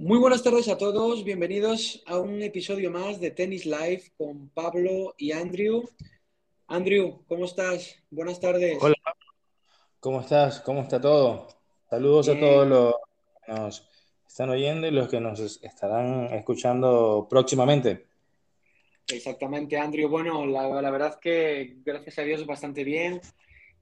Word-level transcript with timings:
Muy 0.00 0.18
buenas 0.18 0.42
tardes 0.42 0.66
a 0.70 0.78
todos, 0.78 1.24
bienvenidos 1.24 2.02
a 2.06 2.18
un 2.18 2.40
episodio 2.40 2.90
más 2.90 3.20
de 3.20 3.32
Tennis 3.32 3.66
Live 3.66 4.04
con 4.16 4.48
Pablo 4.48 5.14
y 5.18 5.32
Andrew. 5.32 5.84
Andrew, 6.68 7.22
¿cómo 7.28 7.44
estás? 7.44 8.02
Buenas 8.10 8.40
tardes. 8.40 8.78
Hola, 8.80 8.96
¿cómo 10.00 10.22
estás? 10.22 10.60
¿Cómo 10.60 10.80
está 10.80 10.98
todo? 10.98 11.48
Saludos 11.90 12.30
a 12.30 12.40
todos 12.40 12.66
los 12.66 12.94
que 13.44 13.52
nos 13.52 13.90
están 14.26 14.48
oyendo 14.48 14.86
y 14.86 14.90
los 14.90 15.06
que 15.06 15.20
nos 15.20 15.62
estarán 15.62 16.32
escuchando 16.32 17.26
próximamente. 17.28 18.06
Exactamente, 19.06 19.76
Andrew. 19.76 20.08
Bueno, 20.08 20.46
la, 20.46 20.90
verdad 20.90 21.20
que 21.20 21.76
gracias 21.84 22.18
a 22.18 22.22
Dios 22.22 22.46
bastante 22.46 22.84
bien. 22.84 23.20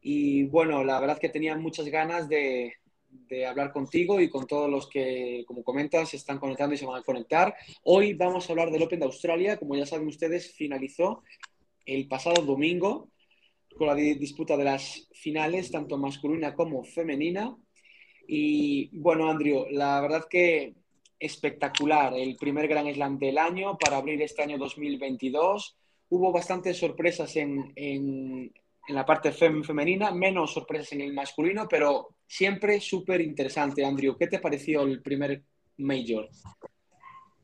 Y 0.00 0.46
bueno, 0.46 0.82
la 0.82 0.98
verdad 0.98 1.18
que 1.20 1.28
tenía 1.28 1.56
muchas 1.56 1.86
ganas 1.86 2.28
de, 2.28 2.74
de 3.10 3.46
hablar 3.46 3.72
contigo 3.72 4.20
y 4.20 4.28
con 4.28 4.46
todos 4.46 4.70
los 4.70 4.88
que, 4.88 5.44
como 5.46 5.62
comentas, 5.62 6.10
se 6.10 6.16
están 6.16 6.38
conectando 6.38 6.74
y 6.74 6.78
se 6.78 6.86
van 6.86 7.00
a 7.00 7.04
conectar. 7.04 7.54
Hoy 7.84 8.14
vamos 8.14 8.48
a 8.48 8.52
hablar 8.52 8.70
del 8.70 8.82
Open 8.82 9.00
de 9.00 9.06
Australia. 9.06 9.56
Como 9.56 9.76
ya 9.76 9.86
saben 9.86 10.08
ustedes, 10.08 10.52
finalizó 10.52 11.22
el 11.84 12.06
pasado 12.08 12.42
domingo 12.42 13.10
con 13.76 13.86
la 13.86 13.94
disputa 13.94 14.56
de 14.56 14.64
las 14.64 15.08
finales, 15.12 15.70
tanto 15.70 15.96
masculina 15.96 16.54
como 16.54 16.84
femenina. 16.84 17.56
Y 18.26 18.90
bueno, 18.98 19.30
Andrew, 19.30 19.66
la 19.70 20.00
verdad 20.00 20.26
que 20.28 20.74
espectacular 21.18 22.14
el 22.14 22.36
primer 22.36 22.68
Gran 22.68 22.92
Slam 22.92 23.18
del 23.18 23.38
año 23.38 23.76
para 23.78 23.96
abrir 23.96 24.20
este 24.22 24.42
año 24.42 24.58
2022. 24.58 25.76
Hubo 26.10 26.32
bastantes 26.32 26.78
sorpresas 26.78 27.36
en, 27.36 27.72
en, 27.76 28.52
en 28.88 28.94
la 28.94 29.04
parte 29.04 29.32
femenina, 29.32 30.10
menos 30.10 30.54
sorpresas 30.54 30.92
en 30.92 31.02
el 31.02 31.12
masculino, 31.12 31.68
pero 31.68 32.16
siempre 32.26 32.80
súper 32.80 33.20
interesante. 33.20 33.84
Andrew, 33.84 34.16
¿qué 34.18 34.26
te 34.26 34.38
pareció 34.38 34.82
el 34.82 35.02
primer 35.02 35.44
Major? 35.76 36.28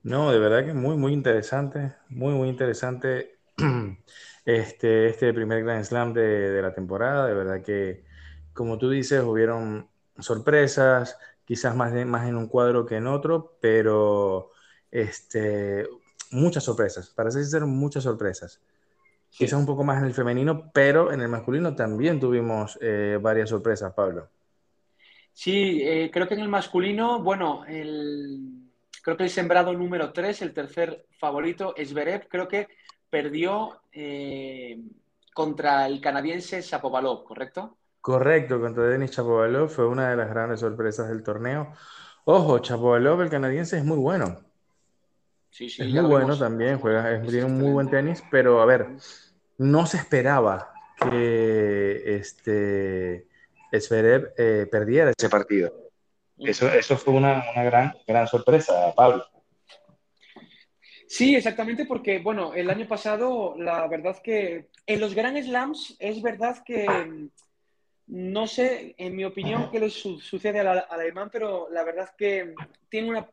No, 0.03 0.33
de 0.33 0.39
verdad 0.39 0.65
que 0.65 0.75
muy, 0.75 0.97
muy 0.97 1.12
interesante, 1.12 1.95
muy, 2.09 2.34
muy 2.34 2.48
interesante 2.48 3.39
este, 4.45 5.06
este 5.06 5.33
primer 5.34 5.62
Grand 5.62 5.84
Slam 5.84 6.15
de, 6.15 6.50
de 6.50 6.62
la 6.62 6.75
temporada. 6.75 7.27
De 7.27 7.34
verdad 7.34 7.62
que, 7.62 8.05
como 8.55 8.78
tú 8.78 8.89
dices, 8.89 9.22
hubieron 9.22 9.89
sorpresas, 10.19 11.19
quizás 11.45 11.77
más, 11.77 11.92
más 12.06 12.28
en 12.28 12.37
un 12.37 12.48
cuadro 12.48 12.87
que 12.87 12.97
en 12.97 13.06
otro, 13.06 13.59
pero 13.61 14.50
este, 14.91 15.87
muchas 16.31 16.65
sorpresas, 16.65 17.11
para 17.11 17.31
ser 17.31 17.67
muchas 17.67 18.05
sorpresas. 18.05 18.61
Quizás 19.37 19.59
un 19.59 19.67
poco 19.67 19.83
más 19.83 19.99
en 19.99 20.05
el 20.05 20.15
femenino, 20.15 20.71
pero 20.73 21.13
en 21.13 21.21
el 21.21 21.29
masculino 21.29 21.75
también 21.75 22.21
tuvimos 22.21 22.79
eh, 22.81 23.19
varias 23.21 23.51
sorpresas, 23.51 23.93
Pablo. 23.93 24.29
Sí, 25.33 25.83
eh, 25.83 26.09
creo 26.13 26.29
que 26.29 26.35
en 26.35 26.41
el 26.41 26.49
masculino, 26.49 27.21
bueno, 27.21 27.65
el, 27.67 28.71
creo 29.03 29.17
que 29.17 29.25
el 29.25 29.31
sembrado 29.31 29.73
número 29.73 30.12
3, 30.12 30.43
el 30.43 30.55
tercer 30.55 31.07
favorito, 31.19 31.75
es 31.77 31.91
Zverev, 31.91 32.29
creo 32.29 32.47
que 32.47 32.69
perdió 33.11 33.81
eh, 33.93 34.81
contra 35.35 35.87
el 35.87 36.01
canadiense 36.01 36.62
Shapovalov, 36.62 37.25
¿correcto? 37.25 37.77
Correcto, 38.01 38.61
contra 38.61 38.85
Denis 38.85 39.11
Chapovalov 39.11 39.69
fue 39.69 39.89
una 39.89 40.11
de 40.11 40.17
las 40.17 40.31
grandes 40.31 40.61
sorpresas 40.61 41.09
del 41.09 41.25
torneo. 41.25 41.73
Ojo, 42.25 42.61
Chapovalov, 42.61 43.23
el 43.23 43.31
canadiense, 43.31 43.79
es 43.79 43.85
muy 43.85 43.99
bueno. 43.99 44.53
Sí, 45.55 45.70
sí, 45.70 45.83
es 45.83 45.88
muy 45.88 46.02
bueno 46.02 46.36
también, 46.36 46.80
juega, 46.80 47.22
tiene 47.22 47.44
un 47.44 47.56
muy 47.56 47.70
buen 47.70 47.88
tenis, 47.88 48.24
pero 48.28 48.60
a 48.60 48.66
ver, 48.66 48.88
no 49.56 49.86
se 49.86 49.98
esperaba 49.98 50.72
que 51.00 52.16
este 52.16 53.28
Zverev 53.72 54.32
eh, 54.36 54.66
perdiera 54.69 55.12
ese 55.16 55.28
partido. 55.28 55.72
Eso, 56.38 56.69
eso 56.69 56.97
fue 56.97 57.14
una, 57.14 57.44
una, 57.52 57.62
gran, 57.62 57.94
gran 58.05 58.27
sorpresa, 58.27 58.92
Pablo. 58.97 59.25
Sí, 61.06 61.36
exactamente, 61.36 61.84
porque 61.84 62.19
bueno, 62.19 62.52
el 62.52 62.69
año 62.69 62.88
pasado 62.88 63.54
la 63.56 63.87
verdad 63.87 64.20
que 64.25 64.70
en 64.88 64.98
los 64.98 65.14
Grand 65.14 65.41
Slams 65.41 65.94
es 66.00 66.20
verdad 66.20 66.64
que 66.64 67.28
no 68.09 68.47
sé, 68.48 68.97
en 68.98 69.14
mi 69.14 69.25
opinión, 69.25 69.70
qué 69.70 69.78
le 69.78 69.88
sucede 69.88 70.59
al, 70.59 70.84
alemán, 70.91 71.31
pero 71.32 71.69
la 71.70 71.84
verdad 71.84 72.06
es 72.10 72.16
que 72.19 72.54
tiene 72.88 73.10
una, 73.10 73.28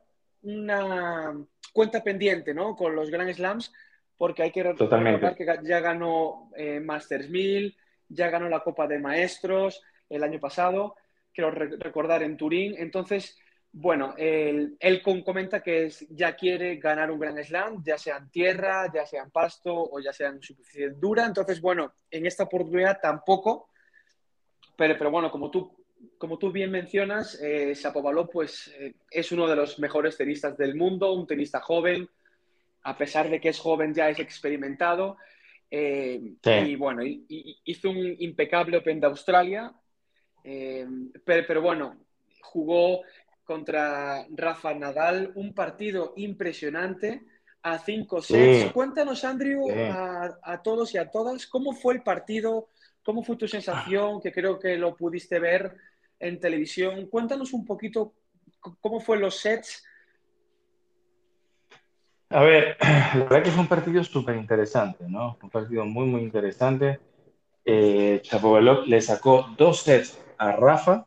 cuenta 1.73 2.03
pendiente 2.03 2.53
¿no? 2.53 2.75
con 2.75 2.95
los 2.95 3.09
Grand 3.09 3.31
Slams, 3.33 3.71
porque 4.17 4.43
hay 4.43 4.51
que 4.51 4.63
recordar 4.63 5.35
que 5.35 5.45
ya 5.63 5.79
ganó 5.79 6.51
eh, 6.55 6.79
Masters 6.79 7.29
1000, 7.29 7.75
ya 8.09 8.29
ganó 8.29 8.49
la 8.49 8.61
Copa 8.61 8.87
de 8.87 8.99
Maestros 8.99 9.81
el 10.09 10.23
año 10.23 10.39
pasado, 10.39 10.95
quiero 11.33 11.51
recordar 11.51 12.21
en 12.23 12.37
Turín. 12.37 12.75
Entonces, 12.77 13.39
bueno, 13.71 14.13
él, 14.17 14.75
él, 14.79 15.01
comenta 15.01 15.61
que 15.61 15.85
es, 15.85 16.05
ya 16.09 16.35
quiere 16.35 16.75
ganar 16.75 17.09
un 17.09 17.19
Grand 17.19 17.41
Slam, 17.41 17.81
ya 17.83 17.97
sea 17.97 18.17
en 18.17 18.29
tierra, 18.29 18.91
ya 18.93 19.05
sea 19.05 19.23
en 19.23 19.31
pasto 19.31 19.73
o 19.73 19.99
ya 19.99 20.11
sea 20.11 20.27
en 20.27 20.41
superficie 20.41 20.89
dura. 20.91 21.25
Entonces, 21.25 21.61
bueno, 21.61 21.93
en 22.11 22.25
esta 22.25 22.43
oportunidad 22.43 22.99
tampoco 23.01 23.69
pero, 24.87 25.11
bueno, 25.11 25.29
como 25.29 25.51
tú, 25.51 25.80
como 26.17 26.37
tú 26.37 26.51
bien 26.51 26.71
mencionas, 26.71 27.39
eh, 27.41 27.73
pues, 28.31 28.67
eh, 28.79 28.93
es 29.09 29.31
uno 29.31 29.47
de 29.47 29.55
los 29.55 29.79
mejores 29.79 30.17
tenistas 30.17 30.57
del 30.57 30.75
mundo, 30.75 31.13
un 31.13 31.27
tenista 31.27 31.59
joven, 31.59 32.07
a 32.83 32.97
pesar 32.97 33.29
de 33.29 33.39
que 33.39 33.49
es 33.49 33.59
joven 33.59 33.93
ya 33.93 34.09
es 34.09 34.19
experimentado. 34.19 35.17
Eh, 35.69 36.19
y 36.43 36.75
bueno, 36.75 37.01
hizo 37.03 37.89
un 37.89 38.15
impecable 38.19 38.77
Open 38.77 38.99
de 38.99 39.07
Australia, 39.07 39.73
eh, 40.43 40.85
pero, 41.23 41.61
bueno, 41.61 41.97
jugó 42.41 43.01
contra 43.43 44.25
Rafa 44.29 44.73
Nadal, 44.73 45.31
un 45.35 45.53
partido 45.53 46.13
impresionante 46.17 47.23
a 47.63 47.77
cinco 47.77 48.21
sets. 48.21 48.71
Cuéntanos, 48.71 49.23
Andrew, 49.23 49.69
a, 49.71 50.39
a, 50.41 50.61
todos 50.61 50.93
y 50.93 50.97
a 50.97 51.09
todas, 51.09 51.47
cómo 51.47 51.73
fue 51.73 51.93
el 51.93 52.01
partido, 52.01 52.69
¿Cómo 53.03 53.23
fue 53.23 53.35
tu 53.35 53.47
sensación? 53.47 54.21
Que 54.21 54.31
creo 54.31 54.59
que 54.59 54.77
lo 54.77 54.95
pudiste 54.95 55.39
ver 55.39 55.75
en 56.21 56.39
televisión. 56.39 57.07
Cuéntanos 57.07 57.53
un 57.53 57.65
poquito 57.65 58.13
cómo 58.79 58.99
fue 58.99 59.17
los 59.17 59.37
sets. 59.37 59.83
A 62.29 62.41
ver, 62.41 62.77
la 62.81 63.23
verdad 63.23 63.43
que 63.43 63.51
fue 63.51 63.61
un 63.61 63.67
partido 63.67 64.03
súper 64.03 64.35
interesante, 64.37 65.05
¿no? 65.07 65.37
Un 65.41 65.49
partido 65.49 65.85
muy, 65.85 66.05
muy 66.05 66.21
interesante. 66.21 66.99
Eh, 67.65 68.21
Chapovalov 68.23 68.87
le 68.87 69.01
sacó 69.01 69.47
dos 69.57 69.81
sets 69.81 70.19
a 70.37 70.53
Rafa, 70.53 71.05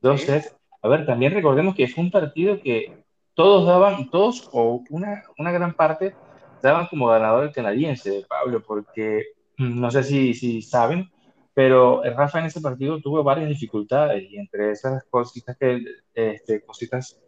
dos 0.00 0.22
sets. 0.22 0.54
A 0.82 0.88
ver, 0.88 1.06
también 1.06 1.32
recordemos 1.32 1.74
que 1.74 1.88
fue 1.88 2.04
un 2.04 2.10
partido 2.10 2.60
que 2.60 3.04
todos 3.34 3.66
daban, 3.66 4.10
todos 4.10 4.48
o 4.52 4.84
una, 4.90 5.24
una 5.38 5.52
gran 5.52 5.74
parte 5.74 6.14
daban 6.62 6.86
como 6.88 7.06
ganador 7.06 7.44
el 7.44 7.52
canadiense, 7.52 8.24
Pablo, 8.28 8.62
porque 8.62 9.26
no 9.56 9.90
sé 9.90 10.02
si, 10.04 10.34
si 10.34 10.62
saben, 10.62 11.10
pero 11.58 12.02
Rafa 12.04 12.38
en 12.38 12.44
ese 12.44 12.60
partido 12.60 13.00
tuvo 13.00 13.24
varias 13.24 13.48
dificultades 13.48 14.22
y 14.30 14.36
entre 14.38 14.70
esas 14.70 15.02
cositas 15.10 15.56
que, 15.58 15.82
este, 16.14 16.64
cositas, 16.64 17.20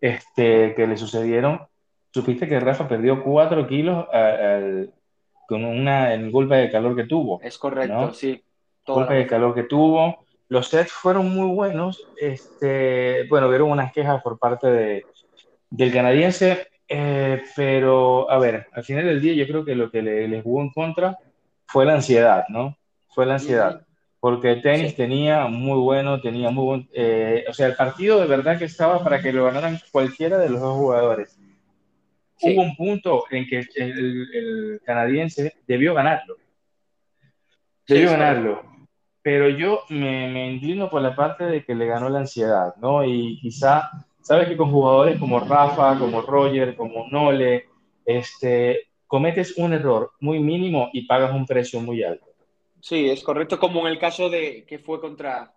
este, 0.00 0.74
que 0.74 0.84
le 0.84 0.96
sucedieron, 0.96 1.60
supiste 2.12 2.48
que 2.48 2.58
Rafa 2.58 2.88
perdió 2.88 3.22
4 3.22 3.68
kilos 3.68 4.04
con 5.46 5.64
una, 5.64 6.12
el 6.12 6.28
golpe 6.32 6.56
de 6.56 6.72
calor 6.72 6.96
que 6.96 7.04
tuvo. 7.04 7.40
Es 7.40 7.56
correcto, 7.56 8.12
sí. 8.14 8.42
El 8.84 8.94
golpe 8.94 9.14
de 9.14 9.28
calor 9.28 9.54
que 9.54 9.62
tuvo. 9.62 10.24
Los 10.48 10.66
sets 10.66 10.90
fueron 10.90 11.32
muy 11.32 11.54
buenos. 11.54 12.04
Este, 12.20 13.28
bueno, 13.30 13.48
vieron 13.48 13.70
unas 13.70 13.92
quejas 13.92 14.20
por 14.24 14.40
parte 14.40 14.66
de, 14.66 15.06
del 15.70 15.92
canadiense, 15.92 16.66
eh, 16.88 17.44
pero 17.54 18.28
a 18.28 18.38
ver, 18.40 18.66
al 18.72 18.82
final 18.82 19.04
del 19.04 19.20
día 19.20 19.34
yo 19.34 19.46
creo 19.46 19.64
que 19.64 19.76
lo 19.76 19.88
que 19.88 20.02
le, 20.02 20.26
les 20.26 20.42
jugó 20.42 20.62
en 20.62 20.72
contra 20.72 21.16
fue 21.64 21.86
la 21.86 21.94
ansiedad, 21.94 22.44
¿no? 22.48 22.76
Fue 23.08 23.26
la 23.26 23.34
ansiedad. 23.34 23.86
Porque 24.20 24.50
el 24.50 24.62
tenis 24.62 24.96
tenía 24.96 25.46
muy 25.46 25.78
bueno, 25.78 26.20
tenía 26.20 26.50
muy 26.50 26.64
buen... 26.64 26.88
Eh, 26.92 27.44
o 27.48 27.52
sea, 27.52 27.66
el 27.68 27.76
partido 27.76 28.20
de 28.20 28.26
verdad 28.26 28.58
que 28.58 28.64
estaba 28.64 29.02
para 29.02 29.22
que 29.22 29.32
lo 29.32 29.44
ganaran 29.44 29.78
cualquiera 29.92 30.38
de 30.38 30.50
los 30.50 30.60
dos 30.60 30.76
jugadores. 30.76 31.38
Hubo 32.42 32.62
un 32.62 32.76
punto 32.76 33.24
en 33.30 33.46
que 33.46 33.66
el, 33.76 34.80
canadiense 34.84 35.54
debió 35.66 35.94
ganarlo. 35.94 36.36
Debió 37.86 38.10
ganarlo. 38.10 38.62
Pero 39.22 39.48
yo 39.48 39.82
me, 39.88 40.28
me 40.30 40.50
inclino 40.52 40.88
por 40.88 41.02
la 41.02 41.14
parte 41.14 41.44
de 41.44 41.64
que 41.64 41.74
le 41.74 41.86
ganó 41.86 42.08
la 42.08 42.20
ansiedad, 42.20 42.74
¿no? 42.76 43.04
Y 43.04 43.38
quizá, 43.40 43.90
sabes 44.20 44.48
que 44.48 44.56
con 44.56 44.70
jugadores 44.70 45.18
como 45.18 45.40
Rafa, 45.40 45.98
como 45.98 46.22
Roger, 46.22 46.76
como 46.76 47.08
Nole, 47.10 47.66
este, 48.04 48.88
cometes 49.06 49.58
un 49.58 49.72
error 49.72 50.12
muy 50.20 50.38
mínimo 50.38 50.90
y 50.92 51.06
pagas 51.06 51.34
un 51.34 51.46
precio 51.46 51.80
muy 51.80 52.02
alto. 52.02 52.27
Sí, 52.80 53.08
es 53.08 53.22
correcto, 53.22 53.58
como 53.58 53.80
en 53.80 53.92
el 53.92 53.98
caso 53.98 54.28
de 54.30 54.64
que 54.66 54.78
fue 54.78 55.00
contra 55.00 55.54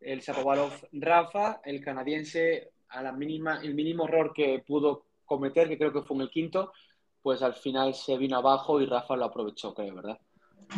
el 0.00 0.20
Shapovalov 0.20 0.72
Rafa, 0.92 1.60
el 1.64 1.80
canadiense, 1.82 2.72
a 2.88 3.02
la 3.02 3.12
mínima, 3.12 3.60
el 3.62 3.74
mínimo 3.74 4.06
error 4.06 4.32
que 4.32 4.62
pudo 4.66 5.06
cometer, 5.24 5.68
que 5.68 5.78
creo 5.78 5.92
que 5.92 6.02
fue 6.02 6.16
en 6.16 6.22
el 6.22 6.30
quinto, 6.30 6.72
pues 7.22 7.42
al 7.42 7.54
final 7.54 7.94
se 7.94 8.16
vino 8.18 8.36
abajo 8.36 8.80
y 8.80 8.86
Rafa 8.86 9.16
lo 9.16 9.24
aprovechó, 9.24 9.74
creo, 9.74 9.94
¿verdad? 9.94 10.18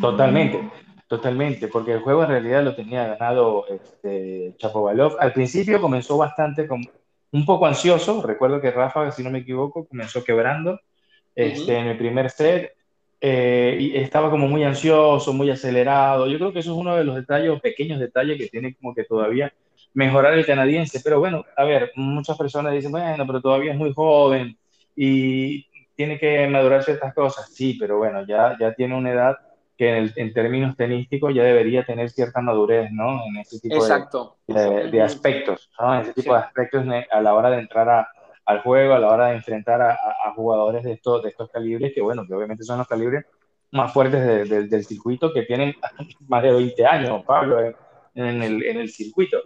Totalmente, 0.00 0.70
totalmente, 1.08 1.68
porque 1.68 1.92
el 1.92 2.00
juego 2.00 2.22
en 2.22 2.30
realidad 2.30 2.62
lo 2.62 2.74
tenía 2.74 3.06
ganado 3.06 3.66
este, 3.68 4.54
Chapovalov. 4.56 5.16
Al 5.18 5.32
principio 5.32 5.80
comenzó 5.80 6.16
bastante 6.16 6.66
con 6.66 6.82
un 7.32 7.44
poco 7.44 7.66
ansioso. 7.66 8.22
Recuerdo 8.22 8.60
que 8.60 8.70
Rafa, 8.70 9.10
si 9.10 9.22
no 9.22 9.30
me 9.30 9.40
equivoco, 9.40 9.86
comenzó 9.86 10.22
quebrando 10.22 10.80
este, 11.34 11.76
en 11.76 11.86
el 11.88 11.98
primer 11.98 12.30
set 12.30 12.76
eh, 13.20 13.76
y 13.80 13.96
estaba 13.96 14.30
como 14.30 14.46
muy 14.48 14.64
ansioso, 14.64 15.32
muy 15.32 15.50
acelerado. 15.50 16.26
Yo 16.26 16.38
creo 16.38 16.52
que 16.52 16.60
eso 16.60 16.72
es 16.72 16.78
uno 16.78 16.96
de 16.96 17.04
los 17.04 17.16
detalles, 17.16 17.60
pequeños 17.60 17.98
detalles 17.98 18.38
que 18.38 18.48
tiene 18.48 18.74
como 18.74 18.94
que 18.94 19.04
todavía 19.04 19.52
mejorar 19.94 20.34
el 20.34 20.46
canadiense. 20.46 21.00
Pero 21.02 21.18
bueno, 21.18 21.44
a 21.56 21.64
ver, 21.64 21.92
muchas 21.96 22.36
personas 22.36 22.72
dicen, 22.72 22.92
bueno, 22.92 23.26
pero 23.26 23.40
todavía 23.40 23.72
es 23.72 23.78
muy 23.78 23.92
joven 23.94 24.56
y 24.94 25.66
tiene 25.94 26.18
que 26.18 26.46
madurar 26.48 26.82
ciertas 26.82 27.14
cosas. 27.14 27.50
Sí, 27.52 27.76
pero 27.80 27.98
bueno, 27.98 28.26
ya, 28.26 28.56
ya 28.60 28.74
tiene 28.74 28.94
una 28.94 29.12
edad 29.12 29.36
que 29.76 30.10
en, 30.16 30.32
términos 30.32 30.74
tenísticos 30.76 31.34
ya 31.34 31.42
debería 31.42 31.84
tener 31.84 32.08
cierta 32.10 32.40
madurez, 32.40 32.90
¿no? 32.92 33.20
En 33.26 33.36
ese 33.36 33.60
tipo 33.60 33.86
De, 34.46 34.90
de, 34.90 35.02
aspectos, 35.02 35.70
¿no? 35.78 35.94
En 35.94 36.00
ese 36.00 36.14
tipo 36.14 36.32
de 36.32 36.40
aspectos 36.40 36.86
a 37.10 37.20
la 37.20 37.34
hora 37.34 37.50
de 37.50 37.58
entrar 37.58 37.88
a, 37.88 38.08
al 38.46 38.62
juego, 38.62 38.94
a 38.94 38.98
la 38.98 39.08
hora 39.08 39.26
de 39.28 39.36
enfrentar 39.36 39.82
a, 39.82 39.92
a, 39.92 40.32
jugadores 40.34 40.84
de 40.84 40.92
estos, 40.92 41.22
de 41.22 41.30
estos 41.30 41.50
calibres, 41.50 41.92
que 41.92 42.00
bueno, 42.00 42.24
que 42.26 42.34
obviamente 42.34 42.64
son 42.64 42.78
los 42.78 42.88
calibres 42.88 43.26
más 43.72 43.92
fuertes 43.92 44.48
del 44.48 44.84
circuito, 44.84 45.32
que 45.32 45.42
tienen 45.42 45.74
más 46.28 46.42
de 46.42 46.52
20 46.52 46.86
años, 46.86 47.24
Pablo, 47.24 47.60
en, 48.14 48.42
el, 48.42 48.64
en 48.64 48.78
el, 48.78 48.88
circuito, 48.88 49.38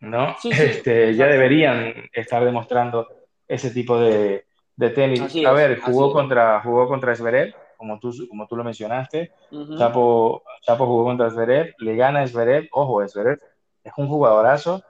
¿no? 0.00 0.36
este, 0.44 1.14
ya 1.14 1.26
deberían 1.26 1.92
estar 2.12 2.44
demostrando 2.44 3.08
ese 3.46 3.70
tipo 3.70 3.98
de, 3.98 4.44
de 4.76 4.90
tenis. 4.90 5.44
a 5.44 5.52
ver, 5.52 5.80
jugó 5.80 6.12
contra, 6.12 6.62
jugó 6.62 6.88
contra 6.88 7.14
Zverev, 7.14 7.54
como 7.76 7.98
tú, 7.98 8.12
como 8.28 8.46
tú 8.46 8.56
lo 8.56 8.64
mencionaste. 8.64 9.32
Chapo, 9.76 10.42
Chapo 10.62 10.86
jugó 10.86 11.04
contra 11.04 11.30
Zverev, 11.30 11.74
le 11.78 11.96
gana 11.96 12.20
a 12.20 12.26
Zverev. 12.26 12.68
Ojo, 12.72 13.06
Zverev 13.06 13.38
es 13.82 13.92
un 13.96 14.08
jugadorazo. 14.08 14.82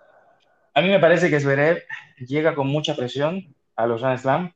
A 0.81 0.83
mí 0.83 0.89
me 0.89 0.99
parece 0.99 1.29
que 1.29 1.39
Zverev 1.39 1.83
llega 2.27 2.55
con 2.55 2.67
mucha 2.67 2.97
presión 2.97 3.55
a 3.77 3.87
los 3.87 4.01
Grand 4.01 4.19
Slam. 4.19 4.55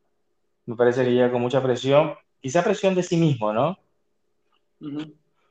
Me 0.65 0.75
parece 0.75 1.05
que 1.05 1.13
llega 1.13 1.31
con 1.31 1.43
mucha 1.43 1.63
presión, 1.63 2.15
quizá 2.41 2.65
presión 2.65 2.95
de 2.95 3.03
sí 3.03 3.19
mismo, 3.19 3.53
¿no? 3.53 3.79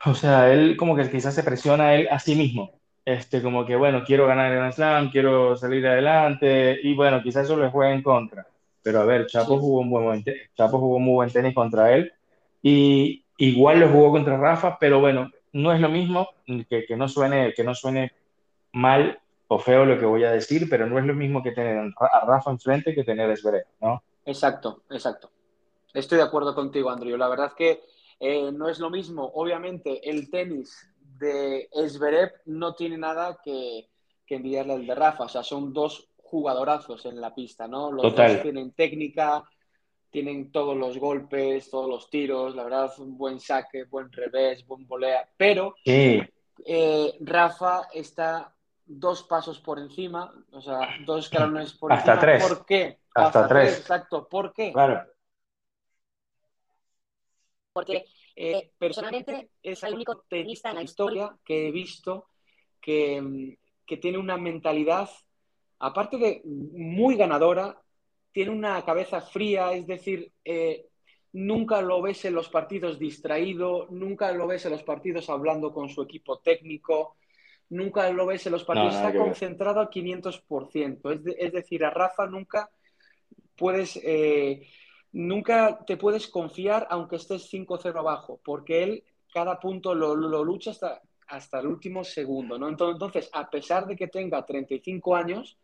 O 0.04 0.16
sea, 0.16 0.52
él 0.52 0.76
como 0.76 0.96
que 0.96 1.12
quizás 1.12 1.36
se 1.36 1.44
presiona 1.44 1.90
a 1.90 1.94
él 1.94 2.08
a 2.10 2.18
sí 2.18 2.34
mismo. 2.34 2.72
Este, 3.06 3.44
como 3.44 3.68
que, 3.68 3.76
bueno, 3.76 4.04
quiero 4.04 4.26
ganar 4.26 4.52
el 4.52 4.58
Grand 4.58 4.74
Slam, 4.74 5.12
quiero 5.12 5.56
salir 5.56 5.86
adelante, 5.86 6.80
y 6.82 6.96
bueno, 6.96 7.22
quizás 7.22 7.44
eso 7.44 7.56
le 7.56 7.70
juega 7.70 7.94
en 7.94 8.02
contra. 8.02 8.48
Pero 8.82 9.02
a 9.02 9.06
ver, 9.06 9.28
Chapo, 9.28 9.60
jugó 9.60 9.82
un 9.82 9.92
buen, 9.92 10.26
Chapo 10.56 10.80
jugó 10.80 10.98
muy 10.98 11.14
buen 11.14 11.30
tenis 11.30 11.54
contra 11.54 11.94
él 11.94 12.12
y 12.64 13.24
igual 13.38 13.80
lo 13.80 13.90
jugó 13.90 14.10
contra 14.10 14.38
Rafa, 14.38 14.80
pero 14.80 15.00
bueno, 15.00 15.30
no 15.52 15.72
es 15.72 15.80
lo 15.80 15.90
mismo, 15.90 16.30
que, 16.68 16.84
que, 16.88 16.98
no, 16.98 17.08
suene, 17.08 17.54
que 17.54 17.64
no 17.64 17.76
suene 17.76 18.12
mal 18.72 19.20
o 19.54 19.60
feo 19.60 19.86
lo 19.86 20.00
que 20.00 20.06
voy 20.06 20.24
a 20.24 20.32
decir, 20.32 20.68
pero 20.70 20.88
no 20.88 20.98
es 20.98 21.06
lo 21.06 21.14
mismo 21.14 21.44
que 21.44 21.52
tener 21.52 21.78
a 21.78 22.26
Rafa 22.26 22.52
enfrente 22.52 22.96
que 22.96 23.04
tener 23.04 23.30
a 23.30 23.36
Zverev, 23.36 23.66
¿no? 23.82 24.04
Exacto, 24.26 24.84
exacto. 24.90 25.30
Estoy 25.94 26.18
de 26.18 26.24
acuerdo 26.24 26.56
contigo, 26.56 26.90
Andrew. 26.90 27.18
La 27.18 27.30
verdad 27.30 27.48
es 27.48 27.54
que 27.54 27.84
eh, 28.20 28.52
no 28.52 28.68
es 28.68 28.80
lo 28.80 28.90
mismo. 28.90 29.32
Obviamente, 29.36 30.10
el 30.10 30.30
tenis 30.30 30.90
de 31.20 31.70
Zverev 31.88 32.32
no 32.46 32.74
tiene 32.74 32.98
nada 32.98 33.40
que, 33.44 33.88
que 34.26 34.36
envidiarle 34.36 34.74
al 34.74 34.88
de 34.88 34.96
Rafa. 34.96 35.26
O 35.26 35.30
sea, 35.30 35.44
son 35.44 35.72
dos 35.72 36.10
jugadorazos 36.18 37.06
en 37.06 37.22
la 37.22 37.36
pista, 37.36 37.68
¿no? 37.68 37.92
Los 37.92 38.16
dos 38.16 38.42
tienen 38.42 38.72
técnica, 38.72 39.44
tienen 40.10 40.52
todos 40.52 40.76
los 40.76 40.98
golpes, 40.98 41.70
todos 41.70 41.88
los 41.88 42.10
tiros, 42.10 42.56
la 42.56 42.64
verdad, 42.64 42.92
un 42.98 43.18
buen 43.18 43.40
saque, 43.40 43.84
buen 43.84 44.12
revés, 44.12 44.66
buen 44.66 44.88
volea, 44.88 45.30
pero 45.38 45.76
eh, 45.86 47.18
Rafa 47.20 47.88
está 47.94 48.53
dos 48.86 49.24
pasos 49.24 49.60
por 49.60 49.80
encima, 49.80 50.34
o 50.52 50.62
sea, 50.62 50.98
dos 51.06 51.26
escalones 51.26 51.74
por 51.74 51.92
Hasta 51.92 52.14
encima. 52.14 52.22
Tres. 52.22 52.48
¿Por 52.48 52.66
qué? 52.66 53.00
Hasta, 53.16 53.48
tres. 53.48 53.80
Exacto, 53.80 54.28
¿por 54.28 54.54
qué? 54.54 54.72
Claro. 54.72 55.06
Porque 57.72 58.06
eh, 58.36 58.72
personalmente 58.78 59.50
es 59.62 59.84
el 59.84 59.96
único 59.96 60.22
tenista 60.28 60.70
en 60.70 60.76
la 60.76 60.84
historia 60.84 61.36
que 61.44 61.68
he 61.68 61.72
visto 61.72 62.28
que, 62.80 63.58
que 63.86 63.98
tiene 63.98 64.18
una 64.18 64.38
mentalidad, 64.38 65.10
aparte 65.80 66.18
de 66.18 66.42
muy 66.44 67.16
ganadora, 67.16 67.82
tiene 68.32 68.52
una 68.52 68.84
cabeza 68.84 69.22
fría, 69.22 69.74
es 69.74 69.88
decir, 69.88 70.32
eh, 70.44 70.88
nunca 71.34 71.82
lo 71.82 72.02
ves 72.02 72.26
en 72.26 72.34
los 72.34 72.50
partidos 72.50 73.00
distraído, 73.00 73.88
nunca 73.90 74.32
lo 74.32 74.48
ves 74.48 74.66
en 74.66 74.72
los 74.72 74.84
partidos 74.84 75.30
hablando 75.30 75.72
con 75.72 75.90
su 75.90 76.02
equipo 76.02 76.40
técnico, 76.40 77.16
nunca 77.74 78.10
lo 78.12 78.26
ves 78.26 78.46
en 78.46 78.54
los 78.54 78.64
partidos, 78.64 78.96
está 78.96 79.14
concentrado 79.14 79.80
al 79.80 79.90
500%. 79.90 81.12
Es, 81.12 81.36
es, 81.38 81.52
decir, 81.52 81.84
a 81.84 81.90
Rafa 81.90 82.28
nunca 82.28 82.70
puedes, 83.56 84.00
eh, 84.04 84.68
nunca 85.12 85.84
te 85.86 85.98
puedes 85.98 86.28
confiar 86.28 86.88
aunque 86.90 87.18
estés 87.18 87.52
5-0 87.52 87.98
abajo, 87.98 88.40
porque 88.44 88.84
él 88.84 89.04
cada 89.34 89.60
punto 89.60 89.96
lo, 89.96 90.16
lo 90.16 90.44
lucha 90.44 90.72
hasta, 90.72 91.02
hasta 91.28 91.60
el 91.60 91.68
último 91.68 92.04
segundo. 92.04 92.58
¿no? 92.58 92.70
Entonces, 92.70 93.30
a 93.34 93.50
pesar 93.50 93.88
de 93.88 93.96
que 93.96 94.08
tenga 94.08 94.46
35 94.46 95.16
años, 95.16 95.58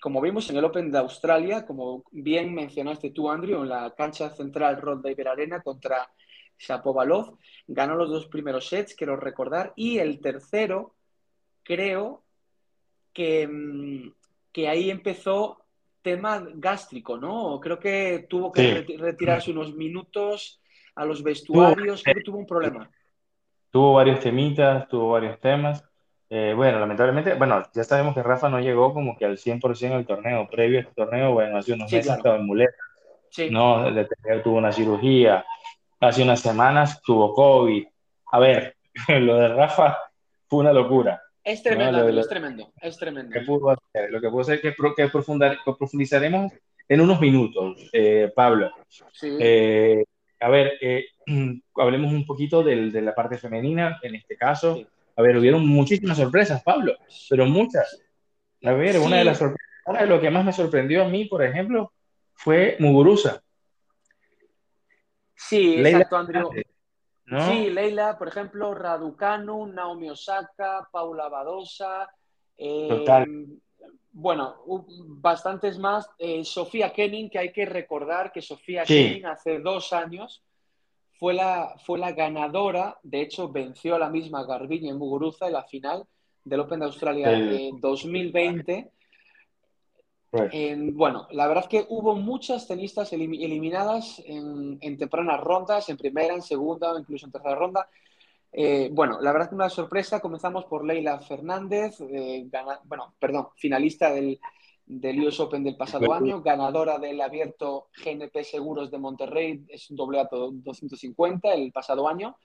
como 0.00 0.20
vimos 0.20 0.50
en 0.50 0.56
el 0.56 0.64
Open 0.64 0.90
de 0.90 0.98
Australia, 0.98 1.64
como 1.64 2.04
bien 2.10 2.54
mencionaste 2.54 3.10
tú, 3.10 3.30
Andrew, 3.30 3.62
en 3.62 3.68
la 3.68 3.94
cancha 3.96 4.30
central 4.30 4.80
Rod 4.80 5.04
Laver 5.04 5.28
Arena 5.28 5.62
contra 5.62 6.10
Shapovalov, 6.58 7.38
ganó 7.66 7.94
los 7.94 8.10
dos 8.10 8.26
primeros 8.26 8.68
sets, 8.68 8.94
quiero 8.94 9.16
recordar, 9.16 9.72
y 9.76 9.98
el 9.98 10.20
tercero, 10.20 10.94
creo 11.68 12.22
que, 13.12 13.46
mm, 13.46 14.10
que 14.50 14.68
ahí 14.68 14.90
empezó 14.90 15.58
tema 16.00 16.42
gástrico, 16.54 17.18
¿no? 17.18 17.60
Creo 17.60 17.78
que 17.78 18.26
tuvo 18.26 18.50
que 18.50 18.86
retirarse 18.98 19.50
unos 19.50 19.74
minutos 19.74 20.62
a 20.94 21.04
los 21.04 21.22
vestuarios, 21.22 22.02
creo 22.02 22.14
que 22.14 22.22
tuvo 22.22 22.38
un 22.38 22.46
problema. 22.46 22.90
Tuvo 23.70 23.92
varios 23.92 24.20
temitas, 24.20 24.88
tuvo 24.88 25.10
varios 25.10 25.38
temas. 25.40 25.84
Eh, 26.30 26.54
bueno, 26.56 26.80
lamentablemente, 26.80 27.34
bueno, 27.34 27.62
ya 27.74 27.84
sabemos 27.84 28.14
que 28.14 28.22
Rafa 28.22 28.48
no 28.48 28.60
llegó 28.60 28.94
como 28.94 29.14
que 29.18 29.26
al 29.26 29.36
100% 29.36 29.98
el 29.98 30.06
torneo. 30.06 30.48
Previo 30.48 30.78
a 30.78 30.82
este 30.82 30.94
torneo, 30.94 31.32
bueno, 31.32 31.58
hace 31.58 31.74
unos 31.74 31.92
meses 31.92 32.16
estaba 32.16 32.36
en 32.36 32.46
muleta. 32.46 32.76
No, 33.50 33.84
tuvo 34.42 34.56
una 34.56 34.72
cirugía. 34.72 35.44
Hace 36.00 36.22
unas 36.22 36.40
semanas 36.40 37.02
tuvo 37.02 37.34
COVID. 37.34 37.86
A 38.32 38.38
ver, 38.38 38.76
lo 39.08 39.36
de 39.36 39.48
Rafa 39.48 39.98
fue 40.46 40.60
una 40.60 40.72
locura. 40.72 41.22
Es 41.48 41.62
tremendo, 41.62 42.06
es 42.06 42.28
tremendo, 42.28 42.72
es 42.78 42.98
tremendo. 42.98 43.34
Lo 44.10 44.20
que 44.20 44.28
puedo 44.28 44.40
hacer 44.40 44.56
es 44.56 44.60
que, 44.60 44.74
que, 44.94 45.08
profundizaremos 45.08 46.52
en 46.86 47.00
unos 47.00 47.18
minutos, 47.22 47.88
eh, 47.90 48.30
Pablo. 48.36 48.70
Eh, 49.22 50.04
a 50.40 50.48
ver, 50.50 50.78
hablemos 51.76 52.12
un 52.12 52.26
poquito 52.26 52.62
del, 52.62 52.92
de 52.92 53.00
la 53.00 53.14
parte 53.14 53.38
femenina, 53.38 53.98
en 54.02 54.16
este 54.16 54.36
caso. 54.36 54.84
A 55.16 55.22
ver, 55.22 55.38
hubieron 55.38 55.66
muchísimas 55.66 56.18
sorpresas, 56.18 56.62
Pablo, 56.62 56.94
pero 57.30 57.46
muchas. 57.46 57.98
A 58.62 58.72
ver, 58.72 58.98
una 58.98 59.16
de 59.16 59.24
las 59.24 59.38
sorpresas, 59.38 59.68
una 59.86 60.02
de 60.02 60.06
lo 60.06 60.20
que 60.20 60.30
más 60.30 60.44
me 60.44 60.52
sorprendió 60.52 61.02
a 61.02 61.08
mí, 61.08 61.24
por 61.24 61.42
ejemplo, 61.42 61.94
fue 62.34 62.76
Muguruza. 62.78 63.42
Sí, 65.34 65.78
exacto, 65.78 66.14
Andrew. 66.14 66.50
Sí, 67.28 67.70
Leila, 67.70 68.16
por 68.16 68.28
ejemplo, 68.28 68.74
Raducanu, 68.74 69.66
Naomi 69.66 70.08
Osaka, 70.08 70.88
Paula 70.90 71.28
Badosa. 71.28 72.08
Eh, 72.56 72.86
Total. 72.88 73.46
Bueno, 74.10 74.56
bastantes 75.06 75.78
más. 75.78 76.08
Eh, 76.18 76.44
Sofía 76.44 76.92
Kenning, 76.92 77.28
que 77.28 77.38
hay 77.38 77.52
que 77.52 77.66
recordar 77.66 78.32
que 78.32 78.40
Sofía 78.40 78.84
Kenning 78.84 79.26
hace 79.26 79.58
dos 79.58 79.92
años 79.92 80.42
fue 81.18 81.34
la, 81.34 81.74
fue 81.84 81.98
la 81.98 82.12
ganadora, 82.12 82.98
de 83.02 83.22
hecho 83.22 83.48
venció 83.48 83.96
a 83.96 83.98
la 83.98 84.08
misma 84.08 84.44
Garbiñe 84.44 84.90
en 84.90 84.98
Muguruza 84.98 85.46
en 85.48 85.54
la 85.54 85.64
final 85.64 86.04
del 86.44 86.60
Open 86.60 86.80
de 86.80 86.86
Australia 86.86 87.32
en 87.32 87.80
2020. 87.80 88.90
Bueno, 90.92 91.26
la 91.30 91.46
verdad 91.46 91.64
es 91.64 91.68
que 91.70 91.86
hubo 91.88 92.14
muchas 92.14 92.66
tenistas 92.66 93.12
eliminadas 93.12 94.22
en, 94.26 94.78
tempranas 94.98 95.40
rondas, 95.40 95.88
en 95.88 95.96
primera, 95.96 96.34
en 96.34 96.42
segunda 96.42 96.94
incluso 96.98 97.26
en 97.26 97.32
tercera 97.32 97.54
ronda. 97.54 97.88
Eh, 98.52 98.88
bueno, 98.92 99.20
la 99.20 99.32
verdad 99.32 99.46
es 99.46 99.48
que 99.50 99.54
una 99.54 99.68
sorpresa. 99.68 100.20
Comenzamos 100.20 100.64
por 100.66 100.84
Leila 100.84 101.18
Fernández, 101.20 102.00
eh, 102.00 102.46
bueno, 102.84 103.14
perdón, 103.18 103.48
finalista 103.56 104.12
del, 104.12 104.38
del 104.88 105.26
US 105.26 105.40
Open 105.40 105.62
del 105.62 105.76
pasado 105.76 106.12
año, 106.12 106.40
ganadora 106.42 106.98
del 106.98 107.20
abierto 107.20 107.88
GNP 108.02 108.42
Seguros 108.42 108.90
de 108.90 108.98
Monterrey, 108.98 109.64
es 109.68 109.90
un 109.90 109.96
doble 109.96 110.26
250 110.30 111.52
el 111.52 111.72
pasado 111.72 112.08
año. 112.08 112.36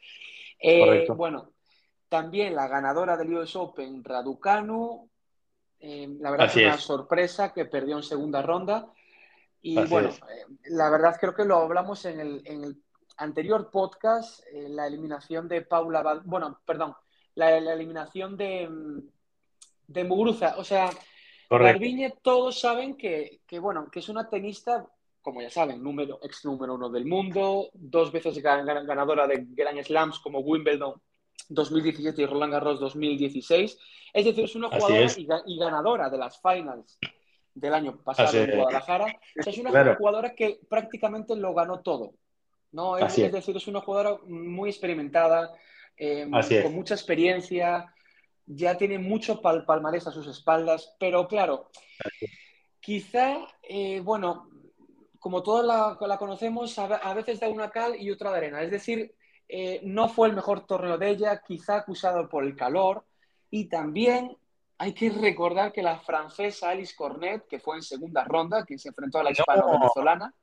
Eh, 0.59 1.05
bueno, 1.15 1.51
también 2.09 2.53
la 2.55 2.67
ganadora 2.67 3.15
del 3.17 3.33
US 3.33 3.55
Open, 3.55 4.03
Raducanu, 4.03 5.09
eh, 5.85 6.07
la 6.21 6.31
verdad 6.31 6.47
es 6.47 6.55
una 6.55 6.77
sorpresa 6.77 7.51
que 7.51 7.65
perdió 7.65 7.97
en 7.97 8.03
segunda 8.03 8.41
ronda. 8.41 8.87
Y 9.61 9.75
bueno, 9.85 10.09
eh, 10.09 10.45
la 10.69 10.89
verdad 10.89 11.17
creo 11.19 11.35
que 11.35 11.43
lo 11.43 11.57
hablamos 11.57 12.05
en 12.05 12.21
el, 12.21 12.41
en 12.45 12.63
el 12.63 12.81
anterior 13.17 13.69
podcast, 13.69 14.45
la 14.53 14.87
eliminación 14.87 15.49
de 15.49 15.61
Paula, 15.61 16.21
bueno, 16.23 16.61
perdón, 16.65 16.95
la, 17.35 17.59
la 17.59 17.73
eliminación 17.73 18.37
de, 18.37 18.69
de 19.87 20.03
Muguruza. 20.05 20.55
O 20.57 20.63
sea, 20.63 20.89
Garbiñe 21.49 22.13
todos 22.21 22.61
saben 22.61 22.95
que, 22.95 23.41
que, 23.45 23.59
bueno, 23.59 23.89
que 23.91 23.99
es 23.99 24.07
una 24.07 24.29
tenista, 24.29 24.87
como 25.21 25.41
ya 25.41 25.49
saben, 25.49 25.83
número, 25.83 26.19
ex 26.23 26.45
número 26.45 26.75
uno 26.75 26.89
del 26.89 27.05
mundo, 27.05 27.69
dos 27.73 28.09
veces 28.09 28.41
ganadora 28.41 29.27
de 29.27 29.45
Grand 29.49 29.83
Slams 29.83 30.19
como 30.19 30.39
Wimbledon 30.39 31.01
2017 31.49 32.21
y 32.21 32.25
Roland 32.25 32.53
Garros 32.53 32.79
2016. 32.79 33.77
Es 34.13 34.25
decir, 34.25 34.43
es 34.43 34.55
una 34.55 34.69
jugadora 34.69 35.07
y, 35.45 35.57
ganadora 35.57 36.09
de 36.09 36.17
las 36.17 36.39
finals 36.41 36.97
del 37.53 37.73
año 37.73 37.97
pasado 38.03 38.37
en 38.37 38.57
Guadalajara. 38.57 39.19
es 39.35 39.57
una 39.57 39.95
jugadora 39.95 40.33
que 40.33 40.59
prácticamente 40.69 41.35
lo 41.35 41.53
ganó 41.53 41.81
todo. 41.81 42.13
¿no? 42.71 42.97
Es, 42.97 43.15
decir, 43.15 43.55
es 43.55 43.67
una 43.67 43.81
jugadora 43.81 44.17
muy 44.25 44.69
experimentada, 44.69 45.53
em, 45.95 46.31
con 46.31 46.73
mucha 46.73 46.95
experiencia, 46.95 47.93
ya 48.45 48.77
tiene 48.77 48.99
mucho 48.99 49.41
pal 49.41 49.63
palmarés 49.65 50.07
a 50.07 50.11
sus 50.11 50.27
espaldas, 50.27 50.95
pero 50.99 51.27
claro, 51.27 51.69
quizá, 52.79 53.37
eh, 53.61 54.01
bueno, 54.01 54.49
como 55.19 55.41
toda 55.41 55.63
la, 55.63 55.97
la 56.05 56.17
conocemos, 56.17 56.77
a, 56.77 57.13
veces 57.13 57.39
da 57.39 57.47
una 57.47 57.69
cal 57.69 57.95
y 57.97 58.11
otra 58.11 58.31
de 58.31 58.37
arena. 58.37 58.61
Es 58.61 58.71
decir, 58.71 59.15
eh, 59.55 59.81
no 59.83 60.09
fue 60.09 60.29
el 60.29 60.33
mejor 60.33 60.65
torneo 60.65 60.97
de 60.97 61.09
ella, 61.09 61.39
quizá 61.45 61.75
acusado 61.75 62.27
por 62.27 62.43
el 62.43 62.55
calor, 62.55 63.05
y 63.51 63.65
también 63.65 64.35
hay 64.79 64.93
que 64.93 65.11
recordar 65.11 65.71
que 65.71 65.83
la 65.83 65.99
francesa 65.99 66.71
Alice 66.71 66.95
Cornet, 66.97 67.45
que 67.47 67.59
fue 67.59 67.75
en 67.75 67.83
segunda 67.83 68.23
ronda, 68.23 68.65
que 68.65 68.79
se 68.79 68.89
enfrentó 68.89 69.19
a 69.19 69.25
la 69.25 69.31
hispano-venezolana. 69.31 70.33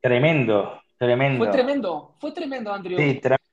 Tremendo, 0.00 0.80
tremendo. 0.96 1.44
Fue 1.44 1.52
tremendo, 1.52 2.14
fue 2.20 2.30
tremendo, 2.30 2.72
Andrew. 2.72 2.96
Sí, 2.96 3.14
tremendo. 3.14 3.44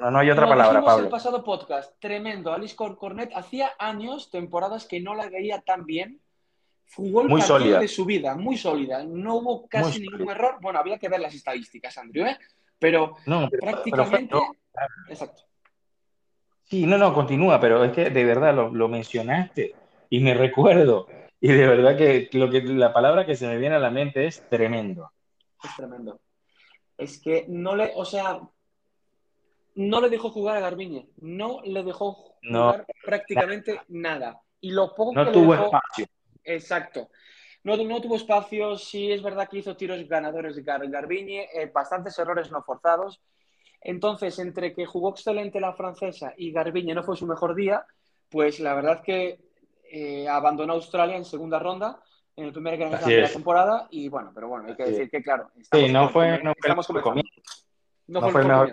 No, 0.00 0.10
no 0.10 0.18
hay 0.20 0.30
otra 0.30 0.48
palabra, 0.48 0.82
Pablo. 0.82 1.04
el 1.04 1.10
pasado 1.10 1.44
podcast, 1.44 1.92
tremendo. 2.00 2.50
Alice 2.50 2.74
Cornet 2.74 3.30
hacía 3.34 3.72
años, 3.78 4.30
temporadas 4.30 4.86
que 4.86 5.00
no 5.00 5.14
la 5.14 5.28
veía 5.28 5.60
tan 5.60 5.84
bien. 5.84 6.18
Jugó 6.96 7.20
el 7.20 7.28
muy 7.28 7.42
partido 7.42 7.78
de 7.78 7.88
su 7.88 8.06
vida, 8.06 8.34
muy 8.36 8.56
sólida. 8.56 9.04
No 9.04 9.34
hubo 9.34 9.68
casi 9.68 10.00
ningún 10.00 10.30
error. 10.30 10.56
Bueno, 10.62 10.78
había 10.78 10.98
que 10.98 11.10
ver 11.10 11.20
las 11.20 11.34
estadísticas, 11.34 11.98
Andrew, 11.98 12.24
¿eh? 12.24 12.38
Pero, 12.84 13.16
prácticamente... 13.50 14.36
Exacto. 15.08 15.44
Sí, 16.64 16.84
no, 16.84 16.98
no, 16.98 17.14
continúa, 17.14 17.58
pero 17.58 17.82
es 17.82 17.92
que 17.92 18.10
de 18.10 18.24
verdad 18.26 18.54
lo, 18.54 18.88
mencionaste 18.88 19.74
y 20.10 20.20
me 20.20 20.34
recuerdo. 20.34 21.06
Y 21.40 21.48
de 21.48 21.66
verdad 21.66 21.96
que, 21.96 22.28
lo 22.32 22.50
que 22.50 22.60
la 22.60 22.92
palabra 22.92 23.24
que 23.24 23.36
se 23.36 23.46
me 23.46 23.56
viene 23.56 23.76
a 23.76 23.78
la 23.78 23.88
mente 23.88 24.26
es 24.26 24.46
tremendo. 24.50 25.10
Es 25.62 25.74
tremendo. 25.76 26.20
Es 26.98 27.18
que 27.22 27.46
no 27.48 27.74
le, 27.74 27.92
o 27.96 28.04
sea, 28.04 28.42
no 29.76 30.00
le 30.02 30.10
dejó 30.10 30.28
jugar 30.28 30.58
a 30.58 30.60
Garbiñe, 30.60 31.08
no 31.22 31.62
le 31.64 31.84
dejó 31.84 32.34
jugar 32.42 32.84
prácticamente 33.02 33.80
nada. 33.88 34.42
Y 34.60 34.72
lo 34.72 34.94
poco 34.94 35.14
no 35.14 35.32
tuvo 35.32 35.54
espacio. 35.54 36.04
Exacto. 36.44 37.08
No, 37.64 37.76
no, 37.78 38.00
tuvo 38.00 38.16
espacio, 38.16 38.76
sí 38.76 39.10
es 39.10 39.22
verdad 39.22 39.48
que 39.48 39.58
hizo 39.58 39.76
tiros 39.76 40.06
ganadores 40.06 40.54
de 40.54 40.62
Gar 40.62 40.86
Garbiñe, 40.88 41.48
eh, 41.54 41.70
bastantes 41.72 42.18
errores 42.18 42.50
no 42.50 42.62
forzados. 42.62 43.20
Entonces, 43.80 44.38
entre 44.38 44.74
que 44.74 44.84
jugó 44.86 45.10
excelente 45.10 45.60
la 45.60 45.72
francesa 45.72 46.34
y 46.36 46.52
Garbiñe 46.52 46.94
no 46.94 47.02
fue 47.02 47.16
su 47.16 47.26
mejor 47.26 47.54
día, 47.54 47.84
pues 48.30 48.60
la 48.60 48.74
verdad 48.74 49.02
que 49.02 49.38
eh, 49.90 50.28
abandonó 50.28 50.74
Australia 50.74 51.16
en 51.16 51.24
segunda 51.24 51.58
ronda 51.58 52.00
en 52.36 52.46
el 52.46 52.52
primer 52.52 52.76
Gran 52.76 53.02
de 53.02 53.20
la 53.20 53.30
temporada 53.30 53.86
y 53.90 54.08
bueno, 54.08 54.32
pero 54.34 54.48
bueno, 54.48 54.68
hay 54.68 54.74
que 54.74 54.84
decir 54.84 55.10
que 55.10 55.22
claro, 55.22 55.50
sí, 55.72 55.92
no 55.92 56.08
fue, 56.08 56.42
no 56.42 56.52
fue, 56.58 56.74
no, 58.08 58.30
fue, 58.30 58.42
el 58.42 58.48
mejor. 58.48 58.72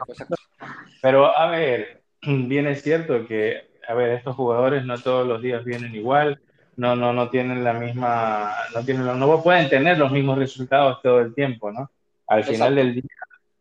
Pero 1.01 1.37
a 1.37 1.49
ver, 1.51 2.03
bien 2.21 2.67
es 2.67 2.81
cierto 2.81 3.25
que, 3.27 3.69
a 3.87 3.93
ver, 3.93 4.11
estos 4.11 4.35
jugadores 4.35 4.83
no 4.85 4.97
todos 4.97 5.27
los 5.27 5.41
días 5.41 5.63
vienen 5.63 5.93
igual, 5.95 6.41
no, 6.77 6.95
no, 6.95 7.13
no 7.13 7.29
tienen 7.29 7.63
la 7.63 7.73
misma, 7.73 8.55
no 8.73 8.83
tienen, 8.83 9.19
no 9.19 9.43
pueden 9.43 9.69
tener 9.69 9.97
los 9.97 10.11
mismos 10.11 10.37
resultados 10.37 11.01
todo 11.01 11.19
el 11.19 11.33
tiempo, 11.33 11.71
¿no? 11.71 11.91
Al 12.27 12.43
final 12.43 12.75
del 12.75 12.93
día 12.95 13.03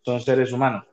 son 0.03 0.21
seres 0.21 0.53
humanos. 0.53 0.85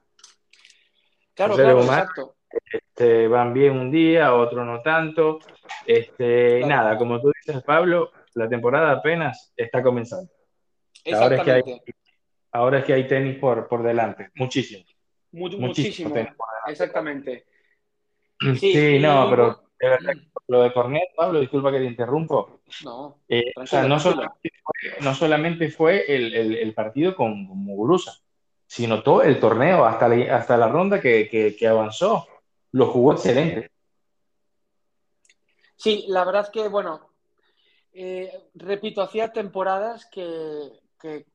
Claro, 1.34 1.56
claro, 1.56 1.82
exacto. 1.82 2.36
Este, 2.72 3.28
van 3.28 3.54
bien 3.54 3.78
un 3.78 3.92
día, 3.92 4.34
otro 4.34 4.66
no 4.66 4.82
tanto. 4.82 5.40
Este, 5.86 6.62
Nada, 6.66 6.98
como 6.98 7.22
tú 7.22 7.32
dices, 7.46 7.62
Pablo, 7.64 8.12
la 8.34 8.50
temporada 8.50 8.92
apenas 8.92 9.54
está 9.56 9.84
comenzando. 9.84 10.32
Ahora 11.14 11.38
es 11.38 11.44
que 11.44 11.52
hay, 11.52 11.82
ahora 12.52 12.80
es 12.80 12.86
que 12.86 12.94
hay 12.94 13.08
tenis 13.08 13.38
por, 13.38 13.68
por 13.68 13.84
delante, 13.84 14.32
muchísimo. 14.36 14.84
muchísimo, 15.32 16.16
exactamente. 16.68 17.46
Sí, 18.60 19.00
no, 19.00 19.28
pero 19.32 19.67
de 19.80 19.90
verdad, 19.90 20.14
lo 20.48 20.62
de 20.64 20.74
Cornet, 20.74 21.10
Pablo, 21.16 21.40
disculpa 21.40 21.72
que 21.72 21.80
te 21.80 21.86
interrumpo. 21.86 22.62
No, 22.84 23.20
eh, 23.28 23.52
o 23.56 23.66
sea, 23.66 23.84
no, 23.84 24.00
solamente 24.00 24.52
fue, 24.64 25.04
no 25.04 25.14
solamente 25.14 25.70
fue 25.70 26.16
el, 26.16 26.34
el, 26.34 26.56
el 26.56 26.74
partido 26.74 27.16
con, 27.16 27.48
con, 27.48 27.58
Muguruza, 27.58 28.14
sino 28.66 29.04
todo 29.04 29.22
el 29.22 29.40
torneo, 29.40 29.86
hasta 29.86 30.08
la, 30.08 30.36
hasta 30.36 30.58
la 30.58 30.68
ronda 30.68 31.00
que, 31.00 31.30
que, 31.30 31.56
que 31.56 31.68
avanzó. 31.68 32.28
Lo 32.72 32.88
jugó 32.88 33.14
excelente. 33.14 33.72
Sí, 35.76 36.06
la 36.08 36.26
verdad 36.26 36.44
es 36.44 36.50
que, 36.50 36.68
bueno, 36.68 37.12
eh, 37.94 38.32
repito, 38.56 39.02
hacía 39.02 39.32
temporadas 39.32 40.06
que, 40.06 40.72
que, 41.00 41.26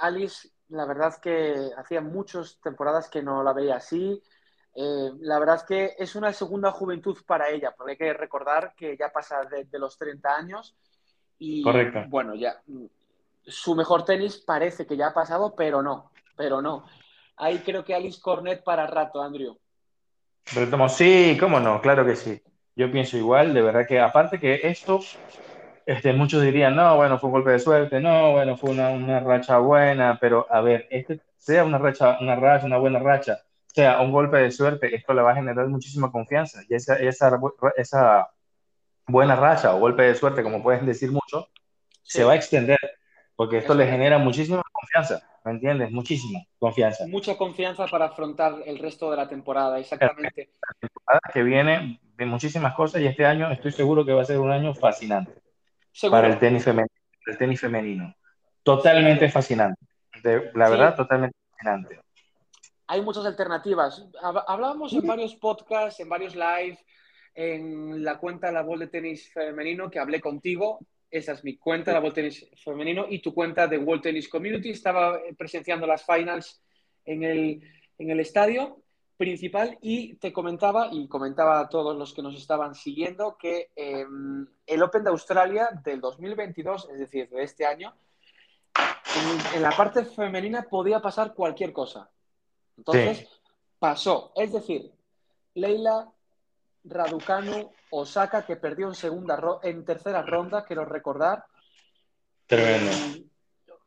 Alice, 0.00 0.48
la 0.68 0.86
verdad 0.86 1.08
es 1.08 1.18
que 1.18 1.70
hacía 1.76 2.00
muchas 2.00 2.58
temporadas 2.60 3.08
que 3.08 3.22
no 3.22 3.42
la 3.42 3.52
veía 3.52 3.76
así. 3.76 4.22
Eh, 4.78 5.10
la 5.20 5.38
verdad 5.38 5.56
es 5.56 5.62
que 5.62 5.94
es 5.98 6.14
una 6.16 6.34
segunda 6.34 6.70
juventud 6.70 7.16
para 7.26 7.48
ella, 7.48 7.74
porque 7.74 7.92
hay 7.92 7.98
que 7.98 8.12
recordar 8.12 8.74
que 8.76 8.94
ya 8.96 9.10
pasa 9.10 9.40
de, 9.44 9.78
los 9.78 9.96
30 9.96 10.36
años 10.36 10.76
y 11.38 11.62
Correcto. 11.62 12.04
bueno, 12.08 12.34
ya 12.34 12.62
su 13.46 13.74
mejor 13.74 14.04
tenis 14.04 14.36
parece 14.36 14.86
que 14.86 14.96
ya 14.96 15.08
ha 15.08 15.14
pasado, 15.14 15.54
pero 15.56 15.82
no, 15.82 16.10
pero 16.36 16.60
no. 16.60 16.84
Ahí 17.36 17.58
creo 17.58 17.84
que 17.84 17.94
Alice 17.94 18.20
Cornet 18.20 18.62
para 18.62 18.86
rato, 18.86 19.22
Andrew. 19.22 19.58
Sí, 20.88 21.36
cómo 21.40 21.58
no, 21.58 21.80
claro 21.80 22.04
que 22.04 22.16
sí. 22.16 22.42
Yo 22.74 22.90
pienso 22.92 23.16
igual, 23.16 23.54
de 23.54 23.62
verdad 23.62 23.86
que 23.86 23.98
aparte 23.98 24.38
que 24.38 24.60
esto, 24.64 25.00
este, 25.86 26.12
muchos 26.12 26.42
dirían, 26.42 26.76
no, 26.76 26.96
bueno, 26.96 27.18
fue 27.18 27.28
un 27.28 27.32
golpe 27.32 27.52
de 27.52 27.58
suerte, 27.58 28.00
no, 28.00 28.32
bueno, 28.32 28.58
fue 28.58 28.70
una, 28.70 28.90
una 28.90 29.20
racha 29.20 29.58
buena, 29.58 30.18
pero 30.20 30.46
a 30.50 30.60
ver, 30.60 30.86
este 30.90 31.20
sea 31.38 31.64
una 31.64 31.78
racha, 31.78 32.18
una 32.20 32.36
racha, 32.36 32.66
una 32.66 32.76
buena 32.76 32.98
racha, 32.98 33.40
sea 33.76 34.00
un 34.00 34.10
golpe 34.10 34.38
de 34.38 34.50
suerte, 34.50 34.94
esto 34.96 35.12
le 35.12 35.20
va 35.20 35.32
a 35.32 35.34
generar 35.34 35.68
muchísima 35.68 36.10
confianza. 36.10 36.62
Y 36.66 36.74
esa, 36.74 36.96
esa, 36.96 37.38
esa 37.76 38.30
buena 39.06 39.36
racha 39.36 39.74
o 39.74 39.78
golpe 39.78 40.02
de 40.02 40.14
suerte, 40.14 40.42
como 40.42 40.62
pueden 40.62 40.86
decir 40.86 41.12
mucho, 41.12 41.48
se 42.02 42.24
va 42.24 42.32
a 42.32 42.36
extender, 42.36 42.78
porque 43.36 43.58
esto 43.58 43.74
le 43.74 43.86
genera 43.86 44.16
muchísima 44.16 44.62
confianza, 44.72 45.28
¿me 45.44 45.52
entiendes? 45.52 45.90
Muchísima 45.90 46.40
confianza. 46.58 47.06
Mucha 47.06 47.36
confianza 47.36 47.86
para 47.86 48.06
afrontar 48.06 48.62
el 48.64 48.78
resto 48.78 49.10
de 49.10 49.18
la 49.18 49.28
temporada, 49.28 49.78
exactamente. 49.78 50.48
La 50.54 50.88
temporada 50.88 51.20
que 51.34 51.42
viene 51.42 52.00
de 52.16 52.24
muchísimas 52.24 52.74
cosas 52.74 53.02
y 53.02 53.06
este 53.06 53.26
año 53.26 53.50
estoy 53.50 53.72
seguro 53.72 54.06
que 54.06 54.14
va 54.14 54.22
a 54.22 54.24
ser 54.24 54.38
un 54.38 54.52
año 54.52 54.72
fascinante 54.72 55.34
para 56.10 56.28
el 56.28 56.38
tenis 56.38 56.64
femenino. 56.64 56.94
El 57.26 57.36
tenis 57.36 57.60
femenino. 57.60 58.14
Totalmente 58.62 59.28
fascinante. 59.28 59.78
la 60.54 60.70
verdad, 60.70 60.96
totalmente 60.96 61.36
fascinante 61.50 62.05
hay 62.86 63.02
muchas 63.02 63.26
alternativas. 63.26 64.06
Hablábamos 64.22 64.92
en 64.92 65.06
varios 65.06 65.34
podcasts, 65.34 66.00
en 66.00 66.08
varios 66.08 66.34
live, 66.34 66.78
en 67.34 68.04
la 68.04 68.18
cuenta 68.18 68.52
La 68.52 68.62
Voz 68.62 68.78
de 68.78 68.86
Tenis 68.86 69.30
Femenino 69.32 69.90
que 69.90 69.98
hablé 69.98 70.20
contigo. 70.20 70.78
Esa 71.10 71.32
es 71.32 71.44
mi 71.44 71.56
cuenta, 71.56 71.92
La 71.92 72.00
de 72.00 72.10
Tenis 72.12 72.46
Femenino, 72.62 73.06
y 73.08 73.20
tu 73.20 73.34
cuenta 73.34 73.66
de 73.66 73.78
World 73.78 74.02
Tennis 74.02 74.28
Community. 74.28 74.70
Estaba 74.70 75.20
presenciando 75.36 75.86
las 75.86 76.04
finals 76.04 76.62
en 77.04 77.24
el, 77.24 77.60
en 77.98 78.10
el 78.10 78.20
estadio 78.20 78.82
principal 79.16 79.78
y 79.80 80.14
te 80.16 80.32
comentaba, 80.32 80.88
y 80.92 81.08
comentaba 81.08 81.60
a 81.60 81.68
todos 81.68 81.96
los 81.96 82.12
que 82.12 82.22
nos 82.22 82.36
estaban 82.36 82.74
siguiendo, 82.74 83.36
que 83.38 83.70
em, 83.74 84.46
el 84.66 84.82
Open 84.82 85.04
de 85.04 85.10
Australia 85.10 85.70
del 85.82 86.00
2022, 86.00 86.90
es 86.92 86.98
decir, 86.98 87.28
de 87.30 87.42
este 87.42 87.64
año, 87.64 87.94
en 89.54 89.62
la 89.62 89.70
parte 89.70 90.04
femenina 90.04 90.66
podía 90.68 91.00
pasar 91.00 91.32
cualquier 91.32 91.72
cosa 91.72 92.10
entonces, 92.76 93.28
pasó. 93.78 94.32
Es 94.36 94.52
decir, 94.52 94.92
Leila, 95.54 96.10
Raducanu, 96.84 97.72
Osaka, 97.90 98.44
que 98.44 98.56
perdió 98.56 98.88
en, 98.88 98.94
segunda 98.94 99.40
en 99.62 99.84
tercera 99.84 100.22
ronda, 100.22 100.64
quiero 100.64 100.84
recordar. 100.84 101.44
Tremendo. 102.46 102.90
Eh, 102.90 103.24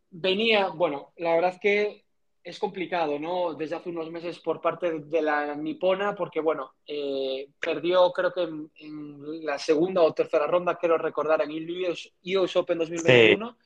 venía, 0.10 0.70
bueno, 0.70 1.14
la 1.18 1.36
verdad 1.36 1.54
es 1.54 1.60
que 1.60 2.06
es 2.44 2.58
complicado, 2.58 3.20
¿no? 3.20 3.54
Desde 3.54 3.76
hace 3.76 3.90
unos 3.90 4.10
meses 4.10 4.40
por 4.40 4.62
parte 4.62 5.00
de 5.00 5.22
la 5.22 5.56
nipona, 5.56 6.16
porque, 6.16 6.40
bueno, 6.40 6.74
eh, 6.88 7.50
perdió 7.60 8.12
creo 8.12 8.34
que 8.34 8.44
en, 8.44 9.46
la 9.46 9.60
segunda 9.60 10.02
o 10.02 10.14
tercera 10.14 10.48
ronda, 10.48 10.78
quiero 10.78 10.98
recordar, 10.98 11.42
en 11.42 11.52
el 11.52 11.90
US, 11.90 12.56
Open 12.56 12.80
2021. 12.80 13.58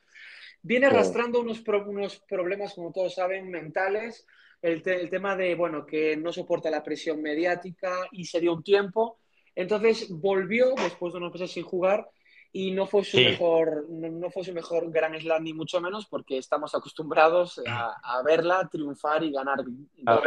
Viene 0.62 0.86
arrastrando 0.86 1.40
unos, 1.40 1.62
unos 1.86 2.20
problemas, 2.20 2.74
como 2.74 2.92
todos 2.92 3.14
saben, 3.14 3.50
mentales 3.50 4.26
el, 4.64 5.10
tema 5.10 5.36
de, 5.36 5.54
bueno, 5.54 5.84
que 5.84 6.16
no 6.16 6.32
soporta 6.32 6.70
la 6.70 6.82
presión 6.82 7.20
mediática 7.20 8.08
y 8.12 8.24
se 8.24 8.40
dio 8.40 8.54
un 8.54 8.62
tiempo. 8.62 9.18
Entonces 9.54 10.08
volvió 10.10 10.74
después 10.74 11.12
de 11.12 11.18
unos 11.18 11.32
meses 11.32 11.52
sin 11.52 11.64
jugar 11.64 12.08
y 12.50 12.70
no 12.70 12.86
fue 12.86 13.04
su 13.04 13.18
mejor 13.18 13.86
no, 13.90 14.30
fue 14.30 14.44
su 14.44 14.52
mejor 14.52 14.90
gran 14.90 15.20
slam 15.20 15.42
ni 15.42 15.52
mucho 15.52 15.80
menos 15.80 16.06
porque 16.06 16.38
estamos 16.38 16.74
acostumbrados 16.74 17.60
a, 17.66 18.22
verla 18.24 18.68
triunfar 18.70 19.24
y 19.24 19.32
ganar. 19.32 19.58
A, 20.06 20.20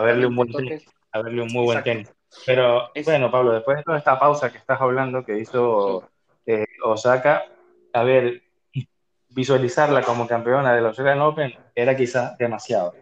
verle 0.00 0.26
un 0.26 0.36
buen 0.36 0.50
tenis, 0.50 0.86
a 1.12 1.22
verle 1.22 1.42
un 1.42 1.52
muy 1.52 1.64
buen 1.64 1.82
tenis 1.82 2.10
pero 2.46 2.90
bueno 3.04 3.30
Pablo 3.30 3.52
después 3.52 3.76
de 3.76 3.82
toda 3.82 3.98
esta 3.98 4.18
pausa 4.18 4.50
que 4.50 4.56
estás 4.56 4.80
hablando 4.80 5.22
que 5.22 5.38
hizo 5.38 6.08
eh, 6.46 6.64
Osaka 6.82 7.44
a 7.92 8.02
ver 8.02 8.45
visualizarla 9.36 10.02
como 10.02 10.26
campeona 10.26 10.74
de 10.74 10.80
los 10.80 10.88
Australian 10.88 11.20
Open 11.20 11.54
era 11.74 11.94
quizás 11.94 12.36
demasiado 12.38 12.92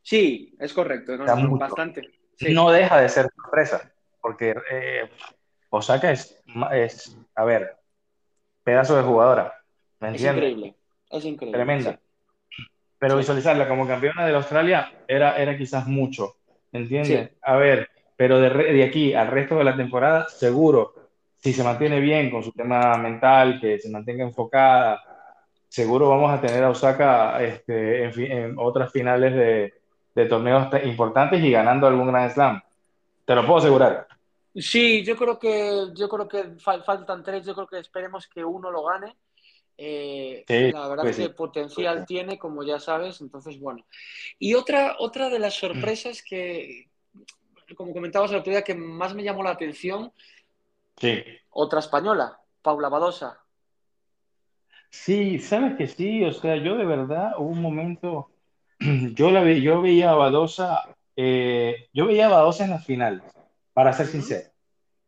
sí 0.00 0.54
es 0.58 0.72
correcto 0.72 1.18
¿no? 1.18 1.58
bastante 1.58 2.10
no 2.48 2.70
deja 2.70 3.00
de 3.00 3.08
ser 3.10 3.28
sorpresa 3.36 3.92
porque 4.24 4.54
eh, 4.70 5.10
Osaka 5.76 6.12
es, 6.12 6.40
es, 6.72 7.18
a 7.34 7.44
ver, 7.44 7.76
pedazo 8.62 8.96
de 8.96 9.02
jugadora. 9.02 9.52
¿Me 9.98 10.08
entiendes? 10.08 10.44
Es 10.44 10.50
increíble, 10.50 10.74
es 11.10 11.24
increíble. 11.24 11.58
Tremenda. 11.58 12.00
Pero 12.98 13.16
visualizarla 13.16 13.68
como 13.68 13.86
campeona 13.86 14.24
de 14.24 14.34
Australia 14.34 14.92
era, 15.08 15.36
era 15.36 15.58
quizás 15.58 15.86
mucho. 15.88 16.36
¿Me 16.70 16.80
entiendes? 16.80 17.32
A 17.42 17.56
ver, 17.56 17.90
pero 18.16 18.40
de, 18.40 18.50
de, 18.50 18.84
aquí 18.84 19.14
al 19.14 19.28
resto 19.28 19.56
de 19.56 19.64
la 19.64 19.76
temporada, 19.76 20.28
seguro, 20.28 20.94
si 21.36 21.52
se 21.52 21.64
mantiene 21.64 21.98
bien 22.00 22.30
con 22.30 22.42
su 22.44 22.52
tema 22.52 22.96
mental, 22.96 23.60
que 23.60 23.80
se 23.80 23.90
mantenga 23.90 24.22
enfocada, 24.24 25.02
seguro 25.74 26.08
vamos 26.08 26.30
a 26.30 26.40
tener 26.40 26.62
a 26.62 26.70
Osaka 26.70 27.42
este, 27.42 28.04
en, 28.04 28.20
en 28.30 28.54
otras 28.58 28.92
finales 28.92 29.34
de, 29.34 29.74
de 30.14 30.26
torneos 30.26 30.68
importantes 30.84 31.42
y 31.42 31.50
ganando 31.50 31.88
algún 31.88 32.12
Grand 32.12 32.30
Slam. 32.30 32.62
Te 33.24 33.34
lo 33.34 33.44
puedo 33.44 33.58
asegurar. 33.58 34.06
Sí, 34.54 35.04
yo 35.04 35.16
creo 35.16 35.36
que, 35.36 35.88
yo 35.94 36.08
creo 36.08 36.28
que 36.28 36.44
faltan 36.60 37.24
tres, 37.24 37.44
yo 37.44 37.56
creo 37.56 37.66
que 37.66 37.80
esperemos 37.80 38.28
que 38.28 38.44
uno 38.44 38.70
lo 38.70 38.84
gane. 38.84 39.16
Eh, 39.76 40.44
la 40.72 40.86
verdad 40.86 41.02
pues 41.02 41.16
que 41.16 41.30
potencial 41.30 42.06
tiene, 42.06 42.38
como 42.38 42.62
ya 42.62 42.78
sabes, 42.78 43.20
entonces 43.20 43.58
bueno. 43.58 43.84
Y 44.38 44.54
otra, 44.54 44.94
otra 45.00 45.28
de 45.28 45.40
las 45.40 45.54
sorpresas 45.54 46.22
que, 46.22 46.88
como 47.76 47.92
comentabas 47.92 48.30
el 48.30 48.36
otro 48.36 48.52
día, 48.52 48.62
que 48.62 48.76
más 48.76 49.12
me 49.12 49.24
llamó 49.24 49.42
la 49.42 49.50
atención, 49.50 50.12
sí. 50.98 51.24
otra 51.50 51.80
española, 51.80 52.38
Paula 52.62 52.88
Badosa. 52.88 53.43
Sí, 54.94 55.40
sabes 55.40 55.74
que 55.76 55.88
sí, 55.88 56.24
o 56.24 56.32
sea, 56.32 56.56
yo 56.56 56.76
de 56.76 56.84
verdad 56.86 57.32
hubo 57.36 57.48
un 57.48 57.60
momento, 57.60 58.30
yo 58.78 59.30
la 59.32 59.42
vi, 59.42 59.60
yo 59.60 59.82
veía 59.82 60.12
a 60.12 60.14
Badosa, 60.14 60.82
eh, 61.16 61.88
yo 61.92 62.06
veía 62.06 62.26
a 62.26 62.30
Badosa 62.30 62.64
en 62.64 62.70
la 62.70 62.78
final 62.78 63.22
para 63.74 63.92
ser 63.92 64.06
sincero. 64.06 64.48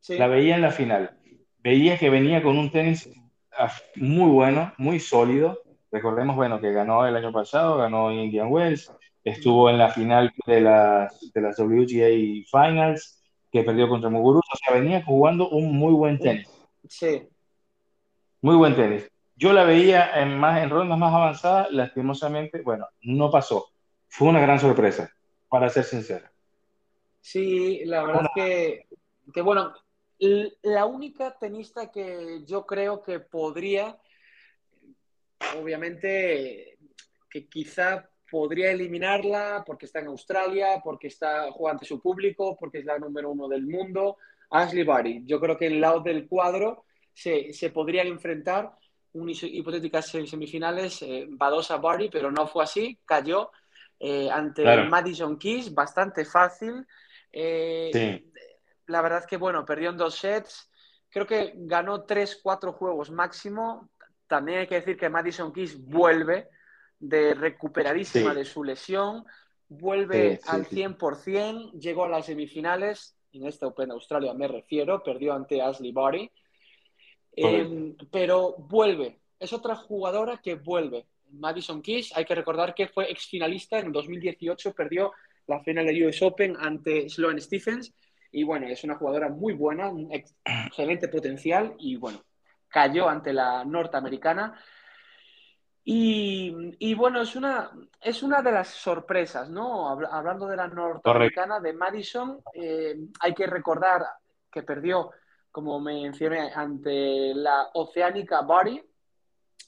La 0.09 0.26
veía 0.26 0.57
en 0.57 0.62
la 0.62 0.73
final. 0.73 1.16
Veía 1.59 1.99
que 1.99 2.11
venía 2.11 2.43
con 2.43 2.59
un 2.59 2.71
tenis 2.71 3.09
ah, 3.57 3.73
muy 3.95 4.28
bueno, 4.28 4.73
muy 4.76 4.99
sólido. 4.99 5.62
Recordemos, 5.90 6.35
bueno, 6.37 6.61
que 6.61 6.73
ganó 6.73 7.07
el 7.07 7.16
año 7.16 7.33
pasado, 7.33 7.78
ganó 7.78 8.12
Indian 8.12 8.49
Wells, 8.50 8.93
estuvo 9.25 9.71
en 9.71 9.78
la 9.78 9.88
final 9.90 10.33
de 10.47 10.61
las, 10.61 11.33
de 11.33 11.40
las 11.40 11.59
WGA 11.59 12.45
Finals, 12.50 13.23
que 13.52 13.62
perdió 13.62 13.88
contra 13.88 14.11
Muguruza. 14.11 14.52
O 14.52 14.59
sea, 14.59 14.75
venía 14.75 15.02
jugando 15.05 15.49
un 15.49 15.75
muy 15.78 15.95
buen 15.95 16.19
tenis. 16.19 16.50
Sí. 16.88 17.23
Muy 18.43 18.57
buen 18.57 18.75
tenis. 18.75 19.09
Yo 19.38 19.52
la 19.52 19.64
veía 19.64 20.19
en, 20.21 20.38
más, 20.38 20.62
en 20.62 20.71
rondas 20.71 20.99
más 20.99 21.12
avanzadas, 21.12 21.71
lastimosamente, 21.71 22.62
bueno, 22.62 22.88
no 23.02 23.31
pasó. 23.31 23.66
Fue 24.09 24.28
una 24.28 24.40
gran 24.40 24.59
sorpresa, 24.59 25.12
para 25.49 25.69
ser 25.69 25.85
sincero. 25.85 26.26
Sí, 27.21 27.85
la 27.85 28.02
verdad 28.02 28.26
es 28.37 28.87
que, 29.35 29.43
bueno, 29.43 29.75
la 30.62 30.87
única 30.87 31.37
tenista 31.38 31.90
que 31.90 32.45
yo 32.47 32.64
creo 32.64 33.02
que 33.02 33.21
podría, 33.21 33.99
obviamente, 35.61 36.78
que 37.29 37.46
quizá 37.46 38.09
podría 38.31 38.70
eliminarla 38.70 39.64
porque 39.66 39.85
está 39.85 39.99
en 39.99 40.07
Australia, 40.07 40.81
porque 40.83 41.09
está 41.09 41.53
jugando 41.53 41.85
su 41.85 42.01
público, 42.01 42.57
porque 42.59 42.79
es 42.79 42.87
la 42.87 42.99
número 42.99 43.31
uno 43.31 43.49
del 43.49 43.66
mundo, 43.66 44.16
Ashley 44.49 44.85
Barty. 44.85 45.25
Yo 45.27 45.38
creo 45.40 45.59
que 45.59 45.66
el 45.66 45.81
lado 45.81 46.01
del 46.01 46.27
cuadro 46.27 46.85
se, 47.12 47.53
se 47.53 47.70
podrían 47.70 48.07
enfrentar 48.07 48.72
unas 49.16 49.42
hipotéticas 49.42 50.07
semifinales 50.07 51.02
eh, 51.02 51.26
Badosa 51.29 51.76
Barty, 51.76 52.09
pero 52.09 52.31
no 52.31 52.46
fue 52.46 52.64
así, 52.64 52.98
cayó 53.05 53.50
eh, 53.98 54.31
ante 54.31 54.64
Madison 54.85 55.38
Keys, 55.38 55.74
bastante 55.74 56.24
fácil. 56.24 56.87
Eh, 57.33 58.22
la 58.87 59.02
verdad 59.02 59.20
es 59.20 59.26
que, 59.26 59.37
bueno, 59.37 59.64
perdió 59.64 59.90
en 59.90 59.96
dos 59.96 60.14
sets. 60.14 60.70
Creo 61.11 61.26
que 61.26 61.52
ganó 61.57 62.05
tres, 62.05 62.40
cuatro 62.42 62.72
juegos 62.72 63.11
máximo. 63.11 63.90
También 64.26 64.61
hay 64.61 64.66
que 64.66 64.76
decir 64.76 64.96
que 64.96 65.09
Madison 65.09 65.52
Keys 65.52 65.83
vuelve 65.83 66.48
de 66.98 67.35
recuperadísima 67.35 68.35
de 68.35 68.44
su 68.44 68.64
lesión, 68.64 69.24
vuelve 69.68 70.40
al 70.46 70.66
100%, 70.66 71.72
llegó 71.79 72.05
a 72.05 72.09
las 72.09 72.26
semifinales, 72.26 73.16
en 73.33 73.46
esta 73.46 73.66
Open 73.66 73.90
Australia 73.90 74.33
me 74.33 74.48
refiero, 74.48 75.02
perdió 75.02 75.35
ante 75.35 75.61
Ashley 75.61 75.92
Barty, 75.92 76.31
em, 77.37 77.96
pero 78.11 78.57
vuelve, 78.59 79.18
es 79.38 79.53
otra 79.53 79.77
jugadora 79.77 80.38
que 80.38 80.55
vuelve. 80.55 81.07
Madison 81.31 81.83
Keys, 81.83 82.16
hay 82.16 82.25
que 82.25 82.35
recordar 82.35 82.75
que 82.75 82.88
fue 82.88 83.11
exfinalista 83.11 83.79
en 83.79 83.92
2018, 83.92 84.72
perdió 84.72 85.12
la 85.46 85.61
final 85.61 85.87
de 85.87 86.07
US 86.07 86.22
Open 86.22 86.57
ante 86.59 87.09
Sloane 87.09 87.40
Stephens. 87.40 87.92
Y 88.33 88.42
bueno, 88.42 88.66
es 88.66 88.83
una 88.85 88.96
jugadora 88.96 89.29
muy 89.29 89.53
buena, 89.55 89.88
un 89.88 90.11
excelente 90.12 91.09
potencial 91.09 91.75
y 91.79 91.96
bueno, 91.96 92.22
cayó 92.68 93.09
ante 93.09 93.33
la 93.33 93.64
norteamericana. 93.64 94.59
Y, 95.88 96.94
bueno, 96.94 97.22
es 97.22 97.37
una, 97.37 97.70
es 98.01 98.25
una 98.25 98.42
de 98.42 98.51
las 98.51 98.66
sorpresas, 98.66 99.49
¿no? 99.49 99.88
Hablando 99.88 100.49
de 100.49 100.57
la 100.57 100.66
norteamericana, 100.66 101.61
de 101.61 101.72
Madison, 101.72 102.40
eh, 102.55 102.96
hay 103.20 103.33
que 103.33 103.46
recordar 103.46 104.05
que 104.51 104.64
perdió, 104.64 105.12
como 105.57 105.81
mencioné, 105.81 106.51
ante 106.55 107.33
la 107.33 107.71
oceánica 107.73 108.42
Bari, 108.42 108.79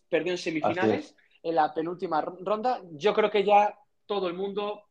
perdió 0.06 0.32
en 0.32 0.36
semifinales 0.36 1.16
en 1.42 1.54
la 1.54 1.72
penúltima 1.72 2.20
ronda. 2.20 2.82
Yo 2.90 3.14
creo 3.14 3.30
que 3.30 3.42
ya 3.42 3.74
todo 4.04 4.28
el 4.28 4.34
mundo 4.34 4.82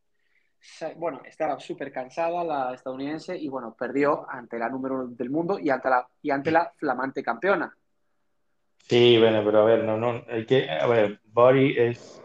bueno, 0.96 1.22
estaba 1.24 1.60
súper 1.60 1.92
cansada 1.92 2.42
la 2.42 2.74
estadounidense 2.74 3.38
y 3.38 3.48
bueno, 3.48 3.76
perdió 3.78 4.28
ante 4.28 4.58
la 4.58 4.68
número 4.68 4.96
uno 4.96 5.06
del 5.14 5.30
mundo 5.30 5.56
y 5.60 5.70
ante 5.70 5.88
la, 5.88 6.04
y 6.20 6.32
ante 6.32 6.50
la 6.50 6.72
flamante 6.76 7.22
campeona. 7.22 7.72
Sí, 8.78 9.18
bueno, 9.20 9.44
pero 9.44 9.60
a 9.60 9.64
ver, 9.66 9.84
no, 9.84 9.96
no, 9.96 10.24
hay 10.28 10.46
que, 10.46 10.68
a 10.68 10.88
ver, 10.88 11.20
Body 11.26 11.76
es, 11.78 12.20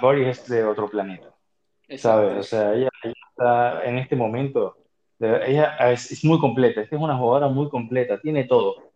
Body 0.00 0.24
es 0.24 0.48
de 0.48 0.64
otro 0.64 0.88
planeta, 0.88 1.28
¿sabes? 1.98 2.38
O 2.38 2.42
sea, 2.42 2.72
ella, 2.72 2.88
está 3.02 3.84
en 3.84 3.98
este 3.98 4.16
momento, 4.16 4.78
ella 5.20 5.76
es, 5.92 6.24
muy 6.24 6.38
completa, 6.38 6.82
es 6.82 6.92
una 6.92 7.16
jugadora 7.16 7.48
muy 7.48 7.68
completa, 7.68 8.20
tiene 8.20 8.44
todo. 8.44 8.92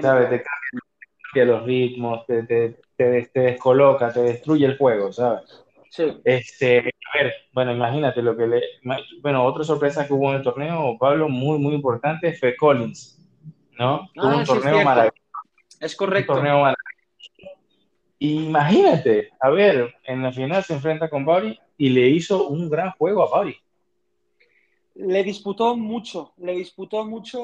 ¿Sabes? 0.00 0.30
Te 0.30 0.42
cambia 0.42 1.44
los 1.52 1.64
ritmos, 1.64 2.26
te, 2.26 2.42
te, 2.44 2.80
te, 2.96 3.30
te 3.32 3.40
descoloca, 3.40 4.12
te 4.12 4.20
destruye 4.20 4.66
el 4.66 4.76
juego, 4.76 5.12
¿sabes? 5.12 5.64
Este, 6.24 6.78
a 6.78 7.18
ver, 7.18 7.32
bueno, 7.52 7.72
imagínate 7.72 8.20
lo 8.22 8.36
que 8.36 8.46
le. 8.46 8.62
Bueno, 9.22 9.44
otra 9.44 9.64
sorpresa 9.64 10.06
que 10.06 10.12
hubo 10.12 10.30
en 10.30 10.38
el 10.38 10.42
torneo, 10.42 10.96
Pablo, 10.98 11.28
muy, 11.28 11.58
muy 11.58 11.74
importante, 11.74 12.32
fue 12.32 12.56
Collins, 12.56 13.24
¿no? 13.78 14.08
Ah, 14.16 14.36
un 14.36 14.44
torneo 14.44 14.78
es 14.78 14.84
maravilloso. 14.84 15.20
Es 15.80 15.94
correcto. 15.94 16.32
Un 16.32 16.38
torneo 16.38 16.54
maravilloso. 16.60 16.84
Imagínate, 18.18 19.30
a 19.40 19.50
ver, 19.50 19.94
en 20.04 20.22
la 20.22 20.32
final 20.32 20.64
se 20.64 20.74
enfrenta 20.74 21.08
con 21.08 21.24
Bari 21.24 21.58
y 21.76 21.90
le 21.90 22.08
hizo 22.08 22.48
un 22.48 22.68
gran 22.68 22.90
juego 22.92 23.22
a 23.22 23.38
Bari. 23.38 23.56
Le 24.94 25.22
disputó 25.22 25.76
mucho, 25.76 26.34
le 26.38 26.52
disputó 26.54 27.04
mucho. 27.04 27.42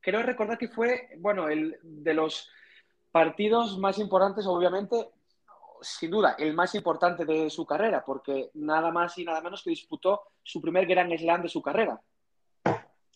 Creo 0.00 0.22
recordar 0.22 0.56
que 0.58 0.68
fue, 0.68 1.10
bueno, 1.18 1.48
el 1.48 1.78
de 1.82 2.14
los 2.14 2.50
partidos 3.10 3.78
más 3.78 3.98
importantes, 3.98 4.46
obviamente, 4.46 5.08
sin 5.80 6.10
duda, 6.10 6.36
el 6.38 6.54
más 6.54 6.74
importante 6.74 7.24
de 7.24 7.50
su 7.50 7.66
carrera, 7.66 8.02
porque 8.04 8.50
nada 8.54 8.90
más 8.90 9.16
y 9.18 9.24
nada 9.24 9.40
menos 9.40 9.62
que 9.62 9.70
disputó 9.70 10.22
su 10.42 10.60
primer 10.60 10.86
Gran 10.86 11.16
Slam 11.16 11.42
de 11.42 11.48
su 11.48 11.62
carrera. 11.62 12.00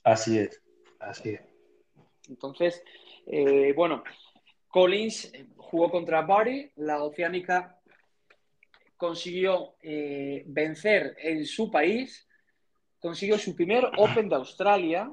Así 0.04 0.38
es, 0.38 0.60
así 0.98 1.30
es. 1.30 1.40
Entonces, 2.28 2.82
eh, 3.26 3.72
bueno, 3.74 4.02
Collins 4.68 5.32
jugó 5.56 5.90
contra 5.90 6.22
Barry, 6.22 6.72
la 6.76 7.02
oceánica 7.02 7.78
consiguió 8.96 9.74
eh, 9.82 10.44
vencer 10.46 11.16
en 11.18 11.44
su 11.44 11.70
país, 11.70 12.28
consiguió 13.02 13.36
su 13.36 13.54
primer 13.54 13.90
Open 13.98 14.28
de 14.28 14.36
Australia 14.36 15.12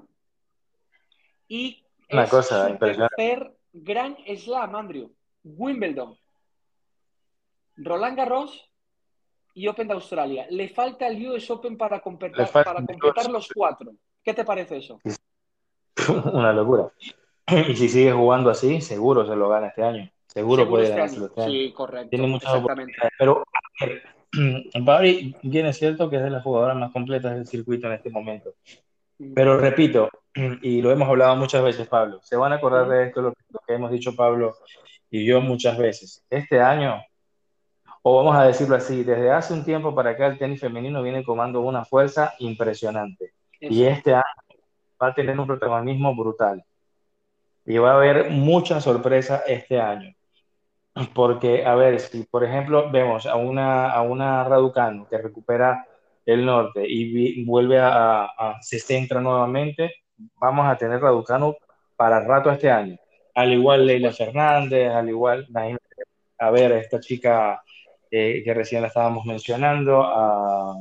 y 1.48 1.84
Una 2.12 2.28
cosa 2.28 2.70
su 2.70 2.78
tercer 2.78 3.52
Gran 3.74 4.16
Slam, 4.38 4.76
Andrew, 4.76 5.12
Wimbledon. 5.44 6.16
Roland 7.78 8.18
Garros 8.18 8.70
y 9.54 9.68
Open 9.68 9.88
de 9.88 9.94
Australia. 9.96 10.46
Le 10.50 10.70
falta 10.70 11.08
el 11.08 11.28
US 11.30 11.50
Open 11.50 11.78
para 11.78 12.00
completar, 12.00 12.50
para 12.52 12.86
completar 12.86 13.30
los 13.32 13.50
cuatro. 13.54 13.92
¿Qué 14.24 14.34
te 14.34 14.46
parece 14.46 14.78
eso? 14.78 15.00
Una 16.34 16.54
locura. 16.54 16.92
Y 17.68 17.76
si 17.76 17.90
sigue 17.90 18.12
jugando 18.12 18.52
así, 18.52 18.82
seguro 18.82 19.26
se 19.26 19.36
lo 19.36 19.50
gana 19.50 19.68
este 19.68 19.84
año. 19.84 20.12
Seguro, 20.28 20.64
Seguro 20.64 20.70
puede 20.70 20.84
este 20.84 20.96
ganárselo 20.96 21.26
año. 21.26 21.30
este 21.30 21.42
año. 21.42 21.52
Sí, 21.52 21.74
correcto. 21.74 22.10
Tiene 22.12 22.28
muchas 22.28 22.54
oportunidades. 22.54 23.12
Pero, 23.18 23.42
a 23.42 23.86
ver, 23.86 24.04
Barry, 24.82 25.36
bien 25.42 25.66
es 25.66 25.78
cierto 25.78 26.10
que 26.10 26.18
es 26.18 26.24
de 26.24 26.30
las 26.30 26.44
jugadoras 26.44 26.78
más 26.78 26.92
completas 26.92 27.36
del 27.36 27.48
circuito 27.48 27.88
en 27.88 27.94
este 27.94 28.10
momento. 28.10 28.54
Pero 29.36 29.58
repito, 29.58 30.10
y 30.62 30.82
lo 30.82 30.92
hemos 30.92 31.08
hablado 31.08 31.36
muchas 31.36 31.64
veces, 31.64 31.88
Pablo, 31.88 32.20
se 32.24 32.36
van 32.36 32.54
a 32.54 32.56
acordar 32.56 32.88
de 32.88 33.08
esto, 33.08 33.22
lo, 33.22 33.30
lo 33.50 33.60
que 33.68 33.74
hemos 33.74 33.92
dicho 33.92 34.16
Pablo 34.16 34.56
y 35.10 35.26
yo 35.26 35.42
muchas 35.42 35.78
veces. 35.78 36.24
Este 36.30 36.62
año, 36.62 37.02
o 38.02 38.18
vamos 38.18 38.36
a 38.36 38.46
decirlo 38.46 38.76
así, 38.76 39.04
desde 39.04 39.32
hace 39.32 39.54
un 39.54 39.66
tiempo 39.66 39.94
para 39.94 40.12
acá 40.12 40.28
el 40.28 40.38
tenis 40.38 40.62
femenino 40.62 41.02
viene 41.02 41.24
comando 41.24 41.62
una 41.62 41.84
fuerza 41.84 42.34
impresionante. 42.40 43.34
Y 43.60 43.84
este 43.84 44.14
año 44.14 44.24
va 45.02 45.08
a 45.08 45.14
tener 45.14 45.38
un 45.40 45.48
protagonismo 45.48 46.16
brutal. 46.16 46.64
Y 47.66 47.78
va 47.78 47.92
a 47.92 47.96
haber 47.96 48.30
mucha 48.30 48.80
sorpresa 48.80 49.44
este 49.46 49.80
año. 49.80 50.14
Porque, 51.14 51.66
a 51.66 51.76
ver, 51.76 52.00
si 52.00 52.24
por 52.24 52.44
ejemplo 52.44 52.90
vemos 52.92 53.26
a 53.26 53.36
una, 53.36 53.92
a 53.92 54.02
una 54.02 54.44
Raducanu 54.44 55.08
que 55.08 55.18
recupera 55.18 55.86
el 56.26 56.46
norte 56.46 56.84
y 56.88 57.12
vi- 57.12 57.46
vuelve 57.46 57.80
a, 57.80 58.26
a- 58.26 58.58
se 58.62 58.80
centra 58.80 59.20
nuevamente, 59.22 59.96
vamos 60.36 60.68
a 60.68 60.76
tener 60.78 61.02
Raducanu 61.02 61.56
para 61.96 62.20
rato 62.20 62.52
este 62.52 62.70
año. 62.70 62.98
Al 63.36 63.54
igual 63.54 63.86
Leila. 63.86 64.12
Fernández, 64.12 64.92
al 64.92 65.08
igual, 65.10 65.48
a 66.40 66.52
ver, 66.52 66.72
esta 66.74 67.00
chica 67.00 67.62
eh, 68.12 68.42
que 68.44 68.54
recién 68.54 68.82
la 68.82 68.88
estábamos 68.90 69.26
mencionando, 69.26 70.02
a 70.04 70.76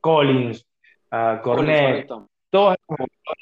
Collins, 0.00 0.64
a 1.10 1.40
Collins, 1.42 1.42
Cornet, 1.42 2.06
correcto. 2.06 2.28
todas 2.50 2.76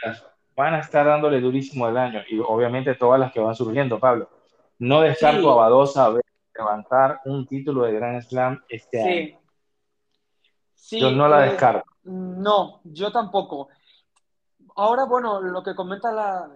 las 0.04 0.26
van 0.54 0.74
a 0.74 0.80
estar 0.80 1.06
dándole 1.06 1.40
durísimo 1.40 1.88
el 1.88 1.96
año 1.96 2.20
y 2.28 2.38
obviamente 2.38 2.94
todas 2.94 3.18
las 3.18 3.32
que 3.32 3.40
van 3.40 3.54
surgiendo, 3.54 3.98
Pablo. 3.98 4.28
No 4.82 5.00
descarto 5.00 5.42
Sí. 5.42 5.46
a 5.48 5.54
Badosa 5.54 6.06
a 6.06 6.10
ver 6.10 6.24
levantar 6.58 7.20
un 7.26 7.46
título 7.46 7.84
de 7.84 7.92
Grand 7.92 8.20
Slam 8.22 8.60
este 8.68 9.00
año. 9.00 9.12
Sí. 9.12 9.36
Sí, 10.74 11.00
Yo 11.00 11.12
no 11.12 11.28
la 11.28 11.46
eh, 11.46 11.50
descarto. 11.50 11.88
No, 12.02 12.80
yo 12.82 13.12
tampoco. 13.12 13.68
Ahora, 14.74 15.04
bueno, 15.04 15.40
lo 15.40 15.62
que 15.62 15.76
comenta 15.76 16.10
la, 16.10 16.50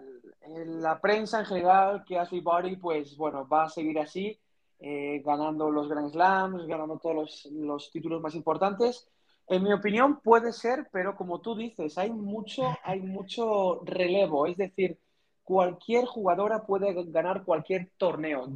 la 0.49 1.01
prensa 1.01 1.39
en 1.39 1.47
general, 1.47 2.05
que 2.05 2.19
Ashley 2.19 2.41
Barty, 2.41 2.77
pues 2.77 3.17
bueno, 3.17 3.47
va 3.47 3.65
a 3.65 3.69
seguir 3.69 3.99
así, 4.01 4.37
eh, 4.81 5.23
ganando 5.25 5.71
los 5.71 5.89
Grand 5.89 6.11
Slams, 6.11 6.67
ganando 6.67 6.99
todos 6.99 7.15
los, 7.15 7.49
los 7.53 7.91
títulos 7.93 8.21
más 8.21 8.35
importantes. 8.35 9.09
En 9.47 9.63
mi 9.63 9.73
opinión 9.73 10.19
puede 10.21 10.53
ser, 10.53 10.89
pero 10.91 11.15
como 11.15 11.41
tú 11.41 11.55
dices, 11.55 11.97
hay 11.97 12.11
mucho, 12.11 12.65
hay 12.83 13.01
mucho 13.01 13.83
relevo, 13.85 14.47
es 14.47 14.57
decir, 14.57 14.99
cualquier 15.47 16.07
jugadora 16.07 16.67
puede 16.67 16.93
ganar 17.05 17.45
cualquier 17.45 17.91
torneo. 17.97 18.49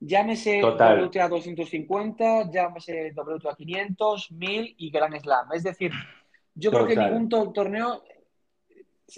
Llámese 0.00 0.60
Total. 0.60 1.04
WTA 1.04 1.28
250, 1.28 2.50
llámese 2.50 3.12
WTA 3.14 3.54
500, 3.54 4.32
1000 4.32 4.74
y 4.76 4.90
Grand 4.90 5.16
Slam. 5.20 5.52
Es 5.52 5.62
decir, 5.62 5.92
yo 6.54 6.70
creo 6.70 6.82
que 6.88 6.94
ningún 7.10 7.28
to- 7.28 7.52
torneo 7.52 8.02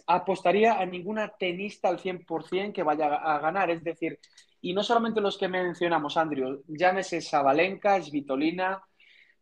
apostaría 0.06 0.78
a 0.78 0.84
ninguna 0.84 1.28
tenista 1.28 1.88
al 1.88 1.98
100% 1.98 2.72
que 2.74 2.82
vaya 2.82 3.06
a 3.14 3.38
ganar. 3.38 3.70
Es 3.70 3.82
decir, 3.82 4.18
y 4.60 4.74
no 4.74 4.82
solamente 4.82 5.20
los 5.22 5.38
que 5.38 5.48
mencionamos, 5.48 6.16
Andrew, 6.18 6.62
llámese 6.68 7.22
Sabalenka, 7.22 8.00
Svitolina, 8.02 8.82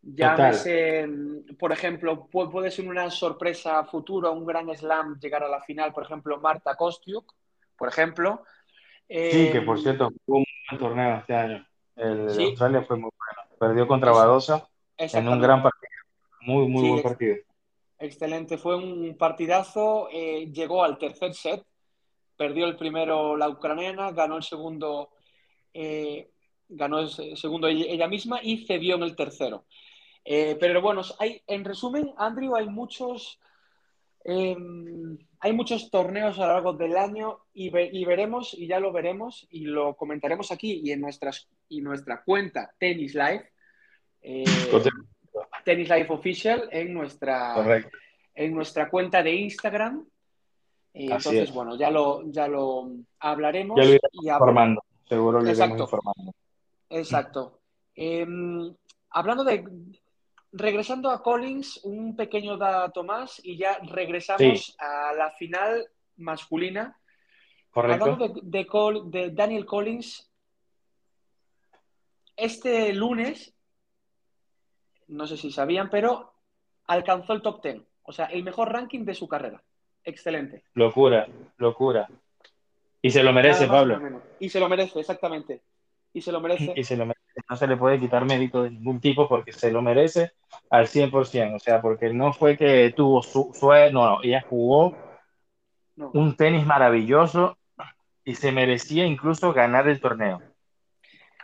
llámese, 0.03 1.07
mm, 1.07 1.57
por 1.59 1.73
ejemplo, 1.73 2.29
pu- 2.31 2.49
puede 2.51 2.71
ser 2.71 2.89
una 2.89 3.11
sorpresa 3.11 3.83
futura, 3.85 4.31
un 4.31 4.47
gran 4.47 4.69
slam 4.77 5.19
llegar 5.19 5.43
a 5.43 5.49
la 5.49 5.61
final, 5.63 5.93
por 5.93 6.05
ejemplo, 6.05 6.39
Marta 6.41 6.77
Kostiuk, 6.77 7.35
por 7.77 7.89
ejemplo. 7.89 8.43
Sí, 9.09 9.51
que 9.53 9.63
por 9.63 9.79
Eh, 9.79 9.83
cierto 9.83 10.11
fue 10.25 10.39
un 10.39 10.45
buen 10.71 10.81
torneo 10.81 11.17
este 11.19 11.35
año. 11.35 11.67
El 11.95 12.27
de. 12.27 12.45
Australia 12.45 12.83
fue 12.83 12.97
muy 12.97 13.11
bueno. 13.17 13.57
Perdió 13.59 13.87
contra. 13.87 14.13
Badosa 14.13 14.69
en 14.99 15.29
un 15.29 15.41
gran 15.41 15.63
partido. 15.63 15.91
Muy, 16.41 16.69
muy 16.69 16.83
Sí, 16.83 16.89
buen 16.91 17.03
partido. 17.03 17.37
Excelente, 17.99 18.59
fue 18.59 18.77
un 18.77 19.17
partidazo. 19.17 20.09
eh, 20.13 20.51
llegó 20.53 20.85
al 20.85 20.99
tercer 20.99 21.35
set, 21.35 21.65
perdió 22.37 22.67
el 22.67 22.77
primero 22.77 23.37
la 23.37 23.49
ucraniana, 23.49 24.11
ganó 24.13 24.37
el 24.37 24.43
segundo, 24.43 25.11
eh, 25.73 26.31
ganó 26.69 26.99
el 27.01 27.09
se- 27.09 27.37
segundo 27.37 27.69
ella 27.69 27.87
ella 27.89 28.09
misma 28.09 28.41
y 28.43 28.67
cedió 28.67 28.97
en 28.97 29.03
el 29.03 29.17
tercero. 29.17 29.65
Eh, 30.25 30.57
pero 30.61 30.83
bueno, 30.83 31.03
hay, 31.19 31.41
en 31.47 31.65
resumen, 31.65 32.13
Andrew, 32.19 32.55
hay 32.57 32.69
muchos, 32.69 33.39
eh, 34.29 34.57
hay 35.41 35.53
muchos 35.53 35.91
torneos 35.91 36.39
a 36.39 36.47
lo 36.47 36.53
largo 36.55 36.73
del 36.73 36.97
año 36.97 37.39
y, 37.55 37.71
ve- 37.71 37.91
y 37.93 38.05
veremos, 38.05 38.53
y 38.55 38.67
ya 38.67 38.81
lo 38.81 38.93
veremos, 38.93 39.47
y 39.51 39.61
lo 39.67 39.95
comentaremos 39.95 40.51
aquí 40.51 40.81
y 40.83 40.91
en 40.93 41.01
nuestras, 41.01 41.49
y 41.69 41.81
nuestra 41.81 42.23
cuenta 42.25 42.73
Tennis 42.79 43.15
Live. 43.15 43.51
eh. 44.23 44.45
Tennis 45.65 45.89
Life 45.89 46.13
Official 46.13 46.69
en 46.73 46.95
nuestra, 46.95 47.55
Correcto. 47.55 47.97
en 48.35 48.55
nuestra 48.55 48.89
cuenta 48.89 49.23
de 49.23 49.35
Instagram. 49.35 50.05
Eh, 50.95 51.05
entonces, 51.05 51.49
es. 51.49 51.53
bueno, 51.55 51.77
ya 51.77 51.91
lo, 51.91 52.23
ya 52.31 52.49
lo 52.49 52.91
hablaremos. 53.21 53.77
Ya 53.77 53.85
lo 53.85 53.93
y 54.13 54.29
informando. 54.29 54.83
Seguro 55.09 55.41
lo 55.41 55.51
iremos 55.51 55.59
Exacto. 55.61 55.83
informando. 55.85 56.33
Exacto. 56.89 57.61
Eh, 57.95 58.27
hablando 59.11 59.45
de. 59.45 59.65
Regresando 60.59 61.11
a 61.11 61.23
Collins, 61.23 61.81
un 61.85 62.17
pequeño 62.17 62.57
dato 62.57 63.05
más 63.05 63.41
y 63.45 63.57
ya 63.59 63.79
regresamos 63.83 64.75
a 64.79 65.13
la 65.13 65.31
final 65.33 65.87
masculina. 66.17 66.99
Correcto. 67.71 68.05
Hablando 68.05 68.29
de, 68.29 68.41
de 68.43 68.67
Col- 68.67 69.11
de 69.11 69.31
Daniel 69.33 69.67
Collins, 69.67 70.31
este 72.37 72.93
lunes, 72.93 73.55
no 75.09 75.27
sé 75.27 75.37
si 75.37 75.51
sabían, 75.51 75.91
pero 75.91 76.33
alcanzó 76.87 77.33
el 77.33 77.43
top 77.43 77.63
10. 77.63 77.83
O 78.05 78.13
sea, 78.13 78.27
el 78.27 78.43
mejor 78.45 78.73
ranking 78.73 79.05
de 79.05 79.15
su 79.15 79.27
carrera. 79.29 79.63
Excelente. 80.05 80.65
Locura, 80.75 81.27
locura. 81.57 82.09
Y 83.03 83.11
se 83.11 83.23
lo 83.23 83.33
merece, 83.33 83.67
Pablo. 83.67 84.23
Y 84.41 84.49
se 84.49 84.61
lo 84.61 84.69
merece, 84.69 85.01
exactamente. 85.01 85.63
Y 86.13 86.21
se 86.21 86.33
lo 86.33 86.41
merece. 86.41 86.73
Y 86.77 86.85
se 86.85 86.97
lo 86.97 87.05
merece. 87.07 87.26
No 87.49 87.57
se 87.57 87.67
le 87.67 87.77
puede 87.77 88.01
quitar 88.01 88.25
mérito 88.25 88.63
de 88.63 88.71
ningún 88.71 89.01
tipo 89.01 89.29
porque 89.29 89.53
se 89.53 89.71
lo 89.71 89.83
merece 89.83 90.33
al 90.71 90.87
100%. 90.87 91.57
O 91.57 91.59
sea, 91.59 91.81
porque 91.83 92.13
no 92.13 92.33
fue 92.33 92.57
que 92.57 92.93
tuvo 92.97 93.23
su 93.23 93.51
suerte, 93.53 93.93
no, 93.93 94.07
no, 94.11 94.19
ella 94.23 94.45
jugó 94.49 94.97
No. 95.97 96.11
un 96.15 96.37
tenis 96.37 96.65
maravilloso 96.65 97.59
y 98.25 98.35
se 98.35 98.53
merecía 98.53 99.05
incluso 99.07 99.53
ganar 99.53 99.89
el 99.89 100.01
torneo. 100.01 100.43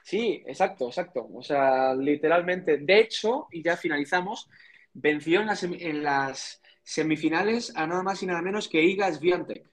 Sí, 0.02 0.42
exacto, 0.46 0.86
exacto. 0.88 1.28
O 1.32 1.42
sea, 1.42 1.94
literalmente. 1.94 2.78
De 2.78 2.98
hecho, 3.00 3.46
y 3.52 3.62
ya 3.62 3.76
finalizamos, 3.76 4.50
venció 4.92 5.40
en 5.40 5.46
las, 5.46 5.62
en 5.62 6.02
las 6.02 6.60
semifinales 6.82 7.72
a 7.76 7.86
nada 7.86 8.02
más 8.02 8.22
y 8.22 8.26
nada 8.26 8.42
menos 8.42 8.68
que 8.68 8.82
Iga 8.82 9.12
Swiatek. 9.12 9.64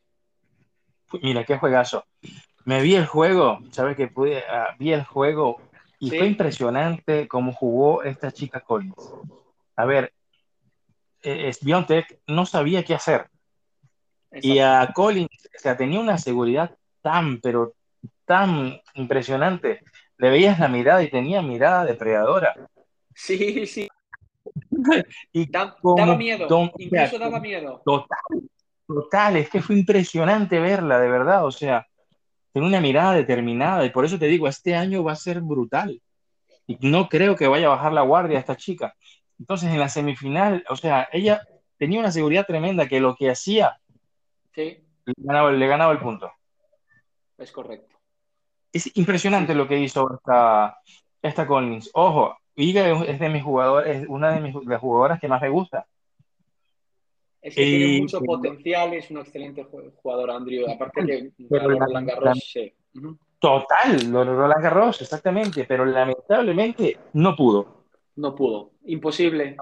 Mira, 1.24 1.44
qué 1.44 1.58
juegazo. 1.58 2.06
Me 2.66 2.82
vi 2.84 2.94
el 2.96 3.08
juego, 3.08 3.58
sabes 3.72 3.98
que 3.98 4.08
pude, 4.08 4.44
ah, 4.48 4.76
vi 4.78 4.94
el 4.94 5.04
juego 5.04 5.60
y 6.00 6.10
Sí. 6.10 6.18
fue 6.18 6.28
impresionante 6.28 7.28
cómo 7.28 7.52
jugó 7.54 8.04
esta 8.04 8.32
chica 8.32 8.62
Collins. 8.62 9.14
A 9.76 9.86
ver, 9.86 10.14
eh, 11.22 11.52
Swiatek 11.54 12.20
no 12.28 12.46
sabía 12.46 12.84
qué 12.84 12.96
hacer. 12.96 13.28
Y 14.32 14.60
a 14.60 14.92
Collins, 14.94 15.50
o 15.56 15.60
sea, 15.60 15.76
tenía 15.76 16.00
una 16.00 16.18
seguridad 16.18 16.76
tan, 17.02 17.40
pero 17.42 17.74
tan 18.26 18.80
impresionante. 18.94 19.82
Le 20.18 20.30
veías 20.30 20.60
la 20.60 20.68
mirada 20.68 21.02
y 21.04 21.10
tenía 21.10 21.42
mirada 21.42 21.86
depredadora. 21.86 22.56
Sí, 23.14 23.66
sí. 23.66 23.88
Y 25.34 25.46
Da- 25.52 25.76
daba 25.84 26.16
miedo. 26.16 26.48
don- 26.48 26.72
Incluso 26.78 27.20
daba 27.20 27.40
miedo. 27.40 27.82
Total, 27.86 28.50
total, 28.88 29.36
es 29.38 29.50
que 29.50 29.62
fue 29.62 29.76
impresionante 29.78 30.60
verla, 30.60 31.00
de 31.00 31.10
verdad. 31.10 31.46
O 31.46 31.52
sea, 31.52 31.86
tiene 32.52 32.68
una 32.68 32.82
mirada 32.82 33.14
determinada 33.14 33.86
y 33.86 33.90
por 33.92 34.06
eso 34.06 34.18
te 34.20 34.28
digo, 34.28 34.48
este 34.48 34.76
año 34.76 35.04
va 35.04 35.14
a 35.14 35.16
ser 35.16 35.42
brutal. 35.42 36.02
Y 36.68 36.78
no 36.88 37.10
creo 37.10 37.36
que 37.36 37.48
vaya 37.48 37.68
a 37.68 37.72
bajar 37.72 37.94
la 37.94 38.02
guardia 38.02 38.40
esta 38.40 38.56
chica. 38.56 38.96
Entonces, 39.40 39.70
en 39.72 39.80
la 39.80 39.90
semifinal, 39.90 40.64
o 40.70 40.76
sea, 40.76 41.08
ella 41.12 41.42
tenía 41.78 42.00
una 42.00 42.12
seguridad 42.12 42.46
tremenda 42.46 42.88
que 42.88 43.00
lo 43.00 43.16
que 43.16 43.30
hacía 43.32 43.80
Sí, 44.54 44.84
le 45.06 45.14
ganaba, 45.18 45.52
le 45.52 45.68
ganaba 45.68 45.92
el 45.94 46.00
punto. 46.00 46.32
es 47.38 47.52
correcto. 47.52 47.96
Es 48.72 48.96
impresionante 48.98 49.54
Sí. 49.54 49.58
lo 49.58 49.68
que 49.68 49.80
hizo 49.80 50.14
esta, 50.16 50.78
esta 51.22 51.48
Collins. 51.48 51.90
Ojo, 51.94 52.38
Iga 52.56 52.88
es 53.04 53.20
de 53.20 53.30
mis 53.30 53.44
jugadores, 53.44 54.02
es 54.04 54.08
una 54.10 54.32
de 54.32 54.42
mis 54.42 54.54
de 54.54 54.66
las 54.66 54.82
jugadoras 54.82 55.20
que 55.20 55.28
más 55.30 55.42
me 55.42 55.50
gusta. 55.50 55.88
Es 57.42 57.56
que 57.56 57.62
Y- 57.64 57.78
tiene 57.78 58.02
mucho 58.02 58.22
potencial, 58.22 58.94
es 58.94 59.10
un 59.12 59.20
excelente 59.20 59.64
ju- 59.66 59.94
jugador, 59.96 60.32
Andrew. 60.32 60.70
Aparte 60.70 61.06
que 61.06 61.32
Roland 61.50 62.08
Garros, 62.08 62.40
sí. 62.52 62.74
Total, 63.40 64.12
Roland 64.12 64.62
Garros, 64.62 65.02
exactamente, 65.02 65.64
pero 65.64 65.86
lamentablemente 65.86 66.98
no 67.14 67.36
pudo. 67.36 67.86
No 68.18 68.36
pudo. 68.36 68.72
Imposible. 68.86 69.56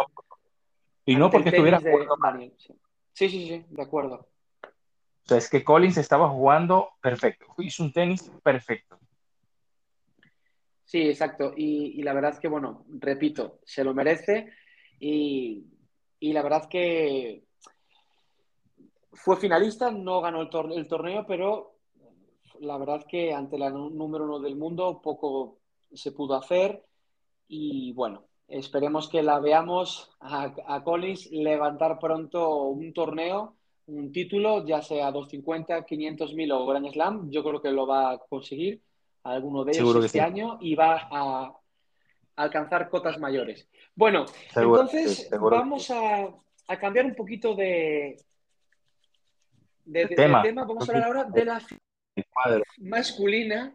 Y 1.05 1.15
no 1.15 1.25
Ante 1.25 1.37
porque 1.37 1.49
estuviera 1.49 1.79
de 1.79 1.91
jugando 1.91 2.17
mal. 2.17 2.33
Daniel, 2.33 2.53
sí. 2.57 2.73
Sí, 3.13 3.29
sí, 3.29 3.47
sí, 3.47 3.65
de 3.69 3.81
acuerdo. 3.83 4.27
O 4.63 5.27
sea, 5.27 5.37
es 5.37 5.49
que 5.49 5.63
Collins 5.63 5.97
estaba 5.97 6.29
jugando 6.29 6.89
perfecto, 7.01 7.45
hizo 7.59 7.83
un 7.83 7.91
tenis 7.91 8.31
perfecto. 8.43 8.97
Sí, 10.85 11.09
exacto. 11.09 11.53
Y, 11.55 12.01
la 12.03 12.13
verdad 12.13 12.31
es 12.31 12.39
que, 12.39 12.47
bueno, 12.47 12.85
repito, 12.99 13.59
se 13.65 13.83
lo 13.83 13.93
merece. 13.93 14.51
Y, 14.99 15.65
la 16.21 16.41
verdad 16.41 16.69
que 16.69 17.43
fue 19.13 19.37
finalista, 19.37 19.91
no 19.91 20.21
ganó 20.21 20.41
el, 20.41 20.71
el 20.73 20.87
torneo, 20.87 21.25
pero 21.27 21.75
la 22.59 22.77
verdad 22.77 22.97
es 22.97 23.05
que 23.05 23.33
ante 23.33 23.57
la 23.57 23.69
número 23.69 24.25
uno 24.25 24.39
del 24.39 24.55
mundo 24.55 25.01
poco 25.01 25.59
se 25.93 26.11
pudo 26.11 26.35
hacer. 26.35 26.83
Y 27.47 27.93
bueno, 27.93 28.25
esperemos 28.47 29.09
que 29.09 29.23
la 29.23 29.39
veamos 29.39 30.11
a, 30.19 30.53
a 30.67 30.83
Collins 30.83 31.31
levantar 31.31 31.99
pronto 31.99 32.63
un 32.65 32.93
torneo 32.93 33.57
un 33.87 34.11
título, 34.11 34.65
ya 34.65 34.81
sea 34.81 35.11
250, 35.11 35.85
500 35.85 36.33
mil 36.33 36.51
o 36.51 36.65
Grand 36.65 36.89
Slam, 36.91 37.29
yo 37.29 37.43
creo 37.43 37.61
que 37.61 37.71
lo 37.71 37.87
va 37.87 38.11
a 38.11 38.17
conseguir 38.17 38.81
alguno 39.23 39.63
de 39.63 39.71
ellos 39.71 40.05
este 40.05 40.21
año 40.21 40.57
y 40.61 40.75
va 40.75 41.07
a 41.09 41.53
alcanzar 42.35 42.89
cotas 42.89 43.17
mayores. 43.19 43.67
Bueno, 43.95 44.25
entonces 44.55 45.29
vamos 45.39 45.89
a, 45.91 46.29
cambiar 46.79 47.05
un 47.05 47.15
poquito 47.15 47.55
de, 47.55 48.17
de, 49.87 50.07
tema. 50.07 50.43
Vamos 50.43 50.87
a 50.87 50.91
hablar 50.91 51.07
ahora 51.07 51.23
de 51.23 51.45
la 51.45 51.61
masculina 52.79 53.73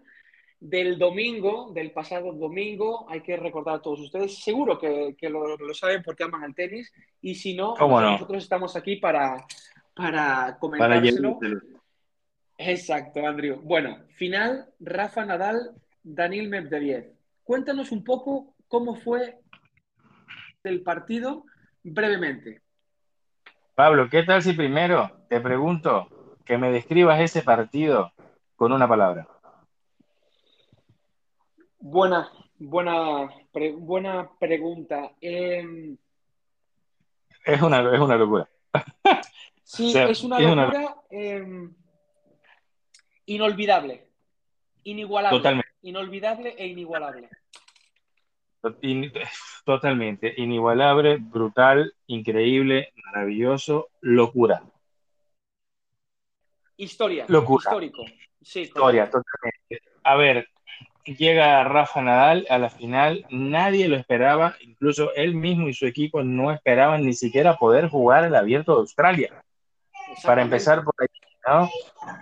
del 0.60 0.98
domingo, 0.98 1.72
del 1.72 1.90
pasado 1.90 2.32
domingo. 2.32 3.06
Hay 3.08 3.20
que 3.20 3.36
recordar 3.36 3.76
a 3.76 3.82
todos 3.82 4.00
ustedes, 4.00 4.38
seguro 4.42 4.78
que, 4.78 5.16
lo, 5.28 5.74
saben 5.74 6.02
porque 6.02 6.24
aman 6.24 6.44
el 6.44 6.54
tenis 6.54 6.92
y 7.20 7.34
si 7.34 7.54
no, 7.54 7.74
nosotros 7.76 8.42
estamos 8.42 8.76
aquí 8.76 8.96
para, 8.96 9.44
para 9.94 10.56
comentárselo. 10.60 11.38
Exacto, 12.58 13.26
Andrew. 13.26 13.60
Bueno, 13.62 13.98
final, 14.16 14.68
Rafa 14.78 15.24
Nadal, 15.24 15.72
Daniel 16.02 16.48
Medvedev. 16.48 17.12
Cuéntanos 17.42 17.90
un 17.90 18.04
poco 18.04 18.54
cómo 18.68 18.94
fue 18.94 19.40
el 20.62 20.82
partido 20.82 21.44
brevemente. 21.82 22.62
Pablo, 23.74 24.08
¿qué 24.10 24.22
tal 24.22 24.42
si 24.42 24.52
primero 24.52 25.10
te 25.28 25.40
pregunto 25.40 26.08
que 26.44 26.58
me 26.58 26.70
describas 26.70 27.20
ese 27.20 27.42
partido 27.42 28.12
con 28.54 28.72
una 28.72 28.86
palabra? 28.86 29.26
Buena, 31.78 32.30
buena, 32.58 33.30
buena 33.78 34.30
pregunta. 34.38 35.12
Em, 35.20 35.96
es, 37.46 37.62
una, 37.62 37.94
es 37.94 38.00
una 38.00 38.16
locura. 38.16 38.48
Sí, 39.64 39.92
es 39.96 40.22
una 40.22 40.38
locura 40.38 40.96
em, 41.10 41.74
inolvidable, 43.24 44.06
inigualable. 44.84 45.38
Totalmente. 45.38 45.72
Inolvidable 45.80 46.54
e 46.58 46.66
inigualable. 46.66 47.30
Totalmente, 49.64 50.34
inigualable, 50.36 51.18
brutal, 51.18 51.94
increíble, 52.06 52.92
maravilloso, 53.06 53.88
locura. 54.00 54.62
Historia, 56.76 57.26
locura. 57.28 57.62
histórico. 57.64 58.04
Sí, 58.40 58.62
Historia, 58.62 59.04
totalmente. 59.04 59.80
A 60.02 60.16
ver, 60.16 60.48
llega 61.04 61.62
Rafa 61.64 62.02
Nadal 62.02 62.46
a 62.50 62.58
la 62.58 62.70
final, 62.70 63.24
nadie 63.30 63.88
lo 63.88 63.96
esperaba, 63.96 64.56
incluso 64.60 65.12
él 65.14 65.34
mismo 65.34 65.68
y 65.68 65.74
su 65.74 65.86
equipo 65.86 66.22
no 66.22 66.50
esperaban 66.50 67.04
ni 67.04 67.12
siquiera 67.12 67.56
poder 67.56 67.88
jugar 67.88 68.24
el 68.24 68.34
abierto 68.34 68.74
de 68.74 68.80
Australia. 68.80 69.44
Para 70.24 70.42
empezar 70.42 70.84
por 70.84 70.94
ahí, 70.98 71.06
¿no? 71.46 71.70